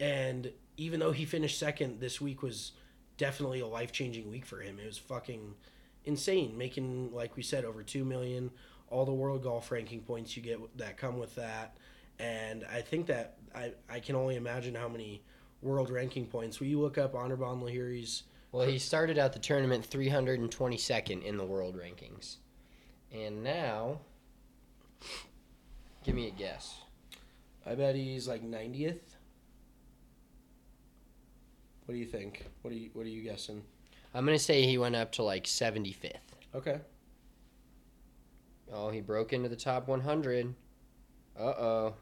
And 0.00 0.52
even 0.76 1.00
though 1.00 1.12
he 1.12 1.24
finished 1.24 1.58
second, 1.58 2.00
this 2.00 2.20
week 2.20 2.42
was 2.42 2.72
definitely 3.16 3.60
a 3.60 3.66
life 3.66 3.92
changing 3.92 4.30
week 4.30 4.46
for 4.46 4.60
him. 4.60 4.78
It 4.78 4.86
was 4.86 4.98
fucking 4.98 5.54
insane, 6.04 6.56
making 6.56 7.12
like 7.12 7.36
we 7.36 7.42
said 7.42 7.64
over 7.64 7.82
two 7.82 8.04
million, 8.04 8.50
all 8.88 9.04
the 9.04 9.12
world 9.12 9.42
golf 9.42 9.70
ranking 9.70 10.00
points 10.00 10.36
you 10.36 10.42
get 10.42 10.78
that 10.78 10.96
come 10.96 11.18
with 11.18 11.34
that, 11.34 11.76
and 12.18 12.64
I 12.72 12.80
think 12.80 13.06
that 13.06 13.36
I 13.54 13.72
I 13.88 14.00
can 14.00 14.16
only 14.16 14.36
imagine 14.36 14.74
how 14.74 14.88
many 14.88 15.22
world 15.62 15.90
ranking 15.90 16.26
points. 16.26 16.60
Will 16.60 16.66
you 16.68 16.80
look 16.80 16.98
up 16.98 17.14
Anirban 17.14 17.62
Lahiri's? 17.62 18.24
Well, 18.52 18.66
he 18.66 18.78
started 18.78 19.18
out 19.18 19.32
the 19.32 19.38
tournament 19.38 19.88
322nd 19.88 21.22
in 21.22 21.36
the 21.36 21.44
world 21.44 21.76
rankings. 21.76 22.36
And 23.12 23.42
now, 23.42 24.00
give 26.04 26.14
me 26.14 26.28
a 26.28 26.30
guess. 26.30 26.80
I 27.66 27.74
bet 27.74 27.94
he's 27.94 28.26
like 28.26 28.42
90th. 28.42 29.00
What 31.84 31.94
do 31.94 31.98
you 31.98 32.06
think? 32.06 32.46
What 32.62 32.72
are 32.72 32.76
you 32.76 32.90
What 32.92 33.06
are 33.06 33.10
you 33.10 33.22
guessing? 33.22 33.62
I'm 34.14 34.24
going 34.24 34.36
to 34.36 34.42
say 34.42 34.62
he 34.62 34.78
went 34.78 34.96
up 34.96 35.12
to 35.12 35.22
like 35.22 35.44
75th. 35.44 36.14
Okay. 36.54 36.80
Oh, 38.72 38.90
he 38.90 39.00
broke 39.00 39.32
into 39.32 39.48
the 39.48 39.56
top 39.56 39.88
100. 39.88 40.54
Uh 41.38 41.42
oh. 41.42 41.94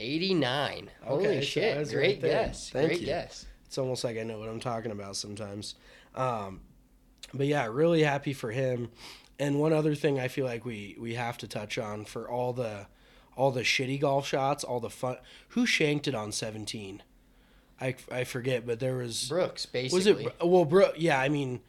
89. 0.00 0.90
Holy 1.02 1.26
Okay, 1.26 1.40
shit. 1.42 1.88
Great 1.90 2.22
right 2.22 2.30
guess. 2.30 2.70
Thank 2.70 2.88
Great 2.88 3.00
you. 3.00 3.06
guess. 3.06 3.46
It's 3.66 3.78
almost 3.78 4.02
like 4.02 4.18
I 4.18 4.22
know 4.22 4.38
what 4.38 4.48
I'm 4.48 4.60
talking 4.60 4.90
about 4.90 5.14
sometimes. 5.14 5.76
Um, 6.14 6.60
but 7.32 7.46
yeah, 7.46 7.68
really 7.70 8.02
happy 8.02 8.32
for 8.32 8.50
him. 8.50 8.90
And 9.38 9.60
one 9.60 9.72
other 9.72 9.94
thing 9.94 10.18
I 10.18 10.28
feel 10.28 10.44
like 10.44 10.64
we 10.64 10.96
we 10.98 11.14
have 11.14 11.38
to 11.38 11.48
touch 11.48 11.78
on 11.78 12.04
for 12.04 12.28
all 12.28 12.52
the 12.52 12.86
all 13.36 13.50
the 13.50 13.62
shitty 13.62 14.00
golf 14.00 14.26
shots, 14.26 14.64
all 14.64 14.80
the 14.80 14.90
fun. 14.90 15.18
Who 15.50 15.66
shanked 15.66 16.08
it 16.08 16.14
on 16.14 16.32
17? 16.32 17.02
I, 17.80 17.94
I 18.12 18.24
forget, 18.24 18.66
but 18.66 18.80
there 18.80 18.96
was 18.96 19.28
Brooks, 19.28 19.64
basically. 19.64 20.24
Was 20.24 20.32
it 20.34 20.46
well, 20.46 20.66
bro? 20.66 20.90
Yeah, 20.96 21.18
I 21.18 21.30
mean, 21.30 21.60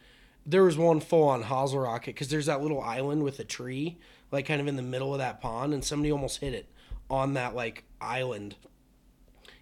there 0.44 0.62
was 0.64 0.76
one 0.76 1.00
full 1.00 1.28
on 1.28 1.44
hosel 1.44 1.82
rocket 1.82 2.14
because 2.14 2.28
there's 2.28 2.46
that 2.46 2.60
little 2.60 2.82
island 2.82 3.22
with 3.22 3.38
a 3.38 3.44
tree, 3.44 3.96
like 4.30 4.44
kind 4.46 4.60
of 4.60 4.66
in 4.66 4.76
the 4.76 4.82
middle 4.82 5.14
of 5.14 5.18
that 5.18 5.40
pond, 5.40 5.72
and 5.72 5.82
somebody 5.82 6.12
almost 6.12 6.40
hit 6.40 6.52
it 6.52 6.66
on 7.12 7.34
that 7.34 7.54
like 7.54 7.84
island 8.00 8.56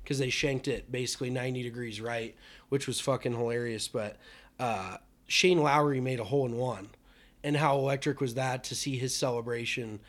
because 0.02 0.18
they 0.18 0.30
shanked 0.30 0.68
it 0.68 0.90
basically 0.90 1.30
90 1.30 1.62
degrees 1.62 2.00
right, 2.00 2.34
which 2.68 2.86
was 2.86 3.00
fucking 3.00 3.32
hilarious. 3.32 3.88
But 3.88 4.16
uh, 4.58 4.96
Shane 5.26 5.60
Lowry 5.60 6.00
made 6.00 6.20
a 6.20 6.24
hole 6.24 6.46
in 6.46 6.56
one, 6.56 6.90
and 7.44 7.56
how 7.56 7.76
electric 7.78 8.20
was 8.20 8.34
that 8.34 8.64
to 8.64 8.74
see 8.74 8.96
his 8.96 9.14
celebration? 9.14 10.00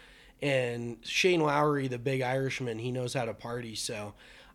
And 0.41 0.97
Shane 1.03 1.41
Lowry, 1.41 1.87
the 1.87 1.99
big 1.99 2.21
Irishman, 2.21 2.79
he 2.79 2.91
knows 2.91 3.13
how 3.13 3.25
to 3.25 3.33
party, 3.33 3.75
so 3.75 4.13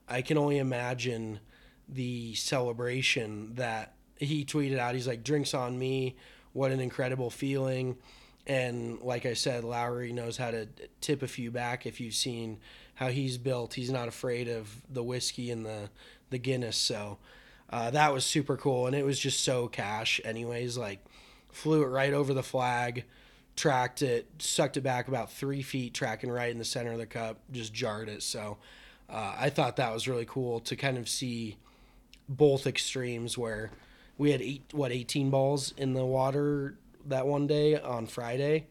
I 0.08 0.22
can 0.22 0.38
only 0.38 0.58
imagine 0.58 1.40
the 1.88 2.34
celebration 2.34 3.54
that 3.54 3.94
he 4.16 4.44
tweeted 4.44 4.78
out. 4.78 4.94
He's 4.94 5.06
like, 5.06 5.22
"Drinks 5.22 5.54
on 5.54 5.78
me! 5.78 6.16
What 6.52 6.72
an 6.72 6.80
incredible 6.80 7.30
feeling!" 7.30 7.98
And 8.46 9.00
like 9.00 9.26
I 9.26 9.34
said, 9.34 9.64
Lowry 9.64 10.12
knows 10.12 10.36
how 10.36 10.50
to 10.50 10.68
tip 11.00 11.22
a 11.22 11.28
few 11.28 11.50
back. 11.50 11.86
If 11.86 12.00
you've 12.00 12.14
seen 12.14 12.58
how 12.94 13.08
he's 13.08 13.38
built, 13.38 13.74
he's 13.74 13.90
not 13.90 14.08
afraid 14.08 14.48
of 14.48 14.82
the 14.88 15.02
whiskey 15.02 15.50
and 15.50 15.66
the 15.66 15.90
the 16.30 16.38
Guinness. 16.38 16.76
So 16.76 17.18
uh, 17.70 17.90
that 17.90 18.12
was 18.12 18.24
super 18.24 18.56
cool, 18.56 18.86
and 18.86 18.94
it 18.94 19.04
was 19.04 19.18
just 19.18 19.42
so 19.42 19.68
cash. 19.68 20.20
Anyways, 20.24 20.76
like 20.78 21.04
flew 21.50 21.82
it 21.82 21.88
right 21.88 22.12
over 22.12 22.34
the 22.34 22.42
flag. 22.42 23.04
tracked 23.56 24.02
it, 24.02 24.26
sucked 24.38 24.76
it 24.76 24.82
back 24.82 25.08
about 25.08 25.32
three 25.32 25.62
feet, 25.62 25.94
tracking 25.94 26.30
right 26.30 26.50
in 26.50 26.58
the 26.58 26.64
center 26.64 26.92
of 26.92 26.98
the 26.98 27.06
cup, 27.06 27.38
just 27.50 27.72
jarred 27.72 28.08
it. 28.08 28.22
So 28.22 28.58
uh, 29.08 29.34
I 29.38 29.50
thought 29.50 29.76
that 29.76 29.92
was 29.92 30.06
really 30.06 30.26
cool 30.26 30.60
to 30.60 30.76
kind 30.76 30.98
of 30.98 31.08
see 31.08 31.56
both 32.28 32.66
extremes 32.66 33.38
where 33.38 33.70
we 34.18 34.30
had 34.32 34.42
eight, 34.42 34.62
what, 34.72 34.92
18 34.92 35.30
balls 35.30 35.72
in 35.76 35.94
the 35.94 36.04
water 36.04 36.76
that 37.08 37.26
one 37.26 37.46
day 37.46 37.80
on 37.80 38.06
Friday. 38.06 38.66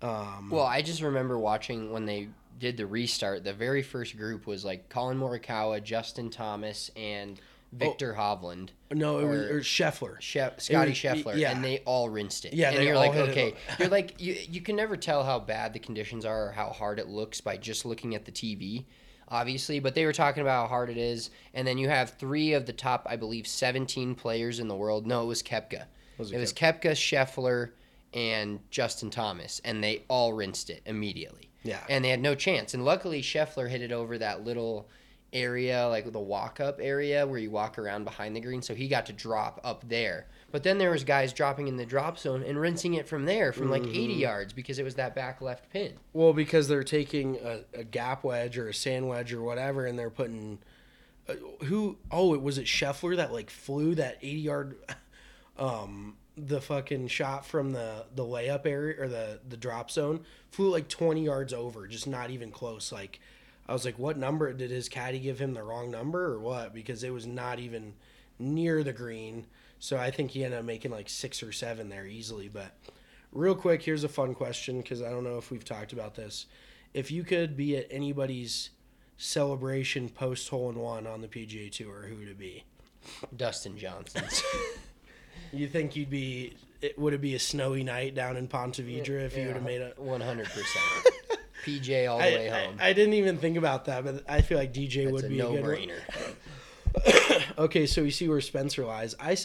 Um, 0.00 0.50
well, 0.50 0.66
I 0.66 0.82
just 0.82 1.00
remember 1.02 1.38
watching 1.38 1.92
when 1.92 2.06
they 2.06 2.28
did 2.58 2.76
the 2.76 2.86
restart. 2.86 3.44
The 3.44 3.52
very 3.52 3.82
first 3.82 4.16
group 4.16 4.46
was 4.46 4.64
like 4.64 4.88
Collin 4.88 5.18
Morikawa, 5.18 5.82
Justin 5.82 6.30
Thomas, 6.30 6.90
and 6.96 7.38
oh. 7.40 7.76
Viktor 7.76 8.14
Hovland. 8.18 8.70
No, 8.90 9.18
it 9.20 9.24
was 9.26 9.40
Or- 9.40 9.60
Scheffler. 9.60 10.18
Shef- 10.18 10.60
Scotty 10.60 10.90
was- 10.90 10.98
Scheffler, 10.98 11.36
yeah. 11.36 11.52
and 11.52 11.64
they 11.64 11.78
all 11.80 12.08
rinsed 12.08 12.44
it. 12.44 12.52
Yeah, 12.52 12.70
and 12.70 12.84
you're 12.84 12.96
like, 12.96 13.14
okay, 13.14 13.54
you're 13.78 13.88
like, 14.00 14.20
you 14.20 14.36
you 14.48 14.60
can 14.60 14.76
never 14.76 14.96
tell 14.96 15.24
how 15.24 15.38
bad 15.38 15.72
the 15.72 15.78
conditions 15.78 16.24
are 16.24 16.48
or 16.48 16.52
how 16.52 16.70
hard 16.70 16.98
it 16.98 17.08
looks 17.08 17.40
by 17.40 17.56
just 17.56 17.84
looking 17.86 18.14
at 18.14 18.24
the 18.24 18.32
TV, 18.32 18.84
obviously. 19.28 19.78
But 19.78 19.94
they 19.94 20.04
were 20.04 20.12
talking 20.12 20.42
about 20.42 20.62
how 20.62 20.68
hard 20.68 20.90
it 20.90 20.98
is, 20.98 21.30
and 21.54 21.66
then 21.66 21.78
you 21.78 21.88
have 21.88 22.10
three 22.10 22.52
of 22.54 22.66
the 22.66 22.72
top, 22.72 23.06
I 23.08 23.16
believe, 23.16 23.46
17 23.46 24.14
players 24.16 24.58
in 24.58 24.68
the 24.68 24.76
world. 24.76 25.06
No, 25.06 25.22
it 25.22 25.26
was 25.26 25.42
Koepka. 25.42 25.86
Was 26.22 26.32
it 26.32 26.36
it 26.36 26.40
was 26.40 26.52
Koepka, 26.52 26.92
Scheffler, 26.92 27.70
and 28.14 28.60
Justin 28.70 29.10
Thomas, 29.10 29.60
and 29.64 29.82
they 29.82 30.04
all 30.08 30.32
rinsed 30.32 30.70
it 30.70 30.82
immediately. 30.86 31.48
Yeah. 31.64 31.78
and 31.88 32.04
they 32.04 32.08
had 32.08 32.20
no 32.20 32.34
chance. 32.34 32.74
And 32.74 32.84
luckily, 32.84 33.22
Scheffler 33.22 33.68
hit 33.68 33.82
it 33.82 33.92
over 33.92 34.18
that 34.18 34.44
little 34.44 34.88
area, 35.32 35.86
like 35.88 36.10
the 36.12 36.20
walk 36.20 36.60
up 36.60 36.78
area 36.82 37.26
where 37.26 37.38
you 37.38 37.50
walk 37.50 37.78
around 37.78 38.04
behind 38.04 38.36
the 38.36 38.40
green. 38.40 38.62
So 38.62 38.74
he 38.74 38.88
got 38.88 39.06
to 39.06 39.12
drop 39.12 39.60
up 39.64 39.88
there. 39.88 40.26
But 40.50 40.62
then 40.62 40.78
there 40.78 40.90
was 40.90 41.04
guys 41.04 41.32
dropping 41.32 41.68
in 41.68 41.76
the 41.76 41.86
drop 41.86 42.18
zone 42.18 42.42
and 42.42 42.60
rinsing 42.60 42.94
it 42.94 43.08
from 43.08 43.24
there 43.24 43.52
from 43.52 43.70
like 43.70 43.84
80 43.84 44.12
yards 44.14 44.52
because 44.52 44.78
it 44.78 44.82
was 44.82 44.96
that 44.96 45.14
back 45.14 45.40
left 45.40 45.70
pin. 45.70 45.94
Well, 46.12 46.32
because 46.32 46.68
they're 46.68 46.84
taking 46.84 47.38
a, 47.42 47.60
a 47.72 47.84
gap 47.84 48.24
wedge 48.24 48.58
or 48.58 48.68
a 48.68 48.74
sand 48.74 49.08
wedge 49.08 49.32
or 49.32 49.40
whatever, 49.42 49.86
and 49.86 49.98
they're 49.98 50.10
putting 50.10 50.58
uh, 51.28 51.34
who? 51.64 51.96
Oh, 52.10 52.34
it 52.34 52.42
was 52.42 52.58
it 52.58 52.66
Scheffler 52.66 53.16
that 53.16 53.32
like 53.32 53.48
flew 53.48 53.94
that 53.94 54.18
eighty 54.22 54.40
yard, 54.40 54.76
um, 55.58 56.16
the 56.36 56.60
fucking 56.60 57.08
shot 57.08 57.44
from 57.44 57.72
the 57.72 58.06
the 58.14 58.24
layup 58.24 58.66
area 58.66 59.00
or 59.00 59.08
the 59.08 59.40
the 59.48 59.56
drop 59.56 59.90
zone 59.90 60.20
flew 60.50 60.70
like 60.70 60.88
twenty 60.88 61.24
yards 61.24 61.52
over, 61.52 61.86
just 61.86 62.06
not 62.06 62.30
even 62.30 62.50
close. 62.50 62.92
Like 62.92 63.20
I 63.66 63.72
was 63.72 63.84
like, 63.84 63.98
what 63.98 64.16
number 64.16 64.52
did 64.52 64.70
his 64.70 64.88
caddy 64.88 65.18
give 65.18 65.38
him 65.38 65.54
the 65.54 65.62
wrong 65.62 65.90
number 65.90 66.32
or 66.32 66.40
what? 66.40 66.74
Because 66.74 67.04
it 67.04 67.10
was 67.10 67.26
not 67.26 67.58
even 67.58 67.94
near 68.38 68.82
the 68.82 68.92
green. 68.92 69.46
So 69.78 69.96
I 69.98 70.10
think 70.10 70.30
he 70.30 70.44
ended 70.44 70.60
up 70.60 70.64
making 70.64 70.90
like 70.90 71.08
six 71.08 71.42
or 71.42 71.52
seven 71.52 71.88
there 71.88 72.06
easily, 72.06 72.48
but. 72.48 72.74
Real 73.34 73.54
quick, 73.54 73.82
here's 73.82 74.04
a 74.04 74.10
fun 74.10 74.34
question 74.34 74.82
because 74.82 75.00
I 75.00 75.08
don't 75.08 75.24
know 75.24 75.38
if 75.38 75.50
we've 75.50 75.64
talked 75.64 75.94
about 75.94 76.14
this. 76.14 76.44
If 76.92 77.10
you 77.10 77.24
could 77.24 77.56
be 77.56 77.78
at 77.78 77.86
anybody's 77.90 78.68
celebration 79.16 80.10
post 80.10 80.50
hole 80.50 80.68
in 80.68 80.78
one 80.78 81.06
on 81.06 81.22
the 81.22 81.28
PGA 81.28 81.70
Tour, 81.70 82.08
who 82.08 82.16
would 82.16 82.28
it 82.28 82.38
be? 82.38 82.64
Dustin 83.34 83.78
Johnson. 83.78 84.24
You 85.52 85.68
think 85.68 85.96
you'd 85.96 86.10
be? 86.10 86.54
It, 86.80 86.98
would 86.98 87.12
it 87.14 87.20
be 87.20 87.34
a 87.34 87.38
snowy 87.38 87.84
night 87.84 88.14
down 88.14 88.36
in 88.36 88.48
Ponte 88.48 88.78
Vedra 88.78 89.20
if 89.22 89.36
you 89.36 89.46
would 89.46 89.54
have 89.54 89.62
made 89.64 89.80
it? 89.80 89.96
100%. 89.98 90.46
PJ 91.64 92.10
all 92.10 92.18
the 92.18 92.24
I, 92.24 92.34
way 92.34 92.48
home. 92.48 92.76
I 92.80 92.92
didn't 92.92 93.14
even 93.14 93.38
think 93.38 93.56
about 93.56 93.84
that, 93.84 94.04
but 94.04 94.24
I 94.28 94.40
feel 94.40 94.58
like 94.58 94.72
DJ 94.74 95.04
It's 95.04 95.12
would 95.12 95.24
a 95.24 95.28
be 95.28 95.38
no 95.38 95.50
a 95.56 95.60
good 95.60 95.62
one. 95.62 95.72
brainer. 95.78 97.42
Okay, 97.58 97.86
so 97.86 98.02
you 98.02 98.10
see 98.10 98.28
where 98.28 98.40
Spencer 98.40 98.84
lies. 98.84 99.14
I, 99.20 99.36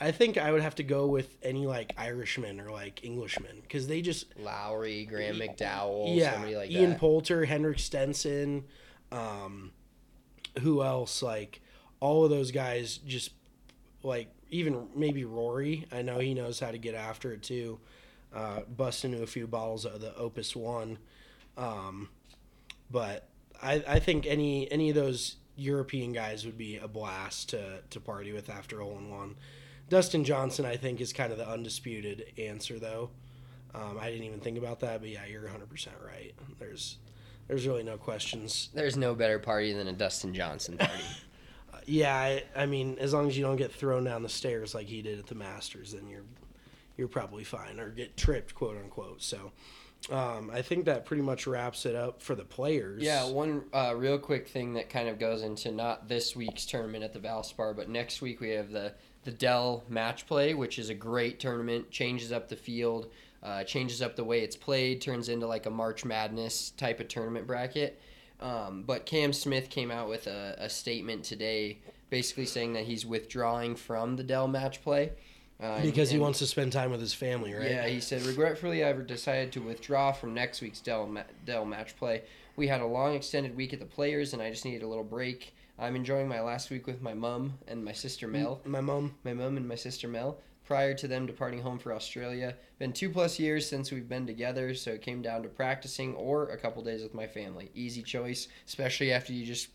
I 0.00 0.12
think 0.12 0.38
I 0.38 0.52
would 0.52 0.62
have 0.62 0.74
to 0.76 0.82
go 0.82 1.06
with 1.06 1.36
any 1.42 1.66
like 1.66 1.92
Irishman 1.96 2.60
or 2.60 2.70
like 2.70 3.04
Englishman 3.04 3.58
because 3.62 3.86
they 3.86 4.00
just 4.02 4.26
Lowry, 4.38 5.04
Graeme 5.04 5.36
McDowell, 5.36 6.14
yeah, 6.16 6.32
somebody 6.32 6.56
like 6.56 6.70
Ian 6.70 6.90
that. 6.90 6.98
Poulter, 7.00 7.44
Henrik 7.44 7.78
Stenson, 7.78 8.64
um, 9.10 9.72
who 10.60 10.82
else? 10.82 11.22
Like 11.22 11.60
all 12.00 12.24
of 12.24 12.30
those 12.30 12.50
guys, 12.50 12.98
just 12.98 13.30
like 14.02 14.28
even 14.50 14.88
maybe 14.94 15.24
Rory. 15.24 15.86
I 15.92 16.02
know 16.02 16.18
he 16.18 16.34
knows 16.34 16.60
how 16.60 16.70
to 16.70 16.78
get 16.78 16.94
after 16.94 17.32
it 17.32 17.42
too. 17.42 17.78
Uh, 18.34 18.60
bust 18.76 19.04
into 19.04 19.22
a 19.22 19.26
few 19.26 19.46
bottles 19.46 19.84
of 19.84 20.00
the 20.00 20.14
Opus 20.16 20.54
One, 20.54 20.98
um, 21.56 22.10
but 22.90 23.28
I, 23.62 23.82
I 23.88 23.98
think 23.98 24.26
any 24.26 24.70
any 24.70 24.90
of 24.90 24.96
those 24.96 25.36
European 25.56 26.12
guys 26.12 26.44
would 26.44 26.58
be 26.58 26.76
a 26.76 26.88
blast 26.88 27.50
to 27.50 27.80
to 27.88 28.00
party 28.00 28.32
with 28.32 28.50
after 28.50 28.80
hole 28.80 28.98
in 28.98 29.10
one. 29.10 29.36
Dustin 29.88 30.24
Johnson, 30.24 30.66
I 30.66 30.76
think, 30.76 31.00
is 31.00 31.14
kind 31.14 31.32
of 31.32 31.38
the 31.38 31.48
undisputed 31.48 32.32
answer, 32.36 32.78
though. 32.78 33.08
Um, 33.74 33.98
I 33.98 34.10
didn't 34.10 34.24
even 34.24 34.40
think 34.40 34.58
about 34.58 34.80
that, 34.80 35.00
but 35.00 35.08
yeah, 35.08 35.24
you're 35.24 35.42
100 35.44 35.68
percent 35.70 35.96
right. 36.04 36.34
There's 36.58 36.98
there's 37.48 37.66
really 37.66 37.82
no 37.82 37.96
questions. 37.96 38.68
There's 38.74 38.96
no 38.96 39.14
better 39.14 39.38
party 39.38 39.72
than 39.72 39.88
a 39.88 39.92
Dustin 39.92 40.34
Johnson 40.34 40.76
party. 40.76 40.92
Yeah, 41.88 42.14
I, 42.14 42.44
I 42.54 42.66
mean, 42.66 42.98
as 42.98 43.14
long 43.14 43.28
as 43.28 43.36
you 43.36 43.42
don't 43.42 43.56
get 43.56 43.72
thrown 43.72 44.04
down 44.04 44.22
the 44.22 44.28
stairs 44.28 44.74
like 44.74 44.86
he 44.86 45.00
did 45.00 45.18
at 45.18 45.26
the 45.26 45.34
Masters, 45.34 45.92
then 45.92 46.08
you're 46.08 46.24
you're 46.96 47.08
probably 47.08 47.44
fine, 47.44 47.80
or 47.80 47.90
get 47.90 48.16
tripped, 48.16 48.54
quote 48.54 48.76
unquote. 48.76 49.22
So, 49.22 49.52
um, 50.10 50.50
I 50.52 50.62
think 50.62 50.84
that 50.84 51.06
pretty 51.06 51.22
much 51.22 51.46
wraps 51.46 51.86
it 51.86 51.94
up 51.94 52.20
for 52.20 52.34
the 52.34 52.44
players. 52.44 53.02
Yeah, 53.02 53.30
one 53.30 53.64
uh, 53.72 53.94
real 53.96 54.18
quick 54.18 54.48
thing 54.48 54.74
that 54.74 54.90
kind 54.90 55.08
of 55.08 55.18
goes 55.18 55.42
into 55.42 55.72
not 55.72 56.08
this 56.08 56.36
week's 56.36 56.66
tournament 56.66 57.04
at 57.04 57.14
the 57.14 57.20
Valspar, 57.20 57.74
but 57.74 57.88
next 57.88 58.20
week 58.20 58.40
we 58.40 58.50
have 58.50 58.70
the 58.70 58.92
the 59.24 59.32
Dell 59.32 59.84
Match 59.88 60.26
Play, 60.26 60.54
which 60.54 60.78
is 60.78 60.90
a 60.90 60.94
great 60.94 61.40
tournament. 61.40 61.90
Changes 61.90 62.32
up 62.32 62.48
the 62.48 62.56
field, 62.56 63.10
uh, 63.42 63.64
changes 63.64 64.02
up 64.02 64.14
the 64.14 64.24
way 64.24 64.40
it's 64.40 64.56
played, 64.56 65.00
turns 65.00 65.28
into 65.30 65.46
like 65.46 65.64
a 65.66 65.70
March 65.70 66.04
Madness 66.04 66.70
type 66.70 67.00
of 67.00 67.08
tournament 67.08 67.46
bracket. 67.46 68.00
Um, 68.40 68.84
but 68.86 69.06
Cam 69.06 69.32
Smith 69.32 69.68
came 69.70 69.90
out 69.90 70.08
with 70.08 70.26
a, 70.26 70.54
a 70.58 70.70
statement 70.70 71.24
today, 71.24 71.78
basically 72.10 72.46
saying 72.46 72.74
that 72.74 72.84
he's 72.84 73.04
withdrawing 73.04 73.76
from 73.76 74.16
the 74.16 74.22
Dell 74.22 74.48
Match 74.48 74.82
Play. 74.82 75.12
Uh, 75.60 75.80
because 75.82 76.10
he 76.10 76.14
and- 76.14 76.22
wants 76.22 76.38
to 76.38 76.46
spend 76.46 76.72
time 76.72 76.90
with 76.92 77.00
his 77.00 77.12
family, 77.12 77.52
right? 77.52 77.68
yeah, 77.68 77.86
he 77.86 78.00
said, 78.00 78.22
regretfully, 78.22 78.84
I've 78.84 79.06
decided 79.08 79.50
to 79.52 79.60
withdraw 79.60 80.12
from 80.12 80.32
next 80.32 80.60
week's 80.60 80.80
Dell, 80.80 81.06
ma- 81.06 81.22
Dell 81.44 81.64
match 81.64 81.96
play. 81.96 82.22
We 82.54 82.68
had 82.68 82.80
a 82.80 82.86
long, 82.86 83.14
extended 83.14 83.56
week 83.56 83.72
at 83.72 83.80
the 83.80 83.86
Players, 83.86 84.32
and 84.32 84.40
I 84.42 84.50
just 84.50 84.64
needed 84.64 84.82
a 84.82 84.86
little 84.86 85.04
break. 85.04 85.54
I'm 85.76 85.96
enjoying 85.96 86.28
my 86.28 86.40
last 86.40 86.70
week 86.70 86.86
with 86.86 87.02
my 87.02 87.14
mum 87.14 87.54
and 87.66 87.84
my 87.84 87.92
sister 87.92 88.28
Mel. 88.28 88.60
My 88.64 88.80
mom. 88.80 89.14
My 89.24 89.32
mum 89.32 89.56
and 89.56 89.66
my 89.66 89.76
sister 89.76 90.06
Mel. 90.08 90.38
Prior 90.68 90.92
to 90.92 91.08
them 91.08 91.24
departing 91.24 91.62
home 91.62 91.78
for 91.78 91.94
Australia, 91.94 92.54
been 92.78 92.92
two 92.92 93.08
plus 93.08 93.38
years 93.38 93.66
since 93.66 93.90
we've 93.90 94.06
been 94.06 94.26
together, 94.26 94.74
so 94.74 94.90
it 94.90 95.00
came 95.00 95.22
down 95.22 95.42
to 95.42 95.48
practicing 95.48 96.14
or 96.14 96.50
a 96.50 96.58
couple 96.58 96.82
days 96.84 97.02
with 97.02 97.14
my 97.14 97.26
family. 97.26 97.70
Easy 97.74 98.02
choice, 98.02 98.48
especially 98.66 99.10
after 99.10 99.32
you 99.32 99.46
just 99.46 99.68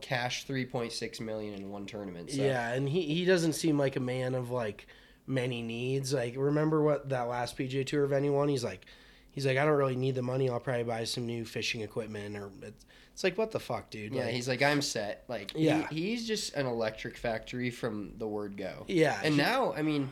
cash 0.00 0.44
3.6 0.44 1.20
million 1.20 1.54
in 1.54 1.70
one 1.70 1.86
tournament. 1.86 2.28
So. 2.32 2.42
Yeah, 2.42 2.72
and 2.72 2.88
he, 2.88 3.02
he 3.02 3.24
doesn't 3.24 3.52
seem 3.52 3.78
like 3.78 3.94
a 3.94 4.00
man 4.00 4.34
of 4.34 4.50
like 4.50 4.88
many 5.28 5.62
needs. 5.62 6.12
Like 6.12 6.34
remember 6.36 6.82
what 6.82 7.08
that 7.10 7.28
last 7.28 7.56
PGA 7.56 7.86
Tour 7.86 8.06
venue 8.06 8.32
won? 8.32 8.48
He's 8.48 8.64
like, 8.64 8.84
he's 9.30 9.46
like, 9.46 9.58
I 9.58 9.64
don't 9.64 9.76
really 9.78 9.94
need 9.94 10.16
the 10.16 10.22
money. 10.22 10.50
I'll 10.50 10.58
probably 10.58 10.82
buy 10.82 11.04
some 11.04 11.24
new 11.24 11.44
fishing 11.44 11.82
equipment 11.82 12.36
or 12.36 12.50
it's, 12.62 12.84
it's 13.12 13.22
like 13.22 13.38
what 13.38 13.52
the 13.52 13.60
fuck, 13.60 13.90
dude. 13.90 14.12
Yeah, 14.12 14.24
Like, 14.24 14.34
he's 14.34 14.48
like, 14.48 14.60
I'm 14.60 14.82
set. 14.82 15.22
Like, 15.28 15.52
Yeah. 15.54 15.86
he, 15.86 16.08
he's 16.10 16.26
just 16.26 16.54
an 16.54 16.66
electric 16.66 17.16
factory 17.16 17.70
from 17.70 18.14
the 18.18 18.26
word 18.26 18.56
go. 18.56 18.86
Yeah, 18.88 19.20
And 19.22 19.34
he- 19.34 19.40
now, 19.40 19.72
I 19.74 19.82
mean, 19.82 20.10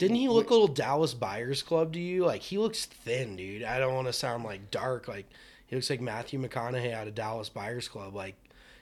Didn't 0.00 0.16
he 0.16 0.28
look 0.30 0.48
a 0.48 0.54
little 0.54 0.66
Dallas 0.66 1.12
Buyers 1.12 1.62
Club 1.62 1.92
to 1.92 2.00
you? 2.00 2.24
Like 2.24 2.40
he 2.40 2.56
looks 2.56 2.86
thin, 2.86 3.36
dude. 3.36 3.62
I 3.62 3.78
don't 3.78 3.94
want 3.94 4.06
to 4.06 4.14
sound 4.14 4.44
like 4.44 4.70
dark. 4.70 5.06
Like 5.06 5.28
he 5.66 5.76
looks 5.76 5.90
like 5.90 6.00
Matthew 6.00 6.40
McConaughey 6.40 6.94
out 6.94 7.06
of 7.06 7.14
Dallas 7.14 7.50
Buyers 7.50 7.86
Club. 7.86 8.14
Like 8.14 8.34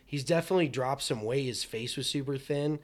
he's 0.07 0.23
definitely 0.23 0.69
dropped 0.69 1.03
some 1.03 1.25
weight. 1.25 1.47
His 1.47 1.65
face 1.65 1.97
was 1.97 2.09
super 2.09 2.39
thin. 2.39 2.79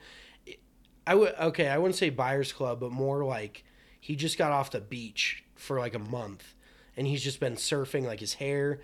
I 1.07 1.15
would 1.15 1.33
okay. 1.39 1.69
I 1.69 1.77
wouldn't 1.77 1.95
say 1.95 2.09
Buyers 2.09 2.51
Club, 2.51 2.81
but 2.81 2.91
more 2.91 3.23
like 3.23 3.63
he 4.01 4.17
just 4.17 4.37
got 4.37 4.51
off 4.51 4.69
the 4.69 4.81
beach 4.81 5.45
for 5.55 5.79
like 5.79 5.95
a 5.95 5.99
month, 5.99 6.55
and 6.97 7.07
he's 7.07 7.23
just 7.23 7.39
been 7.39 7.55
surfing. 7.55 8.03
Like 8.03 8.19
his 8.19 8.33
hair. 8.33 8.81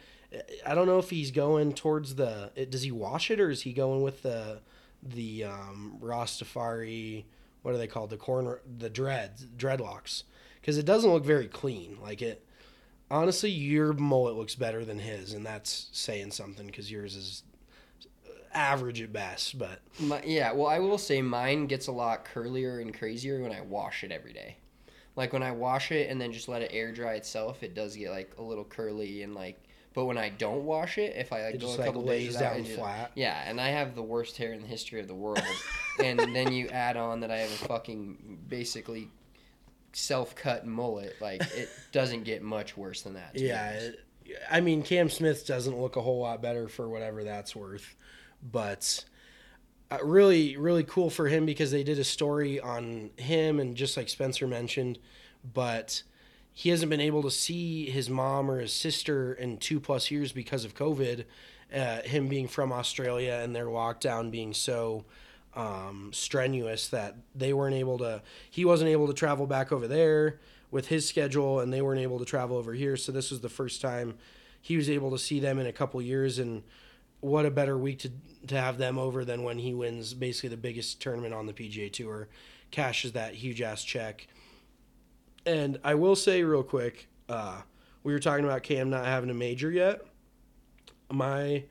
I 0.65 0.75
don't 0.75 0.87
know 0.87 0.99
if 0.99 1.09
he's 1.09 1.29
going 1.29 1.73
towards 1.73 2.15
the. 2.15 2.51
Does 2.69 2.83
he 2.83 2.91
wash 2.91 3.29
it 3.29 3.41
or 3.41 3.49
is 3.49 3.63
he 3.63 3.73
going 3.73 4.01
with 4.01 4.21
the 4.21 4.61
the 5.03 5.43
um, 5.43 5.97
Rastafari? 6.01 7.25
What 7.61 7.73
are 7.73 7.77
they 7.77 7.87
called? 7.87 8.09
The 8.09 8.17
corner, 8.17 8.61
the 8.77 8.89
dreads, 8.89 9.45
dreadlocks. 9.45 10.23
Because 10.59 10.77
it 10.77 10.85
doesn't 10.85 11.11
look 11.11 11.25
very 11.25 11.47
clean. 11.47 11.97
Like 12.01 12.21
it. 12.21 12.45
Honestly, 13.09 13.49
your 13.49 13.93
mullet 13.93 14.35
looks 14.35 14.55
better 14.55 14.85
than 14.85 14.99
his, 14.99 15.33
and 15.33 15.45
that's 15.45 15.89
saying 15.91 16.31
something 16.31 16.65
because 16.65 16.89
yours 16.89 17.15
is 17.15 17.43
uh, 18.25 18.31
average 18.53 19.01
at 19.01 19.11
best. 19.11 19.57
But 19.57 19.79
my, 19.99 20.21
yeah, 20.23 20.53
well, 20.53 20.67
I 20.67 20.79
will 20.79 20.97
say 20.97 21.21
mine 21.21 21.67
gets 21.67 21.87
a 21.87 21.91
lot 21.91 22.25
curlier 22.25 22.81
and 22.81 22.97
crazier 22.97 23.41
when 23.41 23.51
I 23.51 23.61
wash 23.61 24.03
it 24.05 24.11
every 24.11 24.31
day. 24.31 24.57
Like 25.17 25.33
when 25.33 25.43
I 25.43 25.51
wash 25.51 25.91
it 25.91 26.09
and 26.09 26.21
then 26.21 26.31
just 26.31 26.47
let 26.47 26.61
it 26.61 26.71
air 26.73 26.93
dry 26.93 27.15
itself, 27.15 27.63
it 27.63 27.75
does 27.75 27.97
get 27.97 28.11
like 28.11 28.31
a 28.37 28.41
little 28.41 28.63
curly 28.63 29.23
and 29.23 29.35
like. 29.35 29.61
But 29.93 30.05
when 30.05 30.17
I 30.17 30.29
don't 30.29 30.63
wash 30.63 30.97
it, 30.97 31.15
if 31.17 31.33
I 31.33 31.43
like 31.43 31.53
go 31.55 31.59
just, 31.59 31.75
a 31.75 31.81
like, 31.81 31.87
couple 31.87 32.05
days 32.05 32.33
without, 32.33 32.51
down 32.51 32.59
it 32.59 32.63
just- 32.63 32.77
flat. 32.77 33.11
Yeah, 33.15 33.41
and 33.45 33.59
I 33.59 33.69
have 33.69 33.95
the 33.95 34.01
worst 34.01 34.37
hair 34.37 34.53
in 34.53 34.61
the 34.61 34.67
history 34.67 35.01
of 35.01 35.07
the 35.07 35.15
world. 35.15 35.43
and 36.03 36.19
then 36.35 36.53
you 36.53 36.69
add 36.69 36.95
on 36.97 37.19
that 37.21 37.31
I 37.31 37.39
have 37.39 37.51
a 37.51 37.65
fucking 37.67 38.39
basically 38.47 39.09
self-cut 39.93 40.65
mullet. 40.65 41.15
Like 41.19 41.41
it 41.55 41.69
doesn't 41.91 42.23
get 42.23 42.41
much 42.41 42.77
worse 42.77 43.01
than 43.01 43.15
that. 43.15 43.31
Yeah, 43.35 43.71
it, 43.71 43.99
I 44.49 44.61
mean 44.61 44.81
Cam 44.83 45.09
Smith 45.09 45.45
doesn't 45.45 45.79
look 45.79 45.95
a 45.97 46.01
whole 46.01 46.19
lot 46.21 46.41
better 46.41 46.67
for 46.67 46.87
whatever 46.89 47.23
that's 47.25 47.55
worth, 47.55 47.95
but 48.41 49.03
uh, 49.91 49.97
really, 50.03 50.55
really 50.55 50.85
cool 50.85 51.09
for 51.09 51.27
him 51.27 51.45
because 51.45 51.69
they 51.71 51.83
did 51.83 51.99
a 51.99 52.03
story 52.03 52.61
on 52.61 53.09
him 53.17 53.59
and 53.59 53.75
just 53.75 53.97
like 53.97 54.07
Spencer 54.07 54.47
mentioned, 54.47 54.97
but 55.53 56.03
he 56.53 56.69
hasn't 56.69 56.89
been 56.89 57.01
able 57.01 57.23
to 57.23 57.31
see 57.31 57.89
his 57.89 58.09
mom 58.09 58.49
or 58.49 58.59
his 58.59 58.73
sister 58.73 59.33
in 59.33 59.57
two 59.57 59.79
plus 59.79 60.11
years 60.11 60.31
because 60.31 60.65
of 60.65 60.75
COVID. 60.75 61.25
Uh, 61.73 62.01
him 62.01 62.27
being 62.27 62.49
from 62.49 62.73
Australia 62.73 63.39
and 63.41 63.55
their 63.55 63.67
lockdown 63.67 64.29
being 64.29 64.53
so 64.53 65.05
um, 65.55 66.11
strenuous 66.13 66.89
that 66.89 67.15
they 67.33 67.53
weren't 67.53 67.75
able 67.75 67.97
to, 67.99 68.21
he 68.49 68.65
wasn't 68.65 68.89
able 68.89 69.07
to 69.07 69.13
travel 69.13 69.47
back 69.47 69.71
over 69.71 69.87
there 69.87 70.39
with 70.69 70.87
his 70.87 71.07
schedule 71.07 71.59
and 71.59 71.71
they 71.71 71.81
weren't 71.81 72.01
able 72.01 72.19
to 72.19 72.25
travel 72.25 72.57
over 72.57 72.73
here. 72.73 72.97
So 72.97 73.11
this 73.11 73.31
was 73.31 73.41
the 73.41 73.49
first 73.49 73.81
time 73.81 74.15
he 74.61 74.77
was 74.77 74.89
able 74.89 75.11
to 75.11 75.17
see 75.17 75.39
them 75.39 75.59
in 75.59 75.65
a 75.65 75.71
couple 75.71 76.01
years. 76.01 76.39
And 76.39 76.63
what 77.19 77.45
a 77.45 77.51
better 77.51 77.77
week 77.77 77.99
to, 77.99 78.11
to 78.47 78.59
have 78.59 78.77
them 78.77 78.97
over 78.97 79.25
than 79.25 79.43
when 79.43 79.59
he 79.59 79.73
wins 79.73 80.13
basically 80.13 80.49
the 80.49 80.57
biggest 80.57 81.01
tournament 81.01 81.33
on 81.33 81.45
the 81.45 81.53
PGA 81.53 81.91
Tour, 81.91 82.27
cashes 82.69 83.13
that 83.13 83.35
huge 83.35 83.61
ass 83.61 83.83
check. 83.83 84.27
And 85.45 85.79
I 85.83 85.95
will 85.95 86.15
say 86.15 86.43
real 86.43 86.63
quick, 86.63 87.07
uh, 87.27 87.61
we 88.03 88.13
were 88.13 88.19
talking 88.19 88.45
about 88.45 88.63
Cam 88.63 88.89
not 88.89 89.05
having 89.05 89.29
a 89.29 89.33
major 89.33 89.71
yet. 89.71 90.01
My 91.11 91.63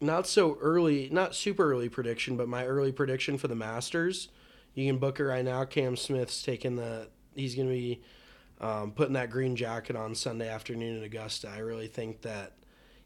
not 0.00 0.26
so 0.26 0.58
early, 0.60 1.08
not 1.10 1.34
super 1.34 1.70
early 1.70 1.88
prediction, 1.88 2.36
but 2.36 2.48
my 2.48 2.66
early 2.66 2.92
prediction 2.92 3.38
for 3.38 3.48
the 3.48 3.54
Masters. 3.54 4.28
You 4.74 4.86
can 4.86 4.98
book 4.98 5.20
it 5.20 5.24
right 5.24 5.44
now. 5.44 5.64
Cam 5.64 5.96
Smith's 5.96 6.42
taking 6.42 6.76
the. 6.76 7.08
He's 7.34 7.54
going 7.54 7.68
to 7.68 7.74
be 7.74 8.02
um, 8.60 8.92
putting 8.92 9.14
that 9.14 9.30
green 9.30 9.56
jacket 9.56 9.96
on 9.96 10.14
Sunday 10.14 10.48
afternoon 10.48 10.96
in 10.96 11.02
Augusta. 11.02 11.48
I 11.48 11.58
really 11.58 11.88
think 11.88 12.22
that 12.22 12.52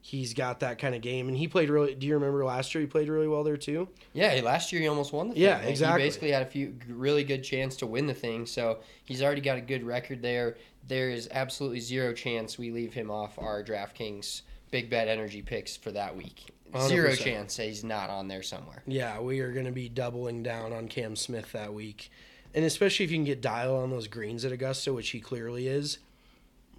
he's 0.01 0.35
got 0.35 0.61
that 0.61 0.79
kind 0.79 0.95
of 0.95 1.03
game, 1.03 1.29
and 1.29 1.37
he 1.37 1.49
played 1.49 1.71
really. 1.71 1.95
Do 1.95 2.07
you 2.07 2.15
remember 2.15 2.45
last 2.45 2.75
year 2.75 2.81
he 2.81 2.87
played 2.87 3.09
really 3.09 3.29
well 3.29 3.45
there 3.45 3.57
too? 3.57 3.89
Yeah, 4.13 4.41
last 4.45 4.73
year 4.73 4.81
he 4.83 4.89
almost 4.89 5.13
won 5.13 5.29
the 5.29 5.35
thing. 5.35 5.43
Yeah, 5.43 5.59
Like, 5.59 5.69
exactly. 5.69 6.03
He 6.03 6.09
basically 6.09 6.31
had 6.31 6.43
a 6.43 6.47
few 6.47 6.75
really 6.89 7.25
good 7.25 7.43
chance 7.43 7.77
to 7.77 7.87
win 7.87 8.07
the 8.07 8.15
thing, 8.15 8.47
so 8.47 8.79
he's 9.05 9.23
already 9.23 9.41
got 9.41 9.59
a 9.59 9.63
good 9.63 9.83
record 9.83 10.23
there. 10.23 10.57
There 10.89 11.11
is 11.11 11.29
absolutely 11.31 11.81
zero 11.81 12.13
chance 12.13 12.59
we 12.59 12.71
leave 12.71 12.93
him 12.95 13.11
off 13.11 13.39
our 13.39 13.63
DraftKings 13.63 14.43
big 14.71 14.89
bet 14.89 15.09
energy 15.09 15.43
picks 15.43 15.77
for 15.77 15.91
that 15.93 16.17
week. 16.17 16.47
0 16.79 17.11
100%. 17.11 17.19
chance 17.19 17.57
that 17.57 17.67
he's 17.67 17.83
not 17.83 18.11
on 18.11 18.29
there 18.29 18.43
somewhere. 18.43 18.83
Yeah, 18.87 19.21
we 19.21 19.41
are 19.41 19.53
going 19.53 19.67
to 19.67 19.73
be 19.73 19.89
doubling 19.89 20.43
down 20.43 20.73
on 20.73 20.87
Cam 20.87 21.17
Smith 21.17 21.51
that 21.53 21.75
week. 21.75 22.11
And 22.55 22.65
especially 22.65 23.05
if 23.05 23.11
you 23.11 23.17
can 23.17 23.25
get 23.25 23.41
dial 23.41 23.77
on 23.77 23.91
those 23.91 24.07
greens 24.07 24.45
at 24.45 24.53
Augusta, 24.53 24.93
which 24.93 25.11
he 25.11 25.21
clearly 25.21 25.67
is, 25.67 25.99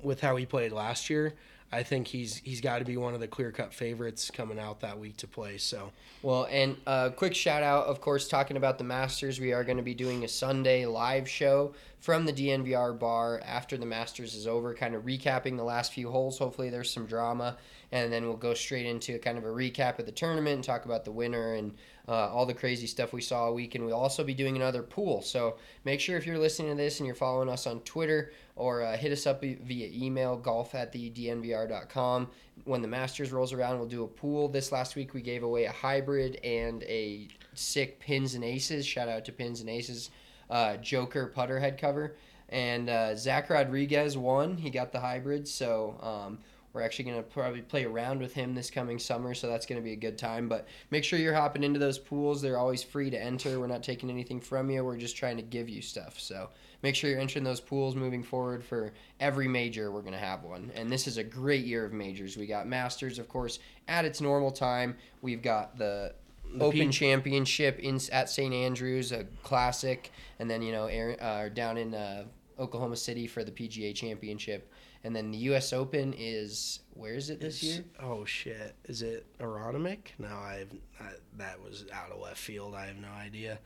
with 0.01 0.21
how 0.21 0.35
he 0.37 0.45
played 0.45 0.71
last 0.71 1.09
year, 1.09 1.33
I 1.73 1.83
think 1.83 2.07
he's 2.07 2.37
he's 2.37 2.59
got 2.59 2.79
to 2.79 2.85
be 2.85 2.97
one 2.97 3.13
of 3.13 3.21
the 3.21 3.27
clear 3.27 3.51
cut 3.51 3.73
favorites 3.73 4.29
coming 4.29 4.59
out 4.59 4.81
that 4.81 4.99
week 4.99 5.17
to 5.17 5.27
play. 5.27 5.57
So 5.57 5.91
Well, 6.21 6.47
and 6.51 6.75
a 6.85 7.11
quick 7.15 7.33
shout 7.33 7.63
out, 7.63 7.85
of 7.85 8.01
course, 8.01 8.27
talking 8.27 8.57
about 8.57 8.77
the 8.77 8.83
Masters, 8.83 9.39
we 9.39 9.53
are 9.53 9.63
going 9.63 9.77
to 9.77 9.83
be 9.83 9.93
doing 9.93 10.23
a 10.23 10.27
Sunday 10.27 10.85
live 10.85 11.29
show 11.29 11.73
from 11.99 12.25
the 12.25 12.33
DNVR 12.33 12.97
bar 12.97 13.41
after 13.45 13.77
the 13.77 13.85
Masters 13.85 14.35
is 14.35 14.47
over, 14.47 14.73
kind 14.73 14.95
of 14.95 15.03
recapping 15.03 15.55
the 15.55 15.63
last 15.63 15.93
few 15.93 16.09
holes. 16.09 16.39
Hopefully, 16.39 16.69
there's 16.69 16.91
some 16.91 17.05
drama, 17.05 17.57
and 17.91 18.11
then 18.11 18.25
we'll 18.25 18.35
go 18.35 18.53
straight 18.53 18.85
into 18.85 19.17
kind 19.19 19.37
of 19.37 19.45
a 19.45 19.49
recap 19.49 19.97
of 19.99 20.05
the 20.05 20.11
tournament 20.11 20.55
and 20.55 20.63
talk 20.63 20.83
about 20.85 21.05
the 21.05 21.11
winner 21.11 21.53
and 21.53 21.73
uh, 22.07 22.29
all 22.29 22.45
the 22.45 22.53
crazy 22.53 22.87
stuff 22.87 23.13
we 23.13 23.21
saw 23.21 23.47
a 23.47 23.53
week. 23.53 23.75
And 23.75 23.85
we'll 23.85 23.95
also 23.95 24.23
be 24.23 24.33
doing 24.33 24.55
another 24.55 24.81
pool. 24.81 25.21
So 25.21 25.57
make 25.85 25.99
sure 25.99 26.17
if 26.17 26.25
you're 26.25 26.37
listening 26.37 26.71
to 26.71 26.77
this 26.77 26.99
and 26.99 27.07
you're 27.07 27.15
following 27.15 27.49
us 27.49 27.67
on 27.67 27.79
Twitter 27.81 28.31
or 28.55 28.83
uh, 28.83 28.97
hit 28.97 29.11
us 29.11 29.25
up 29.25 29.41
via 29.41 29.89
email, 29.93 30.37
golf 30.37 30.75
at 30.75 30.91
the 30.91 31.09
DNVR.com. 31.11 32.29
When 32.65 32.81
the 32.81 32.87
Masters 32.87 33.31
rolls 33.31 33.53
around, 33.53 33.79
we'll 33.79 33.87
do 33.87 34.03
a 34.03 34.07
pool. 34.07 34.47
This 34.47 34.71
last 34.71 34.95
week, 34.95 35.13
we 35.13 35.21
gave 35.21 35.43
away 35.43 35.65
a 35.65 35.71
hybrid 35.71 36.35
and 36.43 36.83
a 36.83 37.27
sick 37.53 37.99
pins 37.99 38.35
and 38.35 38.43
aces. 38.43 38.85
Shout 38.85 39.09
out 39.09 39.25
to 39.25 39.31
pins 39.31 39.61
and 39.61 39.69
aces. 39.69 40.11
Uh, 40.49 40.77
Joker 40.77 41.27
putter 41.27 41.59
head 41.59 41.79
cover. 41.79 42.15
And 42.49 42.89
uh, 42.89 43.15
Zach 43.15 43.49
Rodriguez 43.49 44.17
won. 44.17 44.57
He 44.57 44.69
got 44.69 44.91
the 44.91 44.99
hybrid. 44.99 45.47
So 45.47 45.97
um, 46.01 46.39
we're 46.73 46.81
actually 46.81 47.05
going 47.05 47.17
to 47.17 47.23
probably 47.23 47.61
play 47.61 47.85
around 47.85 48.19
with 48.19 48.33
him 48.33 48.55
this 48.55 48.69
coming 48.69 48.99
summer. 48.99 49.33
So 49.33 49.47
that's 49.47 49.65
going 49.65 49.79
to 49.79 49.83
be 49.83 49.93
a 49.93 49.97
good 49.97 50.17
time. 50.17 50.47
But 50.47 50.67
make 50.89 51.03
sure 51.03 51.19
you're 51.19 51.33
hopping 51.33 51.63
into 51.63 51.79
those 51.79 51.97
pools. 51.97 52.41
They're 52.41 52.57
always 52.57 52.83
free 52.83 53.09
to 53.09 53.21
enter. 53.21 53.59
We're 53.59 53.67
not 53.67 53.83
taking 53.83 54.09
anything 54.09 54.39
from 54.39 54.69
you. 54.69 54.83
We're 54.83 54.97
just 54.97 55.17
trying 55.17 55.37
to 55.37 55.43
give 55.43 55.69
you 55.69 55.81
stuff. 55.81 56.19
So 56.19 56.49
make 56.83 56.95
sure 56.95 57.09
you're 57.09 57.19
entering 57.19 57.43
those 57.43 57.59
pools 57.59 57.95
moving 57.95 58.23
forward 58.23 58.63
for 58.63 58.93
every 59.19 59.47
major. 59.47 59.91
We're 59.91 60.01
going 60.01 60.13
to 60.13 60.19
have 60.19 60.43
one. 60.43 60.71
And 60.75 60.89
this 60.89 61.07
is 61.07 61.17
a 61.17 61.23
great 61.23 61.65
year 61.65 61.85
of 61.85 61.93
majors. 61.93 62.37
We 62.37 62.47
got 62.47 62.67
Masters, 62.67 63.19
of 63.19 63.27
course, 63.27 63.59
at 63.87 64.05
its 64.05 64.21
normal 64.21 64.51
time. 64.51 64.95
We've 65.21 65.41
got 65.41 65.77
the 65.77 66.13
Open 66.59 66.87
P- 66.87 66.89
Championship 66.89 67.79
in 67.79 67.99
at 68.11 68.29
St. 68.29 68.53
Andrews, 68.53 69.11
a 69.11 69.25
classic, 69.43 70.11
and 70.39 70.49
then 70.49 70.61
you 70.61 70.71
know 70.71 70.87
Aaron, 70.87 71.17
uh, 71.19 71.49
down 71.53 71.77
in 71.77 71.93
uh, 71.93 72.25
Oklahoma 72.59 72.97
City 72.97 73.27
for 73.27 73.43
the 73.43 73.51
PGA 73.51 73.95
Championship, 73.95 74.69
and 75.03 75.15
then 75.15 75.31
the 75.31 75.37
U.S. 75.39 75.73
Open 75.73 76.13
is 76.17 76.79
where 76.93 77.13
is 77.15 77.29
it 77.29 77.39
this 77.39 77.63
Is- 77.63 77.75
year? 77.77 77.85
Oh 77.99 78.25
shit! 78.25 78.75
Is 78.85 79.01
it 79.01 79.25
Aronimink? 79.39 79.99
No, 80.19 80.27
I've 80.27 80.71
I, 80.99 81.11
that 81.37 81.61
was 81.61 81.85
out 81.93 82.11
of 82.11 82.19
left 82.19 82.37
field. 82.37 82.75
I 82.75 82.85
have 82.87 82.97
no 82.97 83.09
idea. 83.09 83.59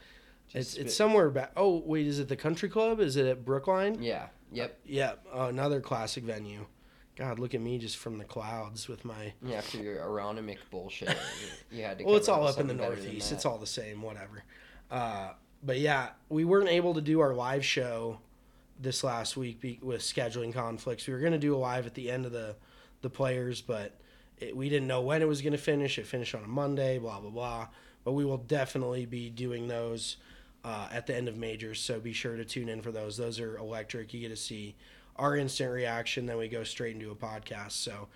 It's 0.53 0.75
it's 0.75 0.95
somewhere 0.95 1.29
back. 1.29 1.51
Oh 1.57 1.81
wait, 1.85 2.07
is 2.07 2.19
it 2.19 2.27
the 2.29 2.35
Country 2.35 2.69
Club? 2.69 2.99
Is 2.99 3.15
it 3.17 3.25
at 3.25 3.43
Brookline? 3.45 4.01
Yeah. 4.01 4.27
Yep. 4.51 4.79
Yeah, 4.85 5.13
oh, 5.33 5.47
another 5.47 5.81
classic 5.81 6.23
venue. 6.23 6.65
God, 7.17 7.39
look 7.39 7.55
at 7.55 7.61
me 7.61 7.77
just 7.77 7.97
from 7.97 8.17
the 8.17 8.25
clouds 8.25 8.87
with 8.87 9.03
my. 9.05 9.33
Yeah. 9.41 9.57
After 9.57 9.77
your 9.77 9.97
Aronimink 9.97 10.57
bullshit, 10.69 11.15
you 11.71 11.83
had 11.83 11.99
to. 11.99 12.05
Well, 12.05 12.15
it's 12.15 12.29
all 12.29 12.45
up 12.47 12.59
in 12.59 12.67
the 12.67 12.73
something 12.73 12.77
better 12.77 12.95
than 12.95 13.05
Northeast. 13.05 13.31
It's 13.31 13.45
all 13.45 13.57
the 13.57 13.65
same, 13.67 14.01
whatever. 14.01 14.43
Uh, 14.91 15.31
but 15.63 15.79
yeah, 15.79 16.09
we 16.29 16.45
weren't 16.45 16.69
able 16.69 16.93
to 16.93 17.01
do 17.01 17.21
our 17.21 17.33
live 17.33 17.65
show 17.65 18.19
this 18.79 19.03
last 19.03 19.37
week 19.37 19.59
be- 19.59 19.79
with 19.81 20.01
scheduling 20.01 20.53
conflicts. 20.53 21.07
We 21.07 21.13
were 21.13 21.19
going 21.19 21.33
to 21.33 21.39
do 21.39 21.55
a 21.55 21.57
live 21.57 21.85
at 21.85 21.93
the 21.93 22.11
end 22.11 22.25
of 22.25 22.31
the 22.31 22.55
the 23.01 23.09
players, 23.09 23.61
but 23.61 23.99
it, 24.39 24.55
we 24.55 24.67
didn't 24.69 24.87
know 24.87 25.01
when 25.01 25.21
it 25.21 25.27
was 25.27 25.41
going 25.41 25.53
to 25.53 25.59
finish. 25.59 25.99
It 25.99 26.07
finished 26.07 26.33
on 26.33 26.43
a 26.43 26.47
Monday, 26.47 26.97
blah 26.97 27.19
blah 27.19 27.29
blah. 27.29 27.67
But 28.03 28.13
we 28.13 28.25
will 28.25 28.37
definitely 28.37 29.05
be 29.05 29.29
doing 29.29 29.67
those 29.67 30.17
uh, 30.63 30.87
at 30.91 31.07
the 31.07 31.15
end 31.15 31.27
of 31.27 31.37
majors. 31.37 31.79
So 31.79 31.99
be 31.99 32.13
sure 32.13 32.35
to 32.35 32.45
tune 32.45 32.69
in 32.69 32.81
for 32.81 32.91
those. 32.91 33.17
Those 33.17 33.39
are 33.39 33.57
electric. 33.57 34.13
You 34.13 34.21
get 34.21 34.29
to 34.29 34.35
see 34.35 34.75
our 35.15 35.35
instant 35.35 35.71
reaction. 35.71 36.25
Then 36.25 36.37
we 36.37 36.47
go 36.47 36.63
straight 36.63 36.95
into 36.95 37.11
a 37.11 37.15
podcast. 37.15 37.71
So 37.71 38.07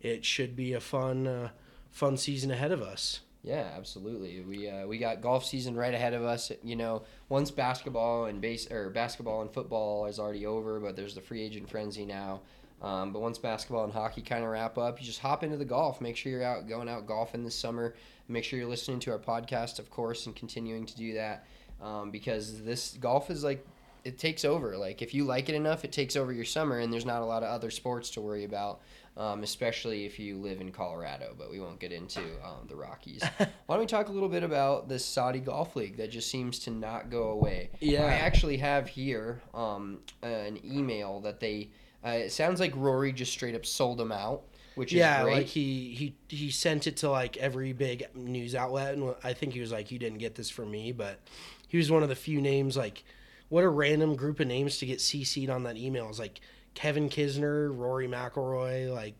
it 0.00 0.24
should 0.24 0.56
be 0.56 0.72
a 0.72 0.80
fun 0.80 1.26
uh, 1.26 1.50
fun 1.90 2.16
season 2.16 2.50
ahead 2.50 2.72
of 2.72 2.82
us. 2.82 3.20
Yeah, 3.42 3.70
absolutely. 3.76 4.40
We 4.40 4.68
uh, 4.68 4.86
we 4.86 4.98
got 4.98 5.22
golf 5.22 5.44
season 5.44 5.76
right 5.76 5.94
ahead 5.94 6.12
of 6.12 6.24
us. 6.24 6.50
You 6.62 6.76
know, 6.76 7.02
once 7.28 7.50
basketball 7.50 8.26
and 8.26 8.40
base 8.40 8.70
or 8.70 8.90
basketball 8.90 9.42
and 9.42 9.50
football 9.50 10.06
is 10.06 10.18
already 10.18 10.44
over, 10.44 10.80
but 10.80 10.96
there's 10.96 11.14
the 11.14 11.20
free 11.20 11.42
agent 11.42 11.70
frenzy 11.70 12.04
now. 12.04 12.40
Um, 12.82 13.12
but 13.12 13.20
once 13.20 13.38
basketball 13.38 13.84
and 13.84 13.92
hockey 13.92 14.22
kind 14.22 14.44
of 14.44 14.50
wrap 14.50 14.78
up, 14.78 15.00
you 15.00 15.06
just 15.06 15.18
hop 15.20 15.42
into 15.42 15.56
the 15.56 15.64
golf. 15.64 16.00
Make 16.00 16.16
sure 16.16 16.30
you're 16.30 16.44
out 16.44 16.68
going 16.68 16.88
out 16.88 17.06
golfing 17.06 17.44
this 17.44 17.54
summer. 17.54 17.94
Make 18.28 18.44
sure 18.44 18.58
you're 18.58 18.68
listening 18.68 19.00
to 19.00 19.12
our 19.12 19.18
podcast, 19.18 19.78
of 19.78 19.90
course, 19.90 20.26
and 20.26 20.36
continuing 20.36 20.86
to 20.86 20.96
do 20.96 21.14
that 21.14 21.44
um, 21.80 22.10
because 22.10 22.62
this 22.62 22.96
golf 23.00 23.30
is 23.30 23.42
like 23.42 23.66
it 24.04 24.18
takes 24.18 24.44
over. 24.44 24.76
Like 24.76 25.02
if 25.02 25.12
you 25.14 25.24
like 25.24 25.48
it 25.48 25.54
enough, 25.54 25.84
it 25.84 25.92
takes 25.92 26.16
over 26.16 26.32
your 26.32 26.44
summer, 26.44 26.78
and 26.78 26.92
there's 26.92 27.06
not 27.06 27.22
a 27.22 27.24
lot 27.24 27.42
of 27.42 27.50
other 27.50 27.70
sports 27.70 28.10
to 28.10 28.20
worry 28.20 28.44
about, 28.44 28.80
um, 29.18 29.42
especially 29.42 30.06
if 30.06 30.18
you 30.18 30.38
live 30.38 30.60
in 30.60 30.70
Colorado. 30.70 31.34
But 31.36 31.50
we 31.50 31.58
won't 31.58 31.80
get 31.80 31.92
into 31.92 32.20
um, 32.42 32.66
the 32.68 32.76
Rockies. 32.76 33.22
Why 33.38 33.48
don't 33.68 33.80
we 33.80 33.86
talk 33.86 34.08
a 34.08 34.12
little 34.12 34.28
bit 34.28 34.44
about 34.44 34.88
this 34.88 35.04
Saudi 35.04 35.40
Golf 35.40 35.74
League 35.76 35.96
that 35.96 36.10
just 36.10 36.30
seems 36.30 36.60
to 36.60 36.70
not 36.70 37.10
go 37.10 37.24
away? 37.30 37.70
Yeah. 37.80 38.04
I 38.04 38.12
actually 38.12 38.56
have 38.58 38.88
here 38.88 39.42
um, 39.52 39.98
an 40.22 40.58
email 40.64 41.20
that 41.20 41.40
they. 41.40 41.70
Uh, 42.04 42.10
it 42.10 42.30
sounds 42.30 42.60
like 42.60 42.72
Rory 42.76 43.12
just 43.12 43.32
straight 43.32 43.56
up 43.56 43.66
sold 43.66 43.98
them 43.98 44.12
out, 44.12 44.44
which 44.76 44.92
yeah, 44.92 45.18
is 45.18 45.24
great. 45.24 45.34
like 45.34 45.46
he 45.46 46.14
he 46.28 46.36
he 46.36 46.50
sent 46.52 46.86
it 46.86 46.98
to 46.98 47.10
like 47.10 47.36
every 47.38 47.72
big 47.72 48.06
news 48.14 48.54
outlet, 48.54 48.94
and 48.94 49.16
I 49.24 49.32
think 49.32 49.52
he 49.52 49.60
was 49.60 49.72
like, 49.72 49.90
"You 49.90 49.98
didn't 49.98 50.18
get 50.18 50.36
this 50.36 50.48
from 50.48 50.70
me," 50.70 50.92
but 50.92 51.18
he 51.66 51.76
was 51.76 51.90
one 51.90 52.04
of 52.04 52.08
the 52.08 52.14
few 52.14 52.40
names. 52.40 52.76
Like, 52.76 53.02
what 53.48 53.64
a 53.64 53.68
random 53.68 54.14
group 54.14 54.38
of 54.38 54.46
names 54.46 54.78
to 54.78 54.86
get 54.86 55.00
CC'd 55.00 55.50
on 55.50 55.64
that 55.64 55.76
email. 55.76 56.08
It's 56.08 56.20
like 56.20 56.40
Kevin 56.74 57.08
Kisner, 57.08 57.76
Rory 57.76 58.08
McIlroy, 58.08 58.92
like 58.92 59.14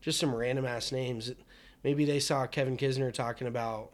just 0.00 0.18
some 0.18 0.34
random 0.34 0.66
ass 0.66 0.92
names. 0.92 1.32
Maybe 1.82 2.04
they 2.04 2.20
saw 2.20 2.46
Kevin 2.46 2.76
Kisner 2.76 3.12
talking 3.12 3.46
about 3.46 3.90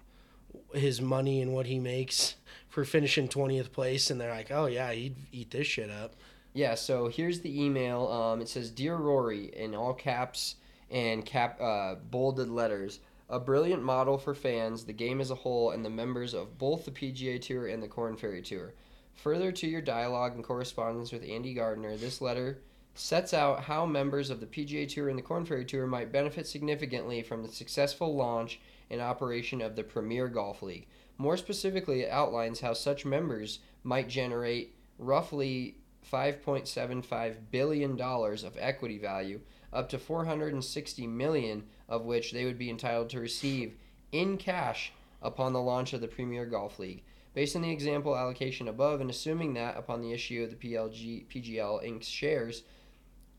his 0.74 1.00
money 1.00 1.40
and 1.40 1.52
what 1.52 1.66
he 1.66 1.78
makes 1.78 2.36
for 2.68 2.84
finishing 2.84 3.28
twentieth 3.28 3.72
place, 3.72 4.10
and 4.10 4.20
they're 4.20 4.30
like, 4.30 4.50
"Oh 4.50 4.66
yeah, 4.66 4.92
he'd 4.92 5.16
eat 5.32 5.50
this 5.50 5.66
shit 5.66 5.90
up." 5.90 6.14
Yeah, 6.52 6.74
so 6.74 7.08
here's 7.08 7.40
the 7.40 7.62
email. 7.62 8.08
Um, 8.08 8.40
it 8.40 8.48
says, 8.48 8.70
"Dear 8.70 8.96
Rory," 8.96 9.46
in 9.56 9.74
all 9.74 9.94
caps 9.94 10.56
and 10.90 11.24
cap 11.24 11.60
uh, 11.60 11.94
bolded 11.94 12.48
letters. 12.48 13.00
A 13.28 13.38
brilliant 13.38 13.82
model 13.84 14.18
for 14.18 14.34
fans, 14.34 14.84
the 14.84 14.92
game 14.92 15.20
as 15.20 15.30
a 15.30 15.36
whole, 15.36 15.70
and 15.70 15.84
the 15.84 15.90
members 15.90 16.34
of 16.34 16.58
both 16.58 16.84
the 16.84 16.90
PGA 16.90 17.40
Tour 17.40 17.68
and 17.68 17.80
the 17.80 17.86
Corn 17.86 18.16
Ferry 18.16 18.42
Tour. 18.42 18.74
Further 19.14 19.52
to 19.52 19.68
your 19.68 19.82
dialogue 19.82 20.34
and 20.34 20.42
correspondence 20.42 21.12
with 21.12 21.22
Andy 21.22 21.54
Gardiner, 21.54 21.96
this 21.96 22.20
letter 22.20 22.58
sets 22.94 23.32
out 23.32 23.64
how 23.64 23.86
members 23.86 24.30
of 24.30 24.40
the 24.40 24.46
PGA 24.46 24.88
Tour 24.88 25.08
and 25.08 25.18
the 25.18 25.22
Corn 25.22 25.44
Ferry 25.44 25.64
Tour 25.64 25.86
might 25.86 26.12
benefit 26.12 26.46
significantly 26.46 27.22
from 27.22 27.42
the 27.42 27.52
successful 27.52 28.14
launch 28.14 28.60
and 28.90 29.00
operation 29.00 29.60
of 29.60 29.76
the 29.76 29.84
Premier 29.84 30.28
Golf 30.28 30.62
League. 30.62 30.86
More 31.16 31.36
specifically, 31.36 32.02
it 32.02 32.10
outlines 32.10 32.60
how 32.60 32.72
such 32.72 33.04
members 33.04 33.60
might 33.84 34.08
generate 34.08 34.74
roughly 34.98 35.76
$5.75 36.10 37.36
billion 37.50 38.00
of 38.00 38.56
equity 38.58 38.98
value, 38.98 39.40
up 39.72 39.88
to 39.90 39.98
460 39.98 41.06
million 41.06 41.64
of 41.88 42.04
which 42.04 42.32
they 42.32 42.44
would 42.44 42.58
be 42.58 42.70
entitled 42.70 43.10
to 43.10 43.20
receive 43.20 43.74
in 44.12 44.36
cash 44.36 44.92
upon 45.22 45.52
the 45.52 45.60
launch 45.60 45.92
of 45.92 46.00
the 46.00 46.08
Premier 46.08 46.46
Golf 46.46 46.78
League. 46.78 47.02
Based 47.32 47.54
on 47.54 47.62
the 47.62 47.70
example 47.70 48.16
allocation 48.16 48.66
above, 48.66 49.00
and 49.00 49.08
assuming 49.08 49.54
that 49.54 49.76
upon 49.76 50.00
the 50.00 50.12
issue 50.12 50.42
of 50.42 50.50
the 50.50 50.56
PLG 50.56 51.26
PGL 51.26 51.86
Inc. 51.86 52.02
shares, 52.02 52.64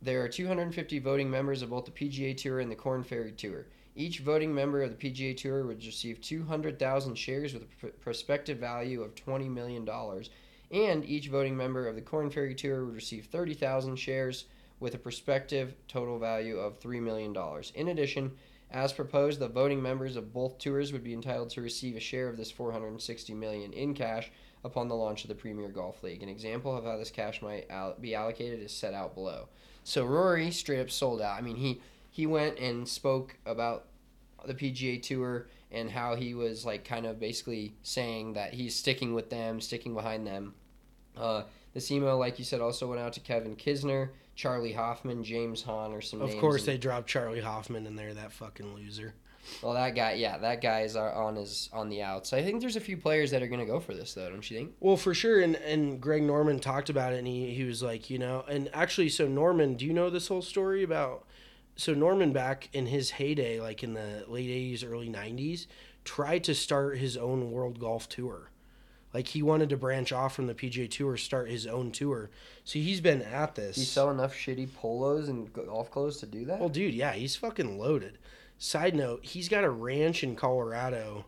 there 0.02 0.24
are 0.24 0.28
250 0.28 0.98
voting 1.00 1.30
members 1.30 1.62
of 1.62 1.70
both 1.70 1.86
the 1.86 1.92
PGA 1.92 2.36
Tour 2.36 2.60
and 2.60 2.72
the 2.72 2.76
Corn 2.76 3.04
Ferry 3.04 3.32
Tour. 3.32 3.68
Each 3.96 4.20
voting 4.20 4.54
member 4.54 4.82
of 4.82 4.90
the 4.90 5.12
PGA 5.12 5.38
Tour 5.38 5.66
would 5.68 5.86
receive 5.86 6.22
200,000 6.22 7.16
shares 7.16 7.54
with 7.54 7.64
a 7.64 7.66
pr- 7.66 7.88
prospective 8.00 8.58
value 8.58 9.04
of 9.04 9.14
$20 9.14 9.50
million, 9.50 9.88
and 10.72 11.06
each 11.06 11.28
voting 11.28 11.56
member 11.56 11.88
of 11.88 11.96
the 11.96 12.02
Corn 12.02 12.32
Ferry 12.32 12.56
Tour 12.56 12.86
would 12.86 12.96
receive 12.96 13.26
30,000 13.26 13.96
shares 13.96 14.46
with 14.80 14.96
a 14.96 14.98
prospective 14.98 15.76
total 15.88 16.18
value 16.18 16.58
of 16.58 16.80
$3 16.80 17.00
million. 17.00 17.36
In 17.76 17.90
addition, 17.90 18.32
as 18.72 18.94
proposed, 18.94 19.40
the 19.40 19.50
voting 19.50 19.84
members 19.84 20.16
of 20.16 20.34
both 20.34 20.58
tours 20.58 20.92
would 20.94 21.04
be 21.04 21.14
entitled 21.14 21.52
to 21.52 21.62
receive 21.62 21.96
a 21.96 22.00
share 22.00 22.28
of 22.28 22.38
this 22.38 22.50
460 22.50 23.34
million 23.36 23.74
in 23.74 23.94
cash 23.94 24.32
upon 24.64 24.88
the 24.88 24.96
launch 24.96 25.24
of 25.24 25.28
the 25.28 25.36
Premier 25.36 25.70
Golf 25.70 26.02
League. 26.02 26.24
An 26.24 26.30
example 26.30 26.76
of 26.76 26.86
how 26.86 26.98
this 26.98 27.12
cash 27.12 27.42
might 27.42 27.68
be 28.02 28.16
allocated 28.16 28.62
is 28.62 28.72
set 28.72 28.94
out 28.94 29.14
below. 29.14 29.50
So 29.84 30.06
Rory 30.06 30.52
straight 30.52 30.80
up 30.80 30.92
sold 30.92 31.22
out. 31.22 31.38
I 31.38 31.42
mean, 31.42 31.56
he 31.56 31.82
he 32.10 32.28
went 32.28 32.60
and 32.60 32.88
spoke 32.88 33.38
about 33.46 33.86
the 34.46 34.54
PGA 34.54 35.02
Tour 35.02 35.48
and 35.72 35.90
how 35.90 36.16
he 36.16 36.34
was 36.34 36.66
like 36.66 36.84
kind 36.84 37.06
of 37.06 37.20
basically 37.20 37.74
saying 37.84 38.34
that 38.34 38.54
he's 38.54 38.76
sticking 38.76 39.14
with 39.14 39.30
them, 39.30 39.62
sticking 39.62 39.94
behind 39.94 40.28
them. 40.28 40.54
Uh, 41.18 41.44
this 41.74 41.92
email, 41.92 42.18
like 42.18 42.38
you 42.40 42.46
said, 42.46 42.60
also 42.62 42.88
went 42.90 43.00
out 43.02 43.14
to 43.14 43.20
Kevin 43.22 43.56
Kisner, 43.56 44.10
Charley 44.36 44.74
Hoffman, 44.74 45.24
James 45.24 45.62
Hahn, 45.64 45.92
or 45.94 46.02
some 46.02 46.22
Of 46.22 46.36
course, 46.38 46.62
and- 46.62 46.70
they 46.70 46.78
dropped 46.78 47.08
Charley 47.08 47.40
Hoffman 47.42 47.86
in 47.88 47.96
there. 47.96 48.14
That 48.14 48.32
fucking 48.34 48.76
loser. 48.76 49.14
Well, 49.62 49.74
that 49.74 49.96
guy, 49.96 50.14
yeah, 50.14 50.38
that 50.38 50.62
guy 50.62 50.82
is 50.82 50.96
on 50.96 51.36
his 51.36 51.70
on 51.74 51.90
the 51.90 52.02
outs. 52.02 52.34
I 52.34 52.44
think 52.44 52.62
there's 52.62 52.76
a 52.76 52.82
few 52.82 52.98
players 52.98 53.32
that 53.32 53.42
are 53.42 53.48
going 53.48 53.60
to 53.60 53.66
go 53.66 53.80
for 53.80 53.94
this, 53.94 54.14
though, 54.14 54.30
don't 54.30 54.50
you 54.50 54.58
think? 54.58 54.74
Well, 54.80 54.98
for 54.98 55.14
sure, 55.14 55.42
and 55.42 55.56
and 55.56 56.00
Greg 56.00 56.24
Norman 56.24 56.60
talked 56.60 56.90
about 56.90 57.14
it, 57.14 57.18
and 57.18 57.28
he 57.28 57.54
he 57.54 57.64
was 57.64 57.82
like, 57.82 58.10
you 58.10 58.20
know, 58.20 58.44
and 58.48 58.70
actually, 58.74 59.10
so 59.10 59.28
Norman, 59.28 59.76
do 59.76 59.86
you 59.86 59.94
know 59.94 60.10
this 60.10 60.28
whole 60.28 60.42
story 60.42 60.84
about? 60.84 61.26
So 61.76 61.94
Norman, 61.94 62.34
back 62.34 62.70
in 62.74 62.88
his 62.88 63.12
heyday, 63.12 63.60
like 63.60 63.84
in 63.84 63.94
the 63.94 64.26
late 64.28 64.50
'80s, 64.50 64.90
early 64.90 65.10
'90s, 65.10 65.68
tried 66.04 66.44
to 66.46 66.56
start 66.56 66.98
his 66.98 67.18
own 67.18 67.52
World 67.52 67.80
Golf 67.80 68.08
Tour. 68.10 68.52
Like 69.14 69.28
he 69.28 69.42
wanted 69.42 69.70
to 69.70 69.78
branch 69.78 70.14
off 70.14 70.36
from 70.36 70.48
the 70.48 70.54
PGA 70.54 70.90
Tour, 70.90 71.18
start 71.18 71.50
his 71.50 71.68
own 71.68 71.92
tour. 71.92 72.30
So 72.64 72.80
he's 72.80 73.02
been 73.02 73.22
at 73.22 73.56
this. 73.56 73.78
You 73.78 73.84
sell 73.84 74.10
enough 74.10 74.34
shitty 74.34 74.74
polos 74.74 75.28
and 75.28 75.52
golf 75.52 75.92
clothes 75.92 76.18
to 76.18 76.26
do 76.26 76.46
that? 76.46 76.60
Well, 76.60 76.70
dude, 76.70 76.94
yeah, 76.94 77.12
he's 77.14 77.36
fucking 77.36 77.78
loaded. 77.78 78.18
Side 78.64 78.94
note, 78.96 79.26
he's 79.26 79.50
got 79.50 79.64
a 79.64 79.72
ranch 79.72 80.24
in 80.24 80.36
Colorado. 80.36 81.26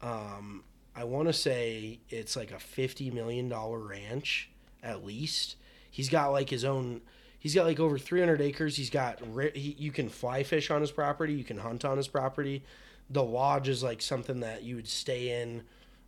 Um, 0.00 0.64
I 0.96 1.04
want 1.04 1.28
to 1.28 1.32
say 1.34 1.98
it's 2.08 2.36
like 2.36 2.52
a 2.52 2.58
fifty 2.58 3.10
million 3.10 3.50
dollar 3.50 3.78
ranch 3.78 4.48
at 4.82 5.04
least. 5.04 5.56
He's 5.90 6.08
got 6.08 6.28
like 6.28 6.48
his 6.48 6.64
own. 6.64 7.02
He's 7.38 7.54
got 7.54 7.66
like 7.66 7.78
over 7.80 7.98
three 7.98 8.20
hundred 8.20 8.40
acres. 8.40 8.78
He's 8.78 8.88
got 8.88 9.20
he, 9.54 9.76
you 9.78 9.92
can 9.92 10.08
fly 10.08 10.42
fish 10.42 10.70
on 10.70 10.80
his 10.80 10.90
property. 10.90 11.34
You 11.34 11.44
can 11.44 11.58
hunt 11.58 11.84
on 11.84 11.98
his 11.98 12.08
property. 12.08 12.64
The 13.10 13.22
lodge 13.22 13.68
is 13.68 13.82
like 13.82 14.00
something 14.00 14.40
that 14.40 14.62
you 14.62 14.76
would 14.76 14.88
stay 14.88 15.42
in 15.42 15.64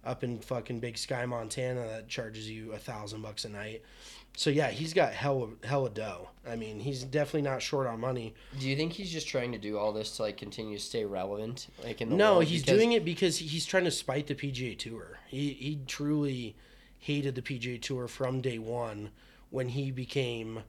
up 0.06 0.24
in 0.24 0.38
fucking 0.38 0.80
Big 0.80 0.96
Sky, 0.96 1.26
Montana. 1.26 1.86
That 1.86 2.08
charges 2.08 2.48
you 2.48 2.72
a 2.72 2.78
thousand 2.78 3.20
bucks 3.20 3.44
a 3.44 3.50
night. 3.50 3.82
So 4.36 4.50
yeah, 4.50 4.70
he's 4.70 4.94
got 4.94 5.12
hella 5.12 5.48
hella 5.64 5.90
dough. 5.90 6.28
I 6.48 6.56
mean, 6.56 6.80
he's 6.80 7.04
definitely 7.04 7.42
not 7.42 7.62
short 7.62 7.86
on 7.86 8.00
money. 8.00 8.34
Do 8.58 8.68
you 8.68 8.74
think 8.76 8.92
he's 8.94 9.12
just 9.12 9.28
trying 9.28 9.52
to 9.52 9.58
do 9.58 9.78
all 9.78 9.92
this 9.92 10.16
to 10.16 10.22
like 10.22 10.36
continue 10.38 10.78
to 10.78 10.82
stay 10.82 11.04
relevant, 11.04 11.68
like 11.84 12.00
in 12.00 12.08
the 12.08 12.16
No, 12.16 12.32
world? 12.34 12.44
he's 12.46 12.62
Because- 12.62 12.78
doing 12.78 12.92
it 12.92 13.04
because 13.04 13.38
he's 13.38 13.66
trying 13.66 13.84
to 13.84 13.90
spite 13.90 14.26
the 14.26 14.34
PGA 14.34 14.74
Tour. 14.76 15.18
He 15.28 15.50
he 15.52 15.78
truly 15.86 16.56
hated 16.98 17.34
the 17.34 17.42
PGA 17.42 17.78
Tour 17.80 18.08
from 18.08 18.40
day 18.40 18.58
one 18.58 19.10
when 19.50 19.68
he 19.70 19.90
became 19.90 20.62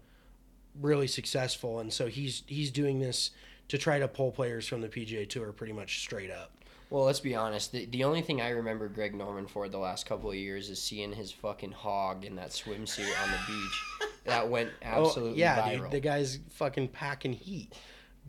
really 0.79 1.07
successful, 1.07 1.79
and 1.79 1.91
so 1.93 2.07
he's 2.07 2.43
he's 2.47 2.69
doing 2.71 2.99
this 2.99 3.31
to 3.69 3.77
try 3.77 3.97
to 3.97 4.07
pull 4.07 4.31
players 4.31 4.67
from 4.67 4.81
the 4.81 4.89
PGA 4.89 5.25
Tour 5.27 5.51
pretty 5.53 5.73
much 5.73 5.99
straight 5.99 6.29
up. 6.29 6.51
Well, 6.93 7.05
let's 7.05 7.21
be 7.21 7.33
honest. 7.33 7.71
The, 7.71 7.85
the 7.87 8.03
only 8.03 8.21
thing 8.21 8.39
I 8.39 8.49
remember 8.49 8.87
Greg 8.87 9.15
Norman 9.15 9.47
for 9.47 9.67
the 9.67 9.79
last 9.79 10.05
couple 10.05 10.29
of 10.29 10.35
years 10.35 10.69
is 10.69 10.79
seeing 10.79 11.11
his 11.11 11.31
fucking 11.31 11.71
hog 11.71 12.23
in 12.23 12.35
that 12.35 12.51
swimsuit 12.51 13.11
on 13.23 13.31
the 13.31 13.39
beach. 13.47 13.83
That 14.25 14.47
went 14.47 14.69
absolutely 14.81 15.43
oh, 15.43 15.45
yeah, 15.45 15.69
dude, 15.69 15.91
the 15.91 15.99
guy's 15.99 16.39
fucking 16.51 16.87
packing 16.89 17.33
heat. 17.33 17.73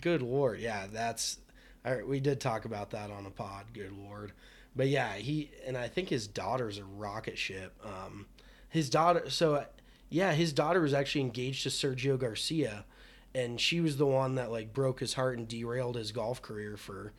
Good 0.00 0.22
lord, 0.22 0.58
yeah, 0.58 0.86
that's. 0.92 1.38
All 1.86 1.94
right, 1.94 2.04
we 2.04 2.18
did 2.18 2.40
talk 2.40 2.64
about 2.64 2.90
that 2.90 3.12
on 3.12 3.26
a 3.26 3.30
pod. 3.30 3.66
Good 3.72 3.92
lord, 3.92 4.32
but 4.74 4.88
yeah, 4.88 5.12
he 5.12 5.52
and 5.64 5.78
I 5.78 5.86
think 5.86 6.08
his 6.08 6.26
daughter's 6.26 6.78
a 6.78 6.84
rocket 6.84 7.38
ship. 7.38 7.80
Um, 7.84 8.26
his 8.68 8.90
daughter, 8.90 9.30
so 9.30 9.66
yeah, 10.10 10.32
his 10.32 10.52
daughter 10.52 10.80
was 10.80 10.94
actually 10.94 11.20
engaged 11.20 11.62
to 11.62 11.68
Sergio 11.68 12.18
Garcia, 12.18 12.84
and 13.32 13.60
she 13.60 13.80
was 13.80 13.96
the 13.96 14.06
one 14.06 14.34
that 14.34 14.50
like 14.50 14.72
broke 14.72 14.98
his 14.98 15.14
heart 15.14 15.38
and 15.38 15.46
derailed 15.46 15.94
his 15.94 16.10
golf 16.10 16.42
career 16.42 16.76
for 16.76 17.12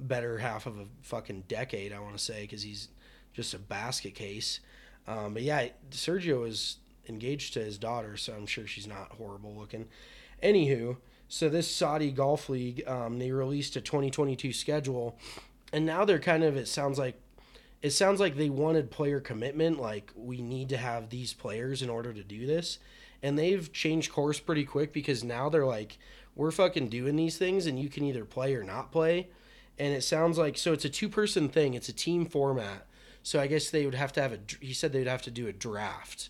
better 0.00 0.38
half 0.38 0.66
of 0.66 0.78
a 0.78 0.86
fucking 1.02 1.44
decade. 1.48 1.92
I 1.92 2.00
want 2.00 2.16
to 2.16 2.22
say 2.22 2.42
because 2.42 2.62
he's 2.62 2.88
just 3.32 3.54
a 3.54 3.58
basket 3.58 4.14
case. 4.14 4.60
Um, 5.06 5.34
but 5.34 5.42
yeah, 5.42 5.68
Sergio 5.90 6.46
is 6.46 6.76
engaged 7.08 7.54
to 7.54 7.60
his 7.60 7.78
daughter, 7.78 8.16
so 8.16 8.32
I'm 8.32 8.46
sure 8.46 8.66
she's 8.66 8.86
not 8.86 9.12
horrible 9.12 9.54
looking. 9.54 9.86
Anywho, 10.42 10.96
so 11.28 11.48
this 11.48 11.70
Saudi 11.70 12.10
Golf 12.10 12.48
League, 12.48 12.86
um, 12.86 13.18
they 13.18 13.30
released 13.30 13.76
a 13.76 13.80
2022 13.80 14.52
schedule, 14.52 15.16
and 15.72 15.86
now 15.86 16.04
they're 16.04 16.18
kind 16.18 16.44
of. 16.44 16.56
It 16.56 16.68
sounds 16.68 16.98
like, 16.98 17.20
it 17.82 17.90
sounds 17.90 18.20
like 18.20 18.36
they 18.36 18.50
wanted 18.50 18.90
player 18.90 19.20
commitment. 19.20 19.80
Like 19.80 20.12
we 20.16 20.42
need 20.42 20.68
to 20.70 20.76
have 20.76 21.10
these 21.10 21.32
players 21.32 21.82
in 21.82 21.90
order 21.90 22.12
to 22.12 22.22
do 22.22 22.46
this, 22.46 22.78
and 23.22 23.38
they've 23.38 23.72
changed 23.72 24.12
course 24.12 24.40
pretty 24.40 24.64
quick 24.64 24.92
because 24.92 25.22
now 25.22 25.48
they're 25.48 25.66
like, 25.66 25.98
we're 26.34 26.50
fucking 26.50 26.88
doing 26.88 27.16
these 27.16 27.36
things, 27.36 27.66
and 27.66 27.78
you 27.78 27.88
can 27.88 28.04
either 28.04 28.24
play 28.24 28.54
or 28.54 28.64
not 28.64 28.92
play. 28.92 29.28
And 29.80 29.94
it 29.94 30.02
sounds 30.02 30.36
like 30.36 30.58
so 30.58 30.74
it's 30.74 30.84
a 30.84 30.90
two 30.90 31.08
person 31.08 31.48
thing. 31.48 31.72
It's 31.72 31.88
a 31.88 31.92
team 31.92 32.26
format. 32.26 32.86
So 33.22 33.40
I 33.40 33.46
guess 33.46 33.70
they 33.70 33.86
would 33.86 33.94
have 33.94 34.12
to 34.12 34.22
have 34.22 34.32
a. 34.32 34.38
He 34.60 34.74
said 34.74 34.92
they'd 34.92 35.06
have 35.06 35.22
to 35.22 35.30
do 35.30 35.48
a 35.48 35.52
draft 35.52 36.28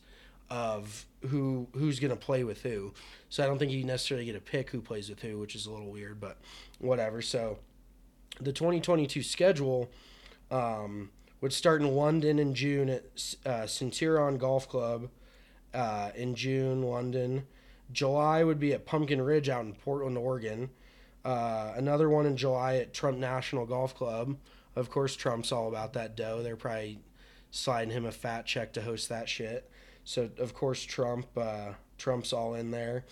of 0.48 1.04
who 1.28 1.66
who's 1.72 1.98
gonna 1.98 2.16
play 2.16 2.44
with 2.44 2.62
who. 2.62 2.94
So 3.28 3.42
I 3.42 3.46
don't 3.46 3.58
think 3.58 3.72
you 3.72 3.82
necessarily 3.84 4.24
get 4.24 4.34
to 4.34 4.40
pick 4.40 4.70
who 4.70 4.80
plays 4.80 5.10
with 5.10 5.20
who, 5.20 5.38
which 5.38 5.56
is 5.56 5.66
a 5.66 5.72
little 5.72 5.90
weird, 5.90 6.20
but 6.20 6.38
whatever. 6.78 7.20
So 7.20 7.58
the 8.40 8.52
2022 8.52 9.22
schedule 9.22 9.90
um, 10.50 11.10
would 11.40 11.52
start 11.52 11.82
in 11.82 11.94
London 11.94 12.38
in 12.38 12.54
June 12.54 12.88
at 12.88 13.04
uh, 13.44 13.66
Centurion 13.66 14.38
Golf 14.38 14.68
Club 14.68 15.08
uh, 15.74 16.10
in 16.14 16.36
June, 16.36 16.82
London. 16.82 17.46
July 17.92 18.44
would 18.44 18.60
be 18.60 18.72
at 18.72 18.86
Pumpkin 18.86 19.20
Ridge 19.20 19.48
out 19.48 19.64
in 19.64 19.74
Portland, 19.74 20.16
Oregon. 20.16 20.70
Uh, 21.24 21.72
another 21.76 22.08
one 22.08 22.26
in 22.26 22.36
July 22.36 22.76
at 22.76 22.94
Trump 22.94 23.18
National 23.18 23.66
Golf 23.66 23.94
Club. 23.94 24.36
Of 24.76 24.90
course, 24.90 25.16
Trump's 25.16 25.52
all 25.52 25.68
about 25.68 25.92
that 25.94 26.16
dough. 26.16 26.42
They're 26.42 26.56
probably 26.56 27.00
sliding 27.50 27.92
him 27.92 28.06
a 28.06 28.12
fat 28.12 28.46
check 28.46 28.72
to 28.74 28.82
host 28.82 29.08
that 29.08 29.28
shit. 29.28 29.70
So 30.04 30.30
of 30.38 30.54
course 30.54 30.82
Trump, 30.82 31.26
uh, 31.36 31.72
Trump's 31.98 32.32
all 32.32 32.54
in 32.54 32.70
there, 32.70 33.04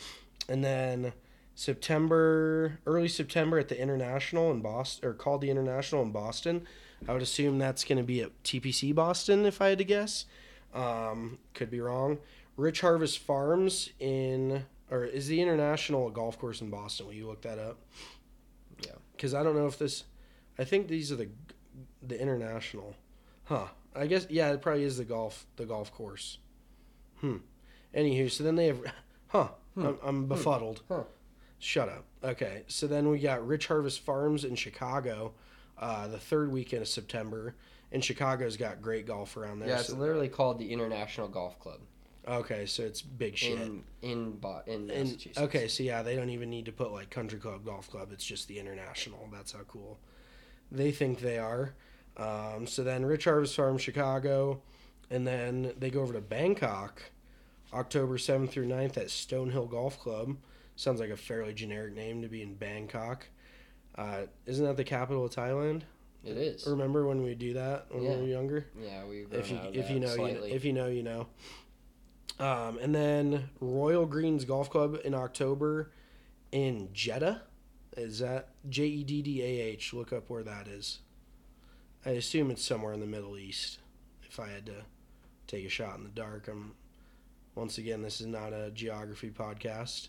and 0.49 0.65
then 0.65 1.13
September, 1.55 2.79
early 2.87 3.09
September 3.09 3.59
at 3.59 3.69
the 3.69 3.81
International 3.81 4.51
in 4.51 4.61
Boston, 4.61 5.09
or 5.09 5.13
called 5.13 5.41
the 5.41 5.51
International 5.51 6.03
in 6.03 6.13
Boston. 6.13 6.67
I 7.07 7.13
would 7.13 7.23
assume 7.23 7.59
that's 7.59 7.85
going 7.85 7.99
to 7.99 8.05
be 8.05 8.23
at 8.23 8.43
TPC 8.43 8.95
Boston, 8.95 9.45
if 9.45 9.61
I 9.61 9.69
had 9.69 9.79
to 9.79 9.85
guess. 9.85 10.25
Um, 10.75 11.39
could 11.55 11.71
be 11.71 11.81
wrong. 11.81 12.19
Rich 12.57 12.81
Harvest 12.81 13.19
Farms 13.19 13.91
in, 13.99 14.65
or 14.91 15.05
is 15.05 15.27
the 15.27 15.41
International 15.41 16.09
a 16.09 16.11
golf 16.11 16.39
course 16.39 16.61
in 16.61 16.71
Boston? 16.71 17.07
Will 17.07 17.15
you 17.15 17.27
look 17.27 17.43
that 17.43 17.59
up? 17.59 17.79
Yeah. 18.85 18.93
Because 19.17 19.35
I 19.35 19.43
don't 19.43 19.57
know 19.57 19.67
if 19.67 19.79
this, 19.79 20.05
I 20.59 20.65
think 20.65 20.89
these 20.89 21.13
are 21.13 21.17
the, 21.17 21.29
the 22.07 22.21
International, 22.21 22.95
huh? 23.45 23.67
I 23.95 24.07
guess 24.07 24.27
yeah, 24.31 24.53
it 24.53 24.63
probably 24.63 24.85
is 24.85 24.97
the 24.97 25.05
golf 25.05 25.47
the 25.57 25.65
golf 25.65 25.93
course. 25.93 26.39
Hmm. 27.21 27.39
Anywho, 27.95 28.31
so 28.31 28.45
then 28.45 28.55
they 28.55 28.67
have, 28.67 28.81
huh? 29.29 29.49
I'm, 29.77 29.99
I'm 30.03 30.27
befuddled. 30.27 30.83
Huh. 30.89 31.05
Shut 31.59 31.89
up. 31.89 32.05
Okay, 32.23 32.63
so 32.69 32.87
then 32.87 33.09
we 33.09 33.19
got 33.19 33.47
Rich 33.47 33.67
Harvest 33.67 34.01
Farms 34.01 34.45
in 34.45 34.55
Chicago, 34.55 35.33
uh, 35.79 36.07
the 36.07 36.19
third 36.19 36.53
weekend 36.53 36.83
of 36.83 36.89
September, 36.89 37.55
and 37.91 38.05
Chicago's 38.05 38.57
got 38.57 38.81
great 38.81 39.07
golf 39.07 39.37
around 39.37 39.61
there. 39.61 39.69
Yeah, 39.69 39.79
it's 39.81 39.89
so- 39.89 39.97
literally 39.97 40.29
called 40.29 40.59
the 40.59 40.71
International 40.73 41.29
Golf 41.29 41.59
Club 41.59 41.81
okay, 42.29 42.67
so 42.67 42.83
it's 42.83 43.03
big 43.03 43.37
shit. 43.37 43.59
in 43.61 43.85
in 44.03 44.33
Bo- 44.33 44.63
in 44.67 44.91
And 44.91 45.05
Massachusetts. 45.05 45.39
okay, 45.39 45.69
so 45.69 45.83
yeah, 45.83 46.03
they 46.03 46.17
don't 46.17 46.31
even 46.31 46.51
need 46.51 46.67
to 46.67 46.73
put 46.73 46.93
like 46.93 47.11
Country 47.11 47.39
Club 47.39 47.65
Golf 47.65 47.91
Club. 47.91 48.11
It's 48.13 48.25
just 48.25 48.49
the 48.49 48.59
international. 48.59 49.29
That's 49.33 49.53
how 49.53 49.61
cool 49.69 49.99
they 50.71 50.93
think 50.93 51.21
they 51.21 51.39
are. 51.39 51.75
Um, 52.17 52.67
so 52.67 52.83
then 52.83 53.05
Rich 53.07 53.25
Harvest 53.25 53.55
Farm, 53.57 53.79
Chicago, 53.79 54.61
and 55.11 55.27
then 55.27 55.73
they 55.79 55.91
go 55.91 56.01
over 56.03 56.13
to 56.13 56.21
Bangkok, 56.21 57.03
October 57.73 58.19
seventh 58.19 58.51
through 58.53 58.67
9th 58.67 58.97
at 58.97 59.07
Stonehill 59.07 59.71
Golf 59.71 59.99
Club. 60.01 60.37
Sounds 60.77 61.01
like 61.01 61.11
a 61.11 61.17
fairly 61.17 61.55
generic 61.55 61.95
name 61.95 62.23
to 62.23 62.29
be 62.29 62.43
in 62.43 62.55
Bangkok. 62.55 63.27
Uh, 63.97 64.23
isn't 64.47 64.65
that 64.65 64.77
the 64.77 64.85
capital 64.85 65.25
of 65.25 65.33
Thailand? 65.35 65.83
It 66.25 66.37
is. 66.37 66.67
Remember 66.67 67.07
when 67.07 67.23
we 67.23 67.35
do 67.35 67.55
that 67.55 67.87
when 67.91 68.03
we 68.03 68.09
were 68.09 68.27
younger? 68.27 68.67
Yeah, 68.81 69.05
we've 69.05 69.33
if 69.33 69.51
you 69.51 69.59
if 69.73 69.89
you 69.91 70.01
know 70.01 70.15
you 70.15 70.35
know, 70.35 70.43
if 70.45 70.65
you 70.65 70.73
know 70.73 70.87
you 70.89 71.03
know. 71.03 71.27
Um, 72.41 72.79
and 72.81 72.95
then 72.95 73.51
Royal 73.61 74.07
Greens 74.07 74.45
Golf 74.45 74.71
Club 74.71 74.99
in 75.05 75.15
October 75.15 75.91
in 76.53 76.89
Jeddah. 76.93 77.43
Is 77.97 78.21
that 78.21 78.51
J 78.69 78.85
E 78.87 79.05
D 79.05 79.23
D 79.23 79.43
A 79.43 79.47
H? 79.47 79.93
Look 79.93 80.13
up 80.13 80.31
where 80.31 80.45
that 80.45 80.69
is. 80.69 81.01
I 82.07 82.11
assume 82.11 82.51
it's 82.51 82.63
somewhere 82.65 82.93
in 82.93 83.01
the 83.01 83.07
Middle 83.07 83.37
East. 83.37 83.79
If 84.23 84.39
I 84.39 84.49
had 84.51 84.67
to 84.67 84.85
take 85.49 85.67
a 85.67 85.69
shot 85.69 85.97
in 85.99 86.05
the 86.05 86.11
dark, 86.11 86.47
I'm 86.49 86.75
once 87.57 87.79
again 87.79 88.03
this 88.03 88.21
is 88.21 88.29
not 88.29 88.53
a 88.53 88.71
geography 88.71 89.31
podcast. 89.31 90.09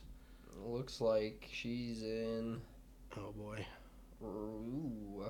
Looks 0.64 1.02
like 1.02 1.48
she's 1.52 2.04
in. 2.04 2.62
Oh 3.18 3.32
boy, 3.36 3.66
Ooh, 4.24 5.26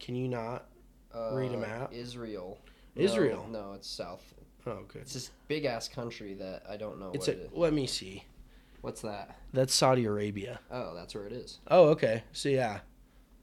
can 0.00 0.16
you 0.16 0.26
not? 0.28 0.66
uh, 1.14 1.34
Read 1.34 1.52
a 1.52 1.56
map. 1.56 1.92
Israel. 1.92 2.58
Israel? 2.96 3.46
No, 3.48 3.68
no, 3.68 3.72
it's 3.74 3.88
south. 3.88 4.34
Oh 4.66 4.80
good. 4.88 5.02
It's 5.02 5.14
this 5.14 5.30
big 5.48 5.64
ass 5.64 5.88
country 5.88 6.34
that 6.34 6.62
I 6.68 6.76
don't 6.76 6.98
know 7.00 7.10
It's 7.14 7.26
what 7.28 7.36
a, 7.36 7.40
it 7.40 7.44
is. 7.52 7.56
let 7.58 7.72
me 7.72 7.86
see. 7.86 8.24
What's 8.82 9.02
that? 9.02 9.36
That's 9.52 9.74
Saudi 9.74 10.04
Arabia. 10.06 10.60
Oh, 10.70 10.94
that's 10.94 11.14
where 11.14 11.26
it 11.26 11.32
is. 11.32 11.58
Oh, 11.68 11.88
okay. 11.88 12.22
So 12.32 12.48
yeah, 12.48 12.80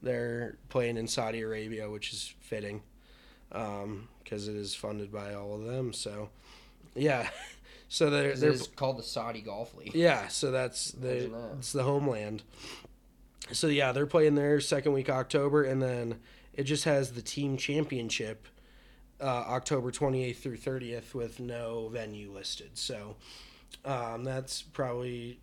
they're 0.02 0.56
playing 0.68 0.96
in 0.96 1.06
Saudi 1.06 1.40
Arabia, 1.42 1.88
which 1.90 2.12
is 2.12 2.34
fitting, 2.40 2.82
um, 3.52 4.08
because 4.22 4.48
it 4.48 4.56
is 4.56 4.74
funded 4.74 5.12
by 5.12 5.34
all 5.34 5.54
of 5.54 5.64
them. 5.64 5.92
So, 5.92 6.30
yeah. 6.94 7.28
So 7.90 8.10
they're 8.10 8.36
they're 8.36 8.50
is 8.50 8.66
called 8.76 8.98
the 8.98 9.02
Saudi 9.02 9.40
Golf 9.40 9.74
League. 9.74 9.94
yeah. 9.94 10.28
So 10.28 10.50
that's 10.50 10.90
the 10.92 11.30
that. 11.32 11.50
it's 11.56 11.72
the 11.72 11.84
homeland. 11.84 12.42
So 13.52 13.68
yeah, 13.68 13.92
they're 13.92 14.04
playing 14.06 14.34
their 14.34 14.60
second 14.60 14.92
week 14.92 15.08
October, 15.08 15.64
and 15.64 15.80
then 15.80 16.18
it 16.52 16.64
just 16.64 16.84
has 16.84 17.12
the 17.12 17.22
team 17.22 17.56
championship 17.56 18.46
uh, 19.20 19.24
October 19.48 19.90
28th 19.90 20.36
through 20.36 20.56
30th 20.58 21.14
with 21.14 21.40
no 21.40 21.88
venue 21.88 22.30
listed. 22.32 22.70
So 22.74 23.16
um, 23.84 24.24
that's 24.24 24.62
probably 24.62 25.40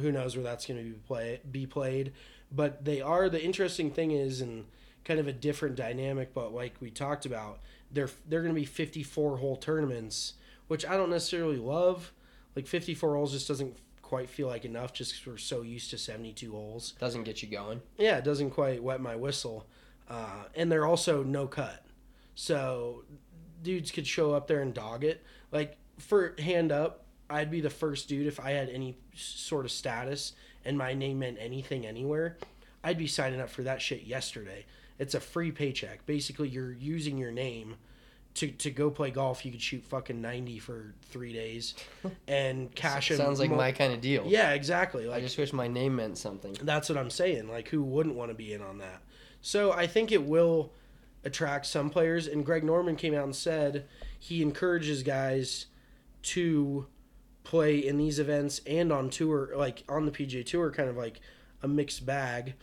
who 0.00 0.12
knows 0.12 0.36
where 0.36 0.44
that's 0.44 0.66
going 0.66 0.78
to 0.78 0.84
be 0.84 0.96
play 1.06 1.40
be 1.50 1.66
played. 1.66 2.12
But 2.52 2.84
they 2.84 3.00
are 3.00 3.28
the 3.28 3.42
interesting 3.42 3.90
thing 3.90 4.10
is 4.12 4.40
and 4.40 4.66
kind 5.04 5.18
of 5.20 5.26
a 5.26 5.32
different 5.32 5.76
dynamic. 5.76 6.32
But 6.34 6.52
like 6.54 6.74
we 6.80 6.90
talked 6.90 7.26
about, 7.26 7.58
they're 7.90 8.10
they're 8.28 8.42
going 8.42 8.54
to 8.54 8.60
be 8.60 8.66
54 8.66 9.38
hole 9.38 9.56
tournaments, 9.56 10.34
which 10.68 10.86
I 10.86 10.96
don't 10.96 11.10
necessarily 11.10 11.56
love. 11.56 12.12
Like 12.54 12.66
54 12.66 13.14
holes 13.16 13.32
just 13.32 13.48
doesn't 13.48 13.76
quite 14.02 14.30
feel 14.30 14.46
like 14.46 14.64
enough 14.64 14.92
just 14.92 15.12
'cause 15.14 15.26
we're 15.26 15.36
so 15.36 15.62
used 15.62 15.90
to 15.90 15.98
72 15.98 16.52
holes 16.52 16.92
Doesn't 17.00 17.24
get 17.24 17.42
you 17.42 17.48
going. 17.48 17.82
yeah, 17.98 18.18
it 18.18 18.24
doesn't 18.24 18.50
quite 18.50 18.80
wet 18.82 19.00
my 19.00 19.16
whistle. 19.16 19.66
Uh, 20.08 20.44
and 20.54 20.70
they're 20.70 20.86
also 20.86 21.24
no 21.24 21.48
cut. 21.48 21.84
So 22.36 23.02
dudes 23.62 23.90
could 23.90 24.06
show 24.06 24.32
up 24.32 24.46
there 24.46 24.60
and 24.60 24.72
dog 24.72 25.02
it. 25.02 25.24
Like 25.50 25.76
for 25.98 26.36
hand 26.38 26.70
up, 26.70 27.04
I'd 27.28 27.50
be 27.50 27.60
the 27.60 27.70
first 27.70 28.08
dude 28.08 28.28
if 28.28 28.38
I 28.38 28.52
had 28.52 28.68
any 28.68 28.96
sort 29.16 29.64
of 29.64 29.72
status 29.72 30.34
and 30.64 30.78
my 30.78 30.94
name 30.94 31.18
meant 31.18 31.38
anything 31.40 31.84
anywhere. 31.84 32.36
I'd 32.84 32.98
be 32.98 33.08
signing 33.08 33.40
up 33.40 33.50
for 33.50 33.62
that 33.62 33.82
shit 33.82 34.04
yesterday. 34.04 34.64
It's 34.98 35.14
a 35.14 35.20
free 35.20 35.50
paycheck. 35.50 36.06
Basically, 36.06 36.48
you're 36.48 36.72
using 36.72 37.18
your 37.18 37.32
name 37.32 37.76
to, 38.34 38.48
to 38.48 38.70
go 38.70 38.90
play 38.90 39.10
golf. 39.10 39.44
You 39.44 39.50
could 39.50 39.60
shoot 39.60 39.82
fucking 39.84 40.20
90 40.20 40.58
for 40.58 40.94
three 41.02 41.32
days 41.32 41.74
and 42.28 42.72
cash 42.74 43.10
in. 43.10 43.16
Sounds 43.16 43.40
like 43.40 43.50
mo- 43.50 43.56
my 43.56 43.72
kind 43.72 43.92
of 43.92 44.00
deal. 44.00 44.24
Yeah, 44.26 44.52
exactly. 44.52 45.06
Like, 45.06 45.18
I 45.18 45.20
just 45.20 45.36
wish 45.38 45.52
my 45.52 45.68
name 45.68 45.96
meant 45.96 46.18
something. 46.18 46.56
that's 46.62 46.88
what 46.88 46.98
I'm 46.98 47.10
saying. 47.10 47.48
Like, 47.48 47.68
who 47.68 47.82
wouldn't 47.82 48.14
want 48.14 48.30
to 48.30 48.34
be 48.34 48.52
in 48.52 48.62
on 48.62 48.78
that? 48.78 49.02
So 49.40 49.72
I 49.72 49.86
think 49.86 50.12
it 50.12 50.22
will 50.24 50.72
attract 51.24 51.66
some 51.66 51.90
players. 51.90 52.26
And 52.26 52.44
Greg 52.44 52.64
Norman 52.64 52.96
came 52.96 53.14
out 53.14 53.24
and 53.24 53.36
said 53.36 53.86
he 54.18 54.42
encourages 54.42 55.02
guys 55.02 55.66
to 56.22 56.86
play 57.44 57.78
in 57.78 57.96
these 57.96 58.18
events 58.18 58.60
and 58.66 58.92
on 58.92 59.08
tour, 59.08 59.50
like 59.56 59.84
on 59.88 60.04
the 60.04 60.10
PGA 60.10 60.44
Tour, 60.44 60.70
kind 60.70 60.88
of 60.88 60.96
like 60.96 61.20
a 61.62 61.68
mixed 61.68 62.04
bag. 62.04 62.54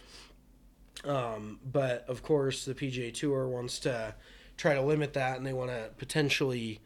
Um, 1.06 1.60
but 1.64 2.06
of 2.08 2.24
course, 2.24 2.66
the 2.66 2.76
PGA 2.76 3.14
Tour 3.14 3.47
wants 3.47 3.80
to 3.80 4.16
try 4.58 4.74
to 4.74 4.82
limit 4.82 5.14
that, 5.14 5.38
and 5.38 5.45
they 5.45 5.54
want 5.54 5.72
to 5.72 5.89
potentially 5.97 6.80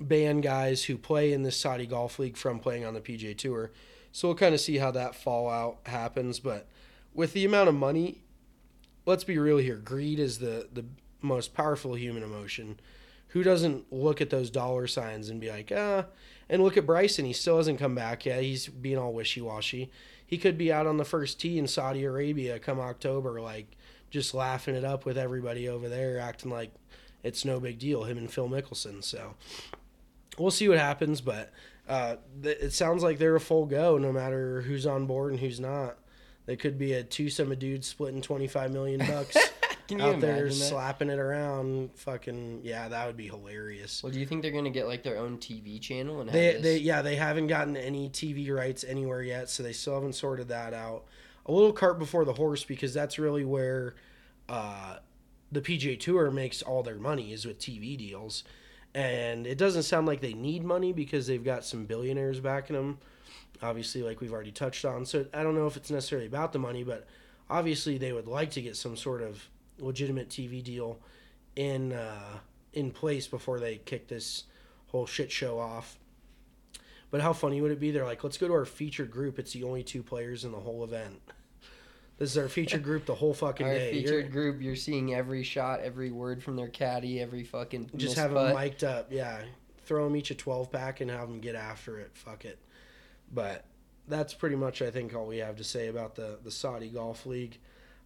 ban 0.00 0.40
guys 0.40 0.84
who 0.84 0.98
play 0.98 1.32
in 1.32 1.42
this 1.42 1.56
Saudi 1.56 1.86
Golf 1.86 2.18
League 2.18 2.36
from 2.36 2.58
playing 2.58 2.84
on 2.84 2.94
the 2.94 3.00
PGA 3.00 3.36
Tour. 3.36 3.70
So 4.10 4.28
we'll 4.28 4.36
kind 4.36 4.54
of 4.54 4.60
see 4.60 4.78
how 4.78 4.90
that 4.90 5.14
fallout 5.14 5.78
happens. 5.86 6.40
But 6.40 6.68
with 7.14 7.32
the 7.32 7.44
amount 7.44 7.68
of 7.68 7.74
money, 7.74 8.22
let's 9.06 9.24
be 9.24 9.38
real 9.38 9.58
here. 9.58 9.76
Greed 9.76 10.18
is 10.18 10.38
the 10.38 10.68
the 10.72 10.84
most 11.20 11.54
powerful 11.54 11.94
human 11.94 12.22
emotion. 12.22 12.80
Who 13.28 13.42
doesn't 13.42 13.90
look 13.92 14.20
at 14.20 14.30
those 14.30 14.50
dollar 14.50 14.86
signs 14.86 15.30
and 15.30 15.40
be 15.40 15.50
like, 15.50 15.72
ah? 15.74 16.04
And 16.50 16.62
look 16.62 16.76
at 16.76 16.84
Bryson. 16.84 17.24
He 17.24 17.32
still 17.32 17.56
hasn't 17.56 17.78
come 17.78 17.94
back 17.94 18.26
yet. 18.26 18.42
He's 18.42 18.68
being 18.68 18.98
all 18.98 19.14
wishy 19.14 19.40
washy. 19.40 19.90
He 20.26 20.36
could 20.36 20.58
be 20.58 20.72
out 20.72 20.86
on 20.86 20.98
the 20.98 21.04
first 21.04 21.40
tee 21.40 21.58
in 21.58 21.66
Saudi 21.66 22.04
Arabia 22.04 22.58
come 22.58 22.78
October, 22.78 23.40
like 23.40 23.76
just 24.10 24.34
laughing 24.34 24.74
it 24.74 24.84
up 24.84 25.06
with 25.06 25.16
everybody 25.16 25.68
over 25.68 25.88
there, 25.88 26.18
acting 26.18 26.50
like 26.50 26.72
it's 27.22 27.44
no 27.44 27.58
big 27.58 27.78
deal. 27.78 28.04
Him 28.04 28.18
and 28.18 28.30
Phil 28.30 28.48
Mickelson. 28.48 29.02
So 29.02 29.34
we'll 30.38 30.50
see 30.50 30.68
what 30.68 30.78
happens, 30.78 31.20
but 31.20 31.52
uh, 31.88 32.16
it 32.42 32.72
sounds 32.72 33.02
like 33.02 33.18
they're 33.18 33.36
a 33.36 33.40
full 33.40 33.66
go 33.66 33.98
no 33.98 34.12
matter 34.12 34.62
who's 34.62 34.86
on 34.86 35.06
board 35.06 35.32
and 35.32 35.40
who's 35.40 35.60
not. 35.60 35.96
They 36.46 36.56
could 36.56 36.78
be 36.78 36.92
a 36.94 37.04
twosome 37.04 37.52
of 37.52 37.58
dudes 37.58 37.86
splitting 37.86 38.22
twenty 38.22 38.46
five 38.46 38.72
million 38.72 38.98
bucks 39.06 39.36
Can 39.88 39.98
you 39.98 40.04
out 40.04 40.20
there 40.20 40.48
that? 40.48 40.54
slapping 40.54 41.08
it 41.10 41.18
around. 41.18 41.90
Fucking 41.96 42.60
yeah, 42.64 42.88
that 42.88 43.06
would 43.06 43.16
be 43.16 43.28
hilarious. 43.28 44.02
Well, 44.02 44.12
do 44.12 44.18
you 44.18 44.26
think 44.26 44.42
they're 44.42 44.50
gonna 44.50 44.70
get 44.70 44.86
like 44.86 45.02
their 45.02 45.18
own 45.18 45.38
TV 45.38 45.80
channel 45.80 46.20
and 46.20 46.30
have 46.30 46.34
They, 46.34 46.60
they 46.60 46.76
yeah 46.78 47.02
they 47.02 47.16
haven't 47.16 47.46
gotten 47.48 47.76
any 47.76 48.08
TV 48.08 48.50
rights 48.54 48.84
anywhere 48.84 49.22
yet, 49.22 49.50
so 49.50 49.62
they 49.62 49.72
still 49.72 49.94
haven't 49.94 50.14
sorted 50.14 50.48
that 50.48 50.74
out. 50.74 51.04
A 51.46 51.52
little 51.52 51.72
cart 51.72 51.98
before 51.98 52.24
the 52.24 52.34
horse 52.34 52.64
because 52.64 52.94
that's 52.94 53.18
really 53.18 53.44
where 53.44 53.94
uh, 54.48 54.96
the 55.50 55.60
PGA 55.60 55.98
Tour 55.98 56.30
makes 56.30 56.62
all 56.62 56.82
their 56.82 56.98
money 56.98 57.32
is 57.32 57.44
with 57.44 57.58
TV 57.58 57.96
deals, 57.98 58.44
and 58.94 59.46
it 59.46 59.58
doesn't 59.58 59.82
sound 59.82 60.06
like 60.06 60.20
they 60.20 60.34
need 60.34 60.64
money 60.64 60.92
because 60.92 61.26
they've 61.26 61.44
got 61.44 61.64
some 61.64 61.84
billionaires 61.84 62.38
backing 62.40 62.76
them. 62.76 62.98
Obviously, 63.62 64.02
like 64.02 64.20
we've 64.20 64.32
already 64.32 64.50
touched 64.52 64.84
on, 64.84 65.04
so 65.06 65.26
I 65.32 65.42
don't 65.42 65.54
know 65.54 65.66
if 65.66 65.76
it's 65.76 65.90
necessarily 65.90 66.26
about 66.26 66.52
the 66.52 66.58
money, 66.58 66.82
but 66.84 67.06
obviously 67.48 67.98
they 67.98 68.12
would 68.12 68.26
like 68.26 68.50
to 68.52 68.62
get 68.62 68.76
some 68.76 68.96
sort 68.96 69.22
of 69.22 69.48
legitimate 69.78 70.28
TV 70.28 70.62
deal 70.62 70.98
in 71.56 71.92
uh, 71.92 72.38
in 72.72 72.90
place 72.90 73.26
before 73.26 73.60
they 73.60 73.76
kick 73.76 74.08
this 74.08 74.44
whole 74.88 75.06
shit 75.06 75.30
show 75.30 75.58
off. 75.58 75.98
But 77.10 77.20
how 77.20 77.32
funny 77.34 77.60
would 77.60 77.70
it 77.70 77.78
be? 77.80 77.90
They're 77.90 78.06
like, 78.06 78.24
let's 78.24 78.38
go 78.38 78.48
to 78.48 78.54
our 78.54 78.64
featured 78.64 79.10
group. 79.10 79.38
It's 79.38 79.52
the 79.52 79.64
only 79.64 79.82
two 79.82 80.02
players 80.02 80.44
in 80.46 80.52
the 80.52 80.58
whole 80.60 80.82
event. 80.82 81.20
This 82.18 82.30
is 82.30 82.38
our 82.38 82.48
featured 82.48 82.82
group 82.88 83.04
the 83.04 83.14
whole 83.14 83.34
fucking 83.34 83.66
Our 83.66 83.74
day. 83.74 83.92
featured 83.92 84.10
You're- 84.24 84.28
group, 84.28 84.62
you're 84.62 84.76
seeing 84.76 85.12
every 85.14 85.42
shot, 85.42 85.80
every 85.80 86.10
word 86.10 86.42
from 86.42 86.56
their 86.56 86.68
caddy, 86.68 87.20
every 87.20 87.44
fucking 87.44 87.90
just 87.96 88.16
have 88.16 88.32
them 88.32 88.54
mic'd 88.54 88.82
up. 88.84 89.08
Yeah, 89.12 89.42
throw 89.84 90.04
them 90.04 90.16
each 90.16 90.30
a 90.30 90.34
twelve 90.34 90.72
pack 90.72 91.00
and 91.02 91.10
have 91.10 91.28
them 91.28 91.40
get 91.40 91.54
after 91.54 91.98
it. 91.98 92.12
Fuck 92.14 92.44
it. 92.46 92.58
But 93.32 93.64
that's 94.08 94.34
pretty 94.34 94.56
much 94.56 94.82
I 94.82 94.90
think 94.90 95.14
all 95.14 95.26
we 95.26 95.38
have 95.38 95.56
to 95.56 95.64
say 95.64 95.88
about 95.88 96.14
the 96.16 96.38
the 96.42 96.50
Saudi 96.50 96.88
Golf 96.88 97.26
League. 97.26 97.58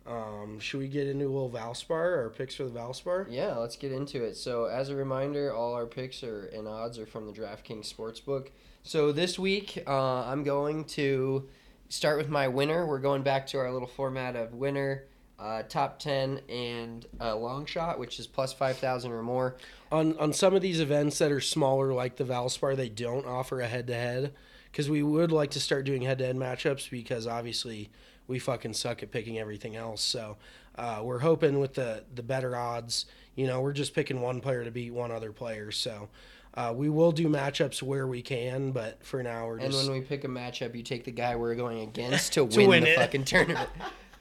Um, 0.07 0.61
should 0.61 0.79
we 0.79 0.87
get 0.87 1.09
into 1.09 1.25
a 1.25 1.27
little 1.27 1.51
Valspar? 1.51 1.91
Our 1.91 2.31
picks 2.31 2.55
for 2.55 2.63
the 2.63 2.71
Valspar? 2.71 3.27
Yeah, 3.29 3.57
let's 3.57 3.75
get 3.75 3.91
into 3.91 4.23
it. 4.23 4.37
So, 4.37 4.67
as 4.67 4.89
a 4.89 4.95
reminder, 4.95 5.53
all 5.53 5.75
our 5.75 5.87
picks 5.87 6.23
are 6.23 6.47
and 6.55 6.69
odds 6.69 6.97
are 7.01 7.07
from 7.07 7.27
the 7.27 7.33
DraftKings 7.33 7.93
Sportsbook. 7.93 8.51
So 8.85 9.11
this 9.11 9.37
week, 9.37 9.83
uh, 9.85 10.25
I'm 10.27 10.45
going 10.45 10.85
to 10.85 11.49
start 11.89 12.19
with 12.19 12.29
my 12.29 12.47
winner. 12.47 12.87
We're 12.87 13.01
going 13.01 13.23
back 13.23 13.49
to 13.49 13.59
our 13.59 13.73
little 13.73 13.89
format 13.89 14.37
of 14.37 14.55
winner, 14.55 15.07
uh, 15.41 15.65
top 15.65 15.99
ten, 15.99 16.41
and 16.49 17.05
a 17.19 17.35
long 17.35 17.67
shot, 17.67 17.99
which 17.99 18.21
is 18.21 18.29
plus 18.29 18.53
five 18.53 18.79
thousand 18.79 19.11
or 19.11 19.25
more. 19.25 19.57
on 19.91 20.17
on 20.19 20.33
some 20.33 20.55
of 20.55 20.63
these 20.63 20.79
events 20.79 21.19
that 21.19 21.33
are 21.33 21.41
smaller 21.41 21.93
like 21.93 22.15
the 22.15 22.23
Valspar, 22.25 22.77
they 22.77 22.89
don't 22.89 23.27
offer 23.27 23.61
a 23.61 23.67
head 23.67 23.89
to 23.89 23.95
head 23.95 24.33
because 24.77 24.91
we 24.91 25.03
would 25.03 25.33
like 25.33 25.53
to 25.53 25.59
start 25.59 25.87
doing 25.87 26.03
head 26.03 26.19
to 26.19 26.27
head 26.27 26.37
matchups 26.37 26.91
because 26.91 27.27
obviously 27.27 27.89
we 28.27 28.39
fucking 28.39 28.75
suck 28.75 29.03
at 29.03 29.11
picking 29.11 29.39
everything 29.39 29.75
else. 29.75 30.03
So 30.03 30.37
uh, 30.77 31.01
we're 31.03 31.21
hoping 31.21 31.61
with 31.61 31.73
the 31.73 32.05
the 32.15 32.23
better 32.23 32.55
odds, 32.55 33.07
you 33.37 33.47
know, 33.47 33.63
we're 33.63 33.73
just 33.73 33.95
picking 33.95 34.21
one 34.21 34.43
player 34.43 34.65
to 34.65 34.71
beat 34.71 34.93
one 34.93 35.11
other 35.11 35.33
player. 35.33 35.71
So 35.71 36.11
uh, 36.53 36.75
we 36.77 36.91
will 36.91 37.11
do 37.11 37.27
matchups 37.27 37.83
where 37.83 38.07
we 38.07 38.21
can, 38.21 38.71
but 38.73 39.03
for 39.03 39.23
now 39.23 39.47
we're 39.47 39.57
And 39.57 39.73
just 39.73 39.89
when 39.89 39.99
we 39.99 40.05
pick 40.05 40.25
a 40.25 40.29
matchup, 40.29 40.75
you 40.75 40.83
take 40.83 41.05
the 41.05 41.11
guy 41.11 41.37
we're 41.37 41.55
going 41.55 41.81
against 41.81 42.33
to, 42.35 42.45
win, 42.45 42.69
win 42.69 42.83
the 42.85 42.93
it. 42.93 42.97
fucking 42.97 43.25
tournament. 43.25 43.71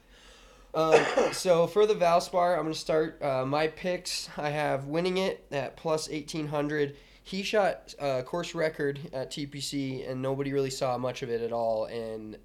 um, 0.74 1.04
so 1.32 1.66
for 1.66 1.84
the 1.84 1.94
Valspar, 1.94 2.56
I'm 2.56 2.62
going 2.62 2.72
to 2.72 2.80
start 2.80 3.22
uh, 3.22 3.44
my 3.44 3.66
picks. 3.66 4.30
I 4.38 4.48
have 4.48 4.86
winning 4.86 5.18
it 5.18 5.44
at 5.52 5.76
plus 5.76 6.08
1800. 6.08 6.96
He 7.26 7.42
shot 7.42 7.92
a 7.98 8.22
course 8.22 8.54
record 8.54 9.00
at 9.12 9.32
TPC, 9.32 10.08
and 10.08 10.22
nobody 10.22 10.52
really 10.52 10.70
saw 10.70 10.96
much 10.96 11.22
of 11.22 11.28
it 11.28 11.40
at 11.42 11.50
all. 11.52 11.86
And 11.86 12.38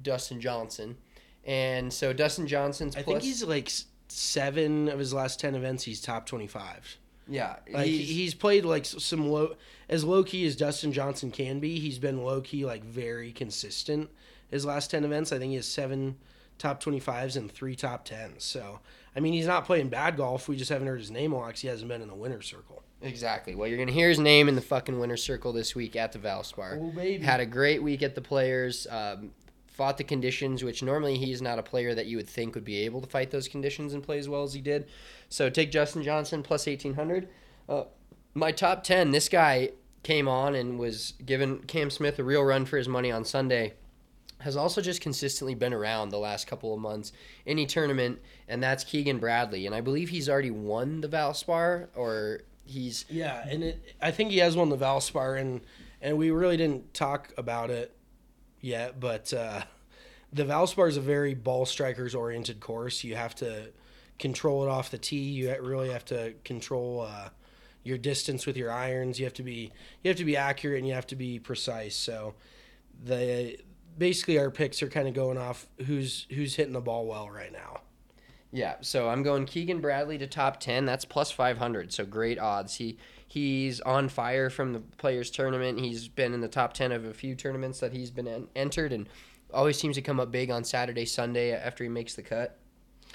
Dustin 0.00 0.40
Johnson, 0.40 0.96
and 1.44 1.92
so 1.92 2.12
Dustin 2.12 2.46
Johnson's 2.46 2.94
I 2.94 3.02
plus. 3.02 3.14
think 3.14 3.22
he's 3.24 3.42
like 3.42 3.68
seven 4.06 4.88
of 4.88 4.98
his 5.00 5.12
last 5.12 5.40
ten 5.40 5.54
events. 5.56 5.82
He's 5.82 6.00
top 6.00 6.24
twenty 6.24 6.46
five. 6.46 6.98
yeah, 7.28 7.56
Like 7.72 7.86
he's, 7.86 8.08
he's 8.08 8.34
played 8.34 8.64
like 8.64 8.84
some 8.86 9.28
low 9.28 9.56
as 9.88 10.04
low 10.04 10.22
key 10.22 10.46
as 10.46 10.54
Dustin 10.54 10.92
Johnson 10.92 11.32
can 11.32 11.58
be. 11.58 11.80
He's 11.80 11.98
been 11.98 12.22
low 12.22 12.40
key 12.40 12.64
like 12.64 12.84
very 12.84 13.32
consistent. 13.32 14.08
His 14.52 14.64
last 14.64 14.90
ten 14.92 15.04
events, 15.04 15.32
I 15.32 15.38
think 15.38 15.50
he 15.50 15.56
has 15.56 15.66
seven 15.66 16.16
top 16.58 16.78
twenty 16.78 17.00
fives 17.00 17.36
and 17.36 17.50
three 17.50 17.74
top 17.74 18.04
tens. 18.04 18.44
So 18.44 18.78
I 19.16 19.20
mean, 19.20 19.32
he's 19.32 19.48
not 19.48 19.64
playing 19.64 19.88
bad 19.88 20.16
golf. 20.16 20.48
We 20.48 20.56
just 20.56 20.70
haven't 20.70 20.86
heard 20.86 21.00
his 21.00 21.10
name 21.10 21.32
a 21.32 21.38
lot 21.38 21.50
'cause 21.50 21.60
he 21.60 21.66
hasn't 21.68 21.88
been 21.88 22.02
in 22.02 22.08
the 22.08 22.14
winner's 22.14 22.46
circle. 22.46 22.84
Exactly. 23.00 23.54
Well, 23.54 23.68
you're 23.68 23.78
gonna 23.78 23.92
hear 23.92 24.08
his 24.08 24.18
name 24.18 24.48
in 24.48 24.54
the 24.54 24.60
fucking 24.60 24.98
winner's 24.98 25.22
circle 25.22 25.52
this 25.52 25.74
week 25.74 25.94
at 25.96 26.12
the 26.12 26.18
Valspar. 26.18 26.78
Oh, 26.80 26.90
baby. 26.90 27.24
Had 27.24 27.40
a 27.40 27.46
great 27.46 27.82
week 27.82 28.02
at 28.02 28.14
the 28.14 28.20
Players. 28.20 28.86
Um, 28.90 29.30
fought 29.66 29.96
the 29.96 30.04
conditions, 30.04 30.64
which 30.64 30.82
normally 30.82 31.16
he's 31.16 31.40
not 31.40 31.60
a 31.60 31.62
player 31.62 31.94
that 31.94 32.06
you 32.06 32.16
would 32.16 32.28
think 32.28 32.56
would 32.56 32.64
be 32.64 32.78
able 32.78 33.00
to 33.00 33.06
fight 33.06 33.30
those 33.30 33.46
conditions 33.46 33.94
and 33.94 34.02
play 34.02 34.18
as 34.18 34.28
well 34.28 34.42
as 34.42 34.52
he 34.52 34.60
did. 34.60 34.88
So 35.28 35.48
take 35.48 35.70
Justin 35.70 36.02
Johnson 36.02 36.42
plus 36.42 36.66
eighteen 36.66 36.94
hundred. 36.94 37.28
Uh, 37.68 37.84
my 38.34 38.50
top 38.50 38.82
ten. 38.82 39.12
This 39.12 39.28
guy 39.28 39.70
came 40.02 40.26
on 40.26 40.54
and 40.54 40.78
was 40.78 41.14
giving 41.24 41.60
Cam 41.60 41.90
Smith 41.90 42.18
a 42.18 42.24
real 42.24 42.42
run 42.42 42.64
for 42.64 42.76
his 42.78 42.88
money 42.88 43.12
on 43.12 43.24
Sunday 43.24 43.74
has 44.40 44.56
also 44.56 44.80
just 44.80 45.00
consistently 45.00 45.54
been 45.54 45.72
around 45.72 46.10
the 46.10 46.18
last 46.18 46.46
couple 46.46 46.72
of 46.72 46.80
months 46.80 47.12
any 47.46 47.66
tournament, 47.66 48.20
and 48.46 48.62
that's 48.62 48.84
Keegan 48.84 49.18
Bradley. 49.18 49.66
And 49.66 49.74
I 49.74 49.80
believe 49.80 50.10
he's 50.10 50.28
already 50.28 50.50
won 50.50 51.00
the 51.00 51.08
Valspar, 51.08 51.88
or 51.94 52.42
he's 52.68 53.04
Yeah, 53.08 53.44
and 53.48 53.64
it, 53.64 53.94
I 54.00 54.10
think 54.10 54.30
he 54.30 54.38
has 54.38 54.56
won 54.56 54.68
the 54.68 54.76
Valspar, 54.76 55.40
and 55.40 55.60
and 56.00 56.16
we 56.16 56.30
really 56.30 56.56
didn't 56.56 56.94
talk 56.94 57.32
about 57.36 57.70
it 57.70 57.96
yet, 58.60 59.00
but 59.00 59.32
uh, 59.32 59.62
the 60.32 60.44
Valspar 60.44 60.88
is 60.88 60.96
a 60.96 61.00
very 61.00 61.34
ball 61.34 61.66
strikers 61.66 62.14
oriented 62.14 62.60
course. 62.60 63.02
You 63.02 63.16
have 63.16 63.34
to 63.36 63.70
control 64.18 64.64
it 64.64 64.68
off 64.68 64.90
the 64.90 64.98
tee. 64.98 65.16
You 65.16 65.54
really 65.60 65.90
have 65.90 66.04
to 66.06 66.34
control 66.44 67.06
uh, 67.08 67.30
your 67.82 67.98
distance 67.98 68.46
with 68.46 68.56
your 68.56 68.70
irons. 68.70 69.18
You 69.18 69.24
have 69.26 69.34
to 69.34 69.42
be 69.42 69.72
you 70.02 70.08
have 70.08 70.18
to 70.18 70.24
be 70.24 70.36
accurate 70.36 70.78
and 70.78 70.86
you 70.86 70.94
have 70.94 71.06
to 71.08 71.16
be 71.16 71.38
precise. 71.38 71.96
So 71.96 72.34
the 73.04 73.58
basically 73.96 74.38
our 74.38 74.50
picks 74.50 74.82
are 74.82 74.88
kind 74.88 75.08
of 75.08 75.14
going 75.14 75.38
off 75.38 75.66
who's 75.86 76.26
who's 76.30 76.54
hitting 76.54 76.72
the 76.72 76.80
ball 76.80 77.06
well 77.06 77.30
right 77.30 77.52
now. 77.52 77.80
Yeah, 78.50 78.76
so 78.80 79.08
I'm 79.10 79.22
going 79.22 79.44
Keegan 79.44 79.80
Bradley 79.80 80.16
to 80.18 80.26
top 80.26 80.58
10. 80.58 80.86
That's 80.86 81.04
plus 81.04 81.30
500, 81.30 81.92
so 81.92 82.06
great 82.06 82.38
odds. 82.38 82.76
He 82.76 82.96
he's 83.26 83.80
on 83.82 84.08
fire 84.08 84.48
from 84.48 84.72
the 84.72 84.80
players 84.80 85.30
tournament. 85.30 85.80
He's 85.80 86.08
been 86.08 86.32
in 86.32 86.40
the 86.40 86.48
top 86.48 86.72
10 86.72 86.92
of 86.92 87.04
a 87.04 87.12
few 87.12 87.34
tournaments 87.34 87.80
that 87.80 87.92
he's 87.92 88.10
been 88.10 88.26
en- 88.26 88.48
entered 88.56 88.92
and 88.92 89.06
always 89.52 89.78
seems 89.78 89.96
to 89.96 90.02
come 90.02 90.18
up 90.18 90.30
big 90.30 90.50
on 90.50 90.64
Saturday, 90.64 91.04
Sunday 91.04 91.52
after 91.52 91.84
he 91.84 91.90
makes 91.90 92.14
the 92.14 92.22
cut. 92.22 92.58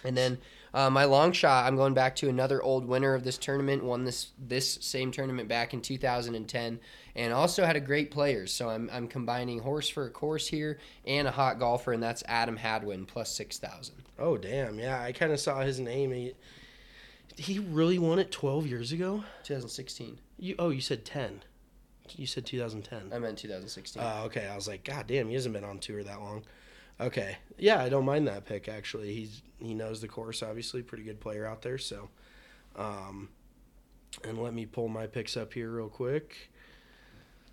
And 0.03 0.15
then 0.15 0.37
uh, 0.73 0.89
my 0.89 1.05
long 1.05 1.31
shot, 1.31 1.65
I'm 1.65 1.75
going 1.75 1.93
back 1.93 2.15
to 2.17 2.29
another 2.29 2.61
old 2.61 2.85
winner 2.85 3.15
of 3.15 3.23
this 3.23 3.37
tournament. 3.37 3.83
Won 3.83 4.03
this 4.03 4.31
this 4.37 4.79
same 4.81 5.11
tournament 5.11 5.47
back 5.47 5.73
in 5.73 5.81
2010, 5.81 6.79
and 7.15 7.33
also 7.33 7.65
had 7.65 7.75
a 7.75 7.79
great 7.79 8.11
players. 8.11 8.51
So 8.51 8.69
I'm 8.69 8.89
I'm 8.91 9.07
combining 9.07 9.59
horse 9.59 9.89
for 9.89 10.05
a 10.05 10.09
course 10.09 10.47
here 10.47 10.79
and 11.05 11.27
a 11.27 11.31
hot 11.31 11.59
golfer, 11.59 11.93
and 11.93 12.03
that's 12.03 12.23
Adam 12.27 12.57
Hadwin 12.57 13.05
plus 13.05 13.35
six 13.35 13.57
thousand. 13.59 14.02
Oh 14.19 14.37
damn, 14.37 14.79
yeah, 14.79 15.01
I 15.01 15.11
kind 15.11 15.31
of 15.31 15.39
saw 15.39 15.61
his 15.61 15.79
name. 15.79 16.11
He, 16.11 16.33
he 17.35 17.59
really 17.59 17.97
won 17.97 18.19
it 18.19 18.31
12 18.31 18.67
years 18.67 18.91
ago. 18.91 19.23
2016. 19.43 20.19
You 20.37 20.55
oh, 20.59 20.69
you 20.69 20.81
said 20.81 21.05
10. 21.05 21.43
You 22.15 22.27
said 22.27 22.45
2010. 22.45 23.11
I 23.13 23.19
meant 23.19 23.37
2016. 23.37 24.01
Oh, 24.03 24.23
okay. 24.25 24.47
I 24.47 24.55
was 24.55 24.67
like, 24.67 24.83
God 24.83 25.07
damn, 25.07 25.29
he 25.29 25.33
hasn't 25.33 25.53
been 25.53 25.63
on 25.63 25.79
tour 25.79 26.03
that 26.03 26.19
long. 26.19 26.43
Okay, 26.99 27.37
yeah, 27.57 27.81
I 27.81 27.89
don't 27.89 28.05
mind 28.05 28.27
that 28.27 28.45
pick 28.45 28.67
actually. 28.67 29.13
He's 29.13 29.41
he 29.59 29.73
knows 29.73 30.01
the 30.01 30.07
course, 30.07 30.43
obviously, 30.43 30.81
pretty 30.83 31.03
good 31.03 31.19
player 31.19 31.45
out 31.45 31.61
there. 31.61 31.77
So, 31.77 32.09
um, 32.75 33.29
and 34.23 34.37
let 34.37 34.53
me 34.53 34.65
pull 34.65 34.89
my 34.89 35.07
picks 35.07 35.35
up 35.35 35.53
here 35.53 35.71
real 35.71 35.89
quick. 35.89 36.51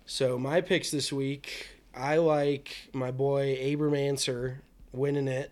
So 0.05 0.37
my 0.37 0.61
picks 0.61 0.91
this 0.91 1.11
week, 1.11 1.69
I 1.95 2.17
like 2.17 2.89
my 2.93 3.11
boy 3.11 3.57
Abraham 3.59 3.95
Ancer 3.95 4.61
winning 4.91 5.27
it. 5.27 5.51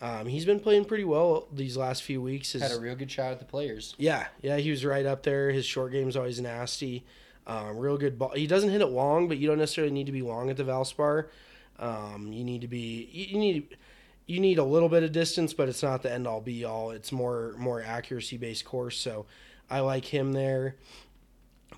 Um, 0.00 0.26
he's 0.26 0.44
been 0.44 0.60
playing 0.60 0.84
pretty 0.84 1.04
well 1.04 1.48
these 1.52 1.76
last 1.76 2.02
few 2.02 2.20
weeks. 2.20 2.52
His, 2.52 2.62
Had 2.62 2.72
a 2.72 2.80
real 2.80 2.94
good 2.94 3.10
shot 3.10 3.32
at 3.32 3.38
the 3.38 3.44
players. 3.46 3.94
yeah, 3.98 4.26
yeah, 4.42 4.58
he 4.58 4.70
was 4.70 4.84
right 4.84 5.06
up 5.06 5.22
there. 5.22 5.50
His 5.50 5.64
short 5.64 5.92
game's 5.92 6.16
always 6.16 6.40
nasty. 6.40 7.04
Um, 7.46 7.78
real 7.78 7.96
good 7.96 8.18
ball. 8.18 8.32
He 8.34 8.46
doesn't 8.46 8.70
hit 8.70 8.80
it 8.80 8.86
long, 8.86 9.28
but 9.28 9.38
you 9.38 9.46
don't 9.46 9.58
necessarily 9.58 9.92
need 9.92 10.06
to 10.06 10.12
be 10.12 10.22
long 10.22 10.50
at 10.50 10.56
the 10.56 10.64
Valspar. 10.64 11.28
Um, 11.78 12.32
you 12.32 12.44
need 12.44 12.60
to 12.62 12.68
be. 12.68 13.08
You, 13.12 13.38
need. 13.38 13.76
You 14.26 14.40
need 14.40 14.58
a 14.58 14.64
little 14.64 14.88
bit 14.88 15.04
of 15.04 15.12
distance, 15.12 15.54
but 15.54 15.68
it's 15.68 15.82
not 15.82 16.02
the 16.02 16.12
end 16.12 16.26
all 16.26 16.40
be 16.40 16.64
all. 16.64 16.90
It's 16.90 17.12
more 17.12 17.54
more 17.56 17.80
accuracy 17.80 18.36
based 18.36 18.64
course. 18.64 18.98
So, 18.98 19.26
I 19.70 19.80
like 19.80 20.06
him 20.06 20.32
there. 20.32 20.74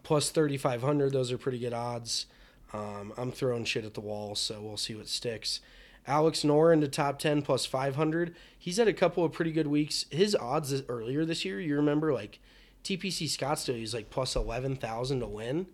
Plus 0.02 0.30
thirty 0.30 0.56
five 0.56 0.82
hundred. 0.82 1.12
Those 1.12 1.30
are 1.30 1.38
pretty 1.38 1.58
good 1.58 1.74
odds. 1.74 2.26
Um, 2.72 3.12
I'm 3.16 3.32
throwing 3.32 3.64
shit 3.64 3.84
at 3.84 3.94
the 3.94 4.00
wall, 4.00 4.34
so 4.34 4.60
we'll 4.62 4.76
see 4.76 4.94
what 4.94 5.08
sticks. 5.08 5.60
Alex 6.08 6.42
Noren 6.42 6.80
to 6.80 6.88
top 6.88 7.18
10 7.18 7.42
plus 7.42 7.66
500. 7.66 8.34
He's 8.58 8.78
had 8.78 8.88
a 8.88 8.94
couple 8.94 9.24
of 9.24 9.32
pretty 9.32 9.52
good 9.52 9.66
weeks. 9.66 10.06
His 10.10 10.34
odds 10.34 10.82
earlier 10.88 11.24
this 11.26 11.44
year, 11.44 11.60
you 11.60 11.76
remember, 11.76 12.14
like 12.14 12.40
TPC 12.82 13.26
Scottsdale, 13.26 13.76
he's 13.76 13.92
like 13.92 14.08
plus 14.08 14.34
11,000 14.34 15.20
to 15.20 15.26
win. 15.26 15.66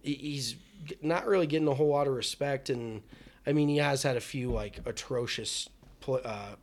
He's 0.00 0.54
not 1.02 1.26
really 1.26 1.48
getting 1.48 1.66
a 1.66 1.74
whole 1.74 1.88
lot 1.88 2.06
of 2.06 2.14
respect. 2.14 2.70
And 2.70 3.02
I 3.44 3.52
mean, 3.52 3.68
he 3.68 3.78
has 3.78 4.04
had 4.04 4.16
a 4.16 4.20
few 4.20 4.52
like 4.52 4.78
atrocious 4.86 5.68
uh, 6.08 6.54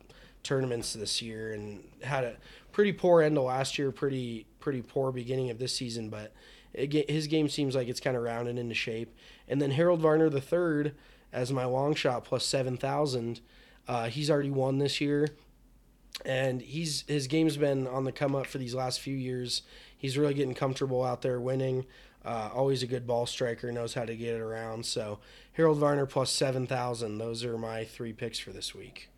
tournaments 0.42 0.94
this 0.94 1.20
year 1.20 1.52
and 1.52 1.84
had 2.02 2.24
a 2.24 2.36
pretty 2.72 2.92
poor 2.92 3.20
end 3.20 3.36
of 3.36 3.44
last 3.44 3.78
year, 3.78 3.92
pretty, 3.92 4.46
pretty 4.60 4.80
poor 4.80 5.12
beginning 5.12 5.50
of 5.50 5.58
this 5.58 5.76
season. 5.76 6.08
But 6.08 6.32
it, 6.72 7.10
his 7.10 7.26
game 7.26 7.50
seems 7.50 7.74
like 7.74 7.88
it's 7.88 8.00
kind 8.00 8.16
of 8.16 8.22
rounded 8.22 8.58
into 8.58 8.74
shape. 8.74 9.14
And 9.46 9.60
then 9.60 9.72
Harold 9.72 10.00
Varner 10.00 10.30
the 10.30 10.40
third 10.40 10.94
as 11.32 11.52
my 11.52 11.64
long 11.64 11.94
shot 11.94 12.24
plus 12.24 12.44
seven 12.44 12.76
thousand. 12.76 13.40
Uh, 13.88 14.08
he's 14.08 14.30
already 14.30 14.50
won 14.50 14.78
this 14.78 15.00
year, 15.00 15.28
and 16.24 16.62
he's 16.62 17.04
his 17.08 17.26
game's 17.26 17.56
been 17.56 17.86
on 17.86 18.04
the 18.04 18.12
come 18.12 18.34
up 18.34 18.46
for 18.46 18.58
these 18.58 18.74
last 18.74 19.00
few 19.00 19.16
years. 19.16 19.62
He's 19.96 20.16
really 20.16 20.34
getting 20.34 20.54
comfortable 20.54 21.04
out 21.04 21.22
there 21.22 21.40
winning. 21.40 21.86
Uh, 22.24 22.50
always 22.54 22.82
a 22.82 22.86
good 22.86 23.06
ball 23.06 23.26
striker, 23.26 23.72
knows 23.72 23.94
how 23.94 24.04
to 24.04 24.14
get 24.14 24.34
it 24.34 24.40
around. 24.40 24.84
So 24.84 25.18
Harold 25.54 25.78
Varner 25.78 26.06
plus 26.06 26.30
seven 26.30 26.66
thousand. 26.66 27.18
Those 27.18 27.44
are 27.44 27.56
my 27.58 27.84
three 27.84 28.12
picks 28.12 28.38
for 28.38 28.50
this 28.50 28.74
week. 28.74 29.08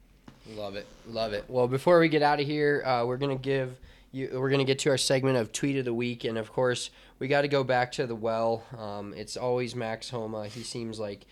Love 0.54 0.76
it, 0.76 0.86
love 1.06 1.32
it. 1.32 1.44
Well, 1.48 1.68
before 1.68 2.00
we 2.00 2.08
get 2.08 2.22
out 2.22 2.40
of 2.40 2.46
here, 2.46 2.82
uh, 2.84 3.04
we're 3.04 3.16
gonna 3.16 3.36
give 3.36 3.76
you. 4.10 4.30
We're 4.34 4.50
gonna 4.50 4.64
get 4.64 4.78
to 4.80 4.90
our 4.90 4.98
segment 4.98 5.36
of 5.36 5.52
tweet 5.52 5.76
of 5.76 5.84
the 5.84 5.94
week, 5.94 6.24
and 6.24 6.38
of 6.38 6.52
course, 6.52 6.90
we 7.18 7.28
got 7.28 7.42
to 7.42 7.48
go 7.48 7.62
back 7.62 7.92
to 7.92 8.06
the 8.06 8.14
well. 8.14 8.64
Um, 8.76 9.14
it's 9.16 9.36
always 9.36 9.76
Max 9.76 10.10
Homa. 10.10 10.46
He 10.48 10.62
seems 10.62 10.98
like 10.98 11.26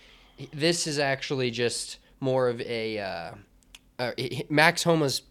this 0.52 0.86
is 0.86 0.98
actually 0.98 1.50
just 1.50 1.98
more 2.20 2.48
of 2.48 2.60
a 2.62 2.98
uh, 2.98 3.30
uh, 3.98 4.12
Max 4.48 4.82
Homa's 4.82 5.22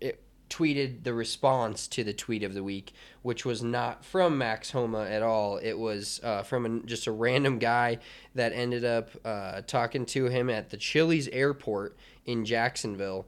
it, 0.00 0.22
tweeted 0.50 1.04
the 1.04 1.14
response 1.14 1.86
to 1.88 2.04
the 2.04 2.12
tweet 2.12 2.42
of 2.42 2.54
the 2.54 2.62
week, 2.62 2.92
which 3.22 3.46
was 3.46 3.62
not 3.62 4.04
from 4.04 4.36
Max 4.36 4.72
Homa 4.72 5.04
at 5.04 5.22
all. 5.22 5.58
It 5.58 5.78
was 5.78 6.20
uh, 6.22 6.42
from 6.42 6.66
an, 6.66 6.86
just 6.86 7.06
a 7.06 7.12
random 7.12 7.58
guy 7.58 7.98
that 8.34 8.52
ended 8.52 8.84
up 8.84 9.10
uh, 9.24 9.62
talking 9.62 10.04
to 10.06 10.26
him 10.26 10.50
at 10.50 10.70
the 10.70 10.76
Chili's 10.76 11.28
airport 11.28 11.96
in 12.26 12.44
Jacksonville. 12.44 13.26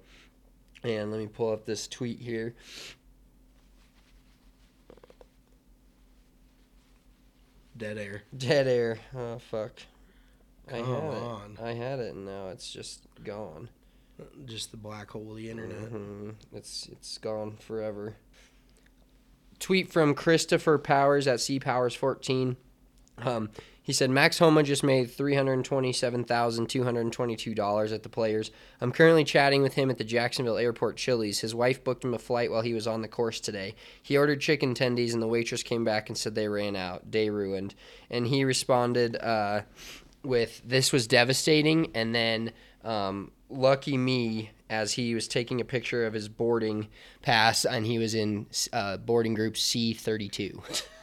And 0.83 1.13
let 1.13 1.21
me 1.21 1.29
pull 1.29 1.53
up 1.53 1.65
this 1.65 1.87
tweet 1.87 2.19
here. 2.19 2.55
Dead 7.77 7.99
air. 7.99 8.23
Dead 8.37 8.67
air. 8.67 8.99
Oh 9.17 9.39
fuck. 9.39 9.73
I 10.73 10.79
had 10.79 10.87
on. 10.87 11.57
it. 11.59 11.63
I 11.63 11.73
had 11.75 11.99
it, 11.99 12.15
and 12.15 12.25
now 12.27 12.49
it's 12.49 12.71
just 12.73 13.07
gone. 13.25 13.69
Just 14.47 14.71
the 14.71 14.77
black 14.77 15.11
hole 15.11 15.31
of 15.33 15.37
the 15.37 15.51
internet. 15.51 15.79
hmm 15.89 16.31
It's 16.53 16.89
it's 16.93 17.19
gone 17.19 17.57
forever. 17.59 18.17
Tweet 19.59 19.93
from 19.93 20.15
Christopher 20.15 20.79
Powers 20.79 21.27
at 21.27 21.41
C 21.41 21.61
Powers 21.61 21.95
14. 21.95 22.57
Um, 23.19 23.51
He 23.85 23.93
said 23.93 24.11
Max 24.11 24.39
Homa 24.39 24.63
just 24.63 24.83
made 24.85 25.11
three 25.11 25.35
hundred 25.35 25.65
twenty-seven 25.65 26.25
thousand 26.25 26.69
two 26.69 26.85
hundred 26.85 27.11
twenty-two 27.13 27.55
dollars 27.55 27.93
at 27.93 28.03
the 28.05 28.09
Players. 28.09 28.51
I'm 28.81 28.93
currently 28.93 29.25
chatting 29.25 29.61
with 29.63 29.75
him 29.75 29.91
at 29.91 29.99
the 29.99 30.05
Jacksonville 30.05 30.57
Airport 30.57 30.97
Chili's. 30.97 31.41
His 31.41 31.55
wife 31.55 31.83
booked 31.85 32.05
him 32.05 32.15
a 32.15 32.19
flight 32.19 32.51
while 32.51 32.63
he 32.63 32.75
was 32.75 32.87
on 32.87 33.03
the 33.03 33.09
course 33.09 33.41
today. 33.41 33.75
He 34.03 34.17
ordered 34.17 34.41
chicken 34.41 34.75
tendies, 34.75 35.13
and 35.13 35.21
the 35.23 35.27
waitress 35.29 35.63
came 35.65 35.85
back 35.85 36.09
and 36.09 36.17
said 36.17 36.35
they 36.35 36.49
ran 36.49 36.75
out. 36.77 37.11
Day 37.11 37.29
ruined. 37.29 37.75
And 38.11 38.27
he 38.29 38.45
responded 38.45 39.17
uh, 39.17 39.63
with, 40.23 40.63
"This 40.65 40.93
was 40.93 41.07
devastating," 41.07 41.91
and 41.95 42.15
then. 42.15 42.53
Um, 42.85 43.31
lucky 43.49 43.97
me 43.99 44.51
as 44.71 44.93
he 44.93 45.15
was 45.15 45.29
taking 45.29 45.61
a 45.61 45.65
picture 45.65 46.07
of 46.07 46.15
his 46.15 46.27
boarding 46.29 46.89
pass 47.21 47.65
and 47.67 47.85
he 47.87 47.99
was 47.99 48.15
in 48.15 48.47
uh, 48.73 48.97
boarding 48.97 49.35
group 49.35 49.55
C32. 49.55 50.83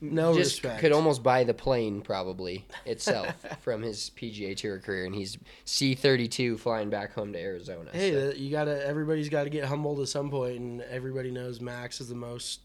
No 0.00 0.32
Just 0.32 0.62
respect. 0.62 0.80
could 0.80 0.92
almost 0.92 1.24
buy 1.24 1.42
the 1.42 1.54
plane 1.54 2.02
probably 2.02 2.64
itself 2.86 3.34
from 3.62 3.82
his 3.82 4.12
PGA 4.16 4.56
Tour 4.56 4.78
career, 4.78 5.04
and 5.06 5.14
he's 5.14 5.36
C32 5.66 6.58
flying 6.58 6.88
back 6.88 7.12
home 7.14 7.32
to 7.32 7.38
Arizona. 7.40 7.90
Hey, 7.92 8.12
so- 8.12 8.32
you 8.36 8.50
gotta. 8.50 8.86
Everybody's 8.86 9.28
got 9.28 9.44
to 9.44 9.50
get 9.50 9.64
humbled 9.64 9.98
at 9.98 10.06
some 10.08 10.30
point, 10.30 10.60
and 10.60 10.82
everybody 10.82 11.32
knows 11.32 11.60
Max 11.60 12.00
is 12.00 12.08
the 12.08 12.14
most, 12.14 12.60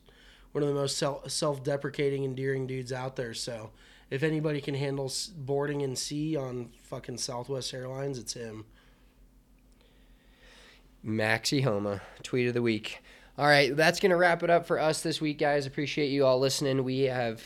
one 0.51 0.61
of 0.61 0.70
the 0.70 0.76
most 0.76 0.97
self 0.97 1.28
self-deprecating, 1.32 2.24
endearing 2.24 2.68
dudes 2.68 2.93
out 2.93 3.16
there. 3.16 3.34
So, 3.34 3.72
if 4.14 4.22
anybody 4.22 4.61
can 4.61 4.76
handle 4.76 5.11
boarding 5.36 5.82
in 5.82 5.95
sea 5.95 6.36
on 6.36 6.70
fucking 6.84 7.18
Southwest 7.18 7.74
Airlines, 7.74 8.20
it's 8.20 8.34
him. 8.34 8.64
Max 11.01 11.49
Homa, 11.49 11.99
tweet 12.22 12.47
of 12.47 12.53
the 12.53 12.61
week. 12.61 13.01
All 13.39 13.47
right, 13.47 13.76
that's 13.76 13.99
going 13.99 14.11
to 14.11 14.16
wrap 14.16 14.43
it 14.43 14.51
up 14.51 14.68
for 14.68 14.78
us 14.80 15.01
this 15.01 15.20
week, 15.20 15.39
guys. 15.39 15.66
Appreciate 15.66 16.09
you 16.09 16.28
all 16.28 16.38
listening. 16.38 16.84
We 16.84 16.99
have 17.05 17.41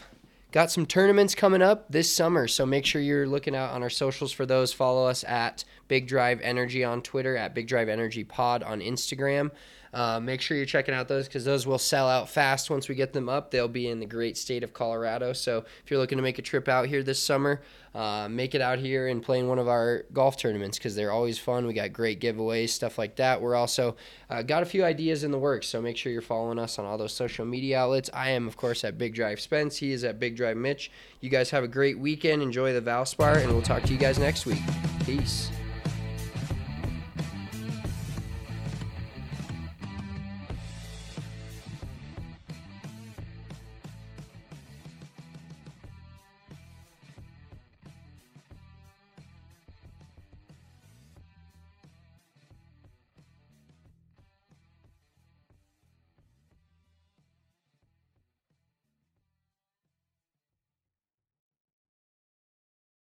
got 0.52 0.70
some 0.70 0.86
tournaments 0.86 1.36
coming 1.36 1.62
up 1.62 1.90
this 1.90 2.14
summer, 2.14 2.50
so 2.50 2.66
make 2.66 2.86
sure 2.86 3.02
you're 3.02 3.28
looking 3.28 3.56
out 3.56 3.72
on 3.72 3.82
our 3.82 3.90
socials 3.90 4.34
for 4.34 4.46
those. 4.46 4.74
Follow 4.74 5.08
us 5.08 5.24
at 5.24 5.64
Big 5.88 6.06
Drive 6.06 6.42
Energy 6.42 6.84
on 6.84 7.02
Twitter, 7.02 7.38
at 7.38 7.56
Big 7.56 7.70
Drive 7.70 7.88
Energy 7.88 8.26
Pod 8.26 8.62
on 8.62 8.82
Instagram. 8.82 9.52
Uh, 9.94 10.20
make 10.20 10.42
sure 10.42 10.58
you're 10.58 10.66
checking 10.66 10.94
out 10.94 11.08
those 11.08 11.28
because 11.28 11.46
those 11.46 11.66
will 11.66 11.78
sell 11.78 12.08
out 12.08 12.30
fast 12.30 12.70
once 12.70 12.90
we 12.90 12.96
get 12.96 13.14
them 13.14 13.30
up. 13.30 13.52
They'll 13.52 13.68
be 13.68 13.88
in 13.88 14.00
the 14.00 14.06
great 14.06 14.38
state 14.38 14.64
of 14.64 14.74
Colorado. 14.74 15.34
So 15.34 15.66
if 15.84 15.92
you're 15.92 16.00
looking 16.00 16.18
to 16.18 16.22
make 16.22 16.40
a 16.40 16.42
trip 16.42 16.68
out 16.68 16.88
here 16.88 17.04
this 17.04 17.22
summer, 17.22 17.62
uh, 17.96 18.28
make 18.30 18.54
it 18.54 18.62
out 18.62 18.78
here 18.78 19.08
and 19.08 19.24
play 19.24 19.40
in 19.40 19.48
one 19.48 19.58
of 19.58 19.68
our 19.68 20.06
golf 20.14 20.38
tournaments 20.38 20.78
because 20.78 20.96
they're 20.96 21.12
always 21.12 21.40
fun. 21.40 21.66
We 21.66 21.74
got 21.74 21.94
great 21.94 22.22
giveaways, 22.22 22.70
stuff 22.70 22.98
like 23.00 23.16
that. 23.16 23.42
We're 23.42 23.56
also 23.56 23.96
uh, 24.30 24.44
got 24.44 24.62
a 24.62 24.68
few 24.68 24.84
ideas 24.86 25.24
in 25.24 25.32
the 25.32 25.40
works, 25.40 25.68
so 25.68 25.82
make 25.82 25.98
sure 25.98 26.12
you're 26.12 26.22
following 26.22 26.60
us 26.60 26.78
on 26.78 26.86
all 26.86 26.98
those 26.98 27.14
social 27.14 27.46
media 27.46 27.80
outlets. 27.80 28.10
I 28.14 28.30
am, 28.30 28.48
of 28.48 28.56
course, 28.56 28.84
at 28.84 29.00
Big 29.00 29.16
Drive 29.16 29.40
Spence. 29.40 29.78
He 29.78 29.94
is 29.94 30.04
at 30.04 30.20
Big 30.20 30.36
Drive 30.36 30.58
Mitch. 30.58 30.92
You 31.22 31.30
guys 31.30 31.50
have 31.50 31.64
a 31.64 31.68
great 31.68 31.98
weekend. 31.98 32.44
Enjoy 32.44 32.72
the 32.72 32.82
Valspar, 32.82 33.42
and 33.42 33.52
we'll 33.52 33.64
talk 33.64 33.82
to 33.84 33.94
you 33.94 33.98
guys 33.98 34.20
next 34.20 34.46
week. 34.46 34.62
Peace. 35.04 35.50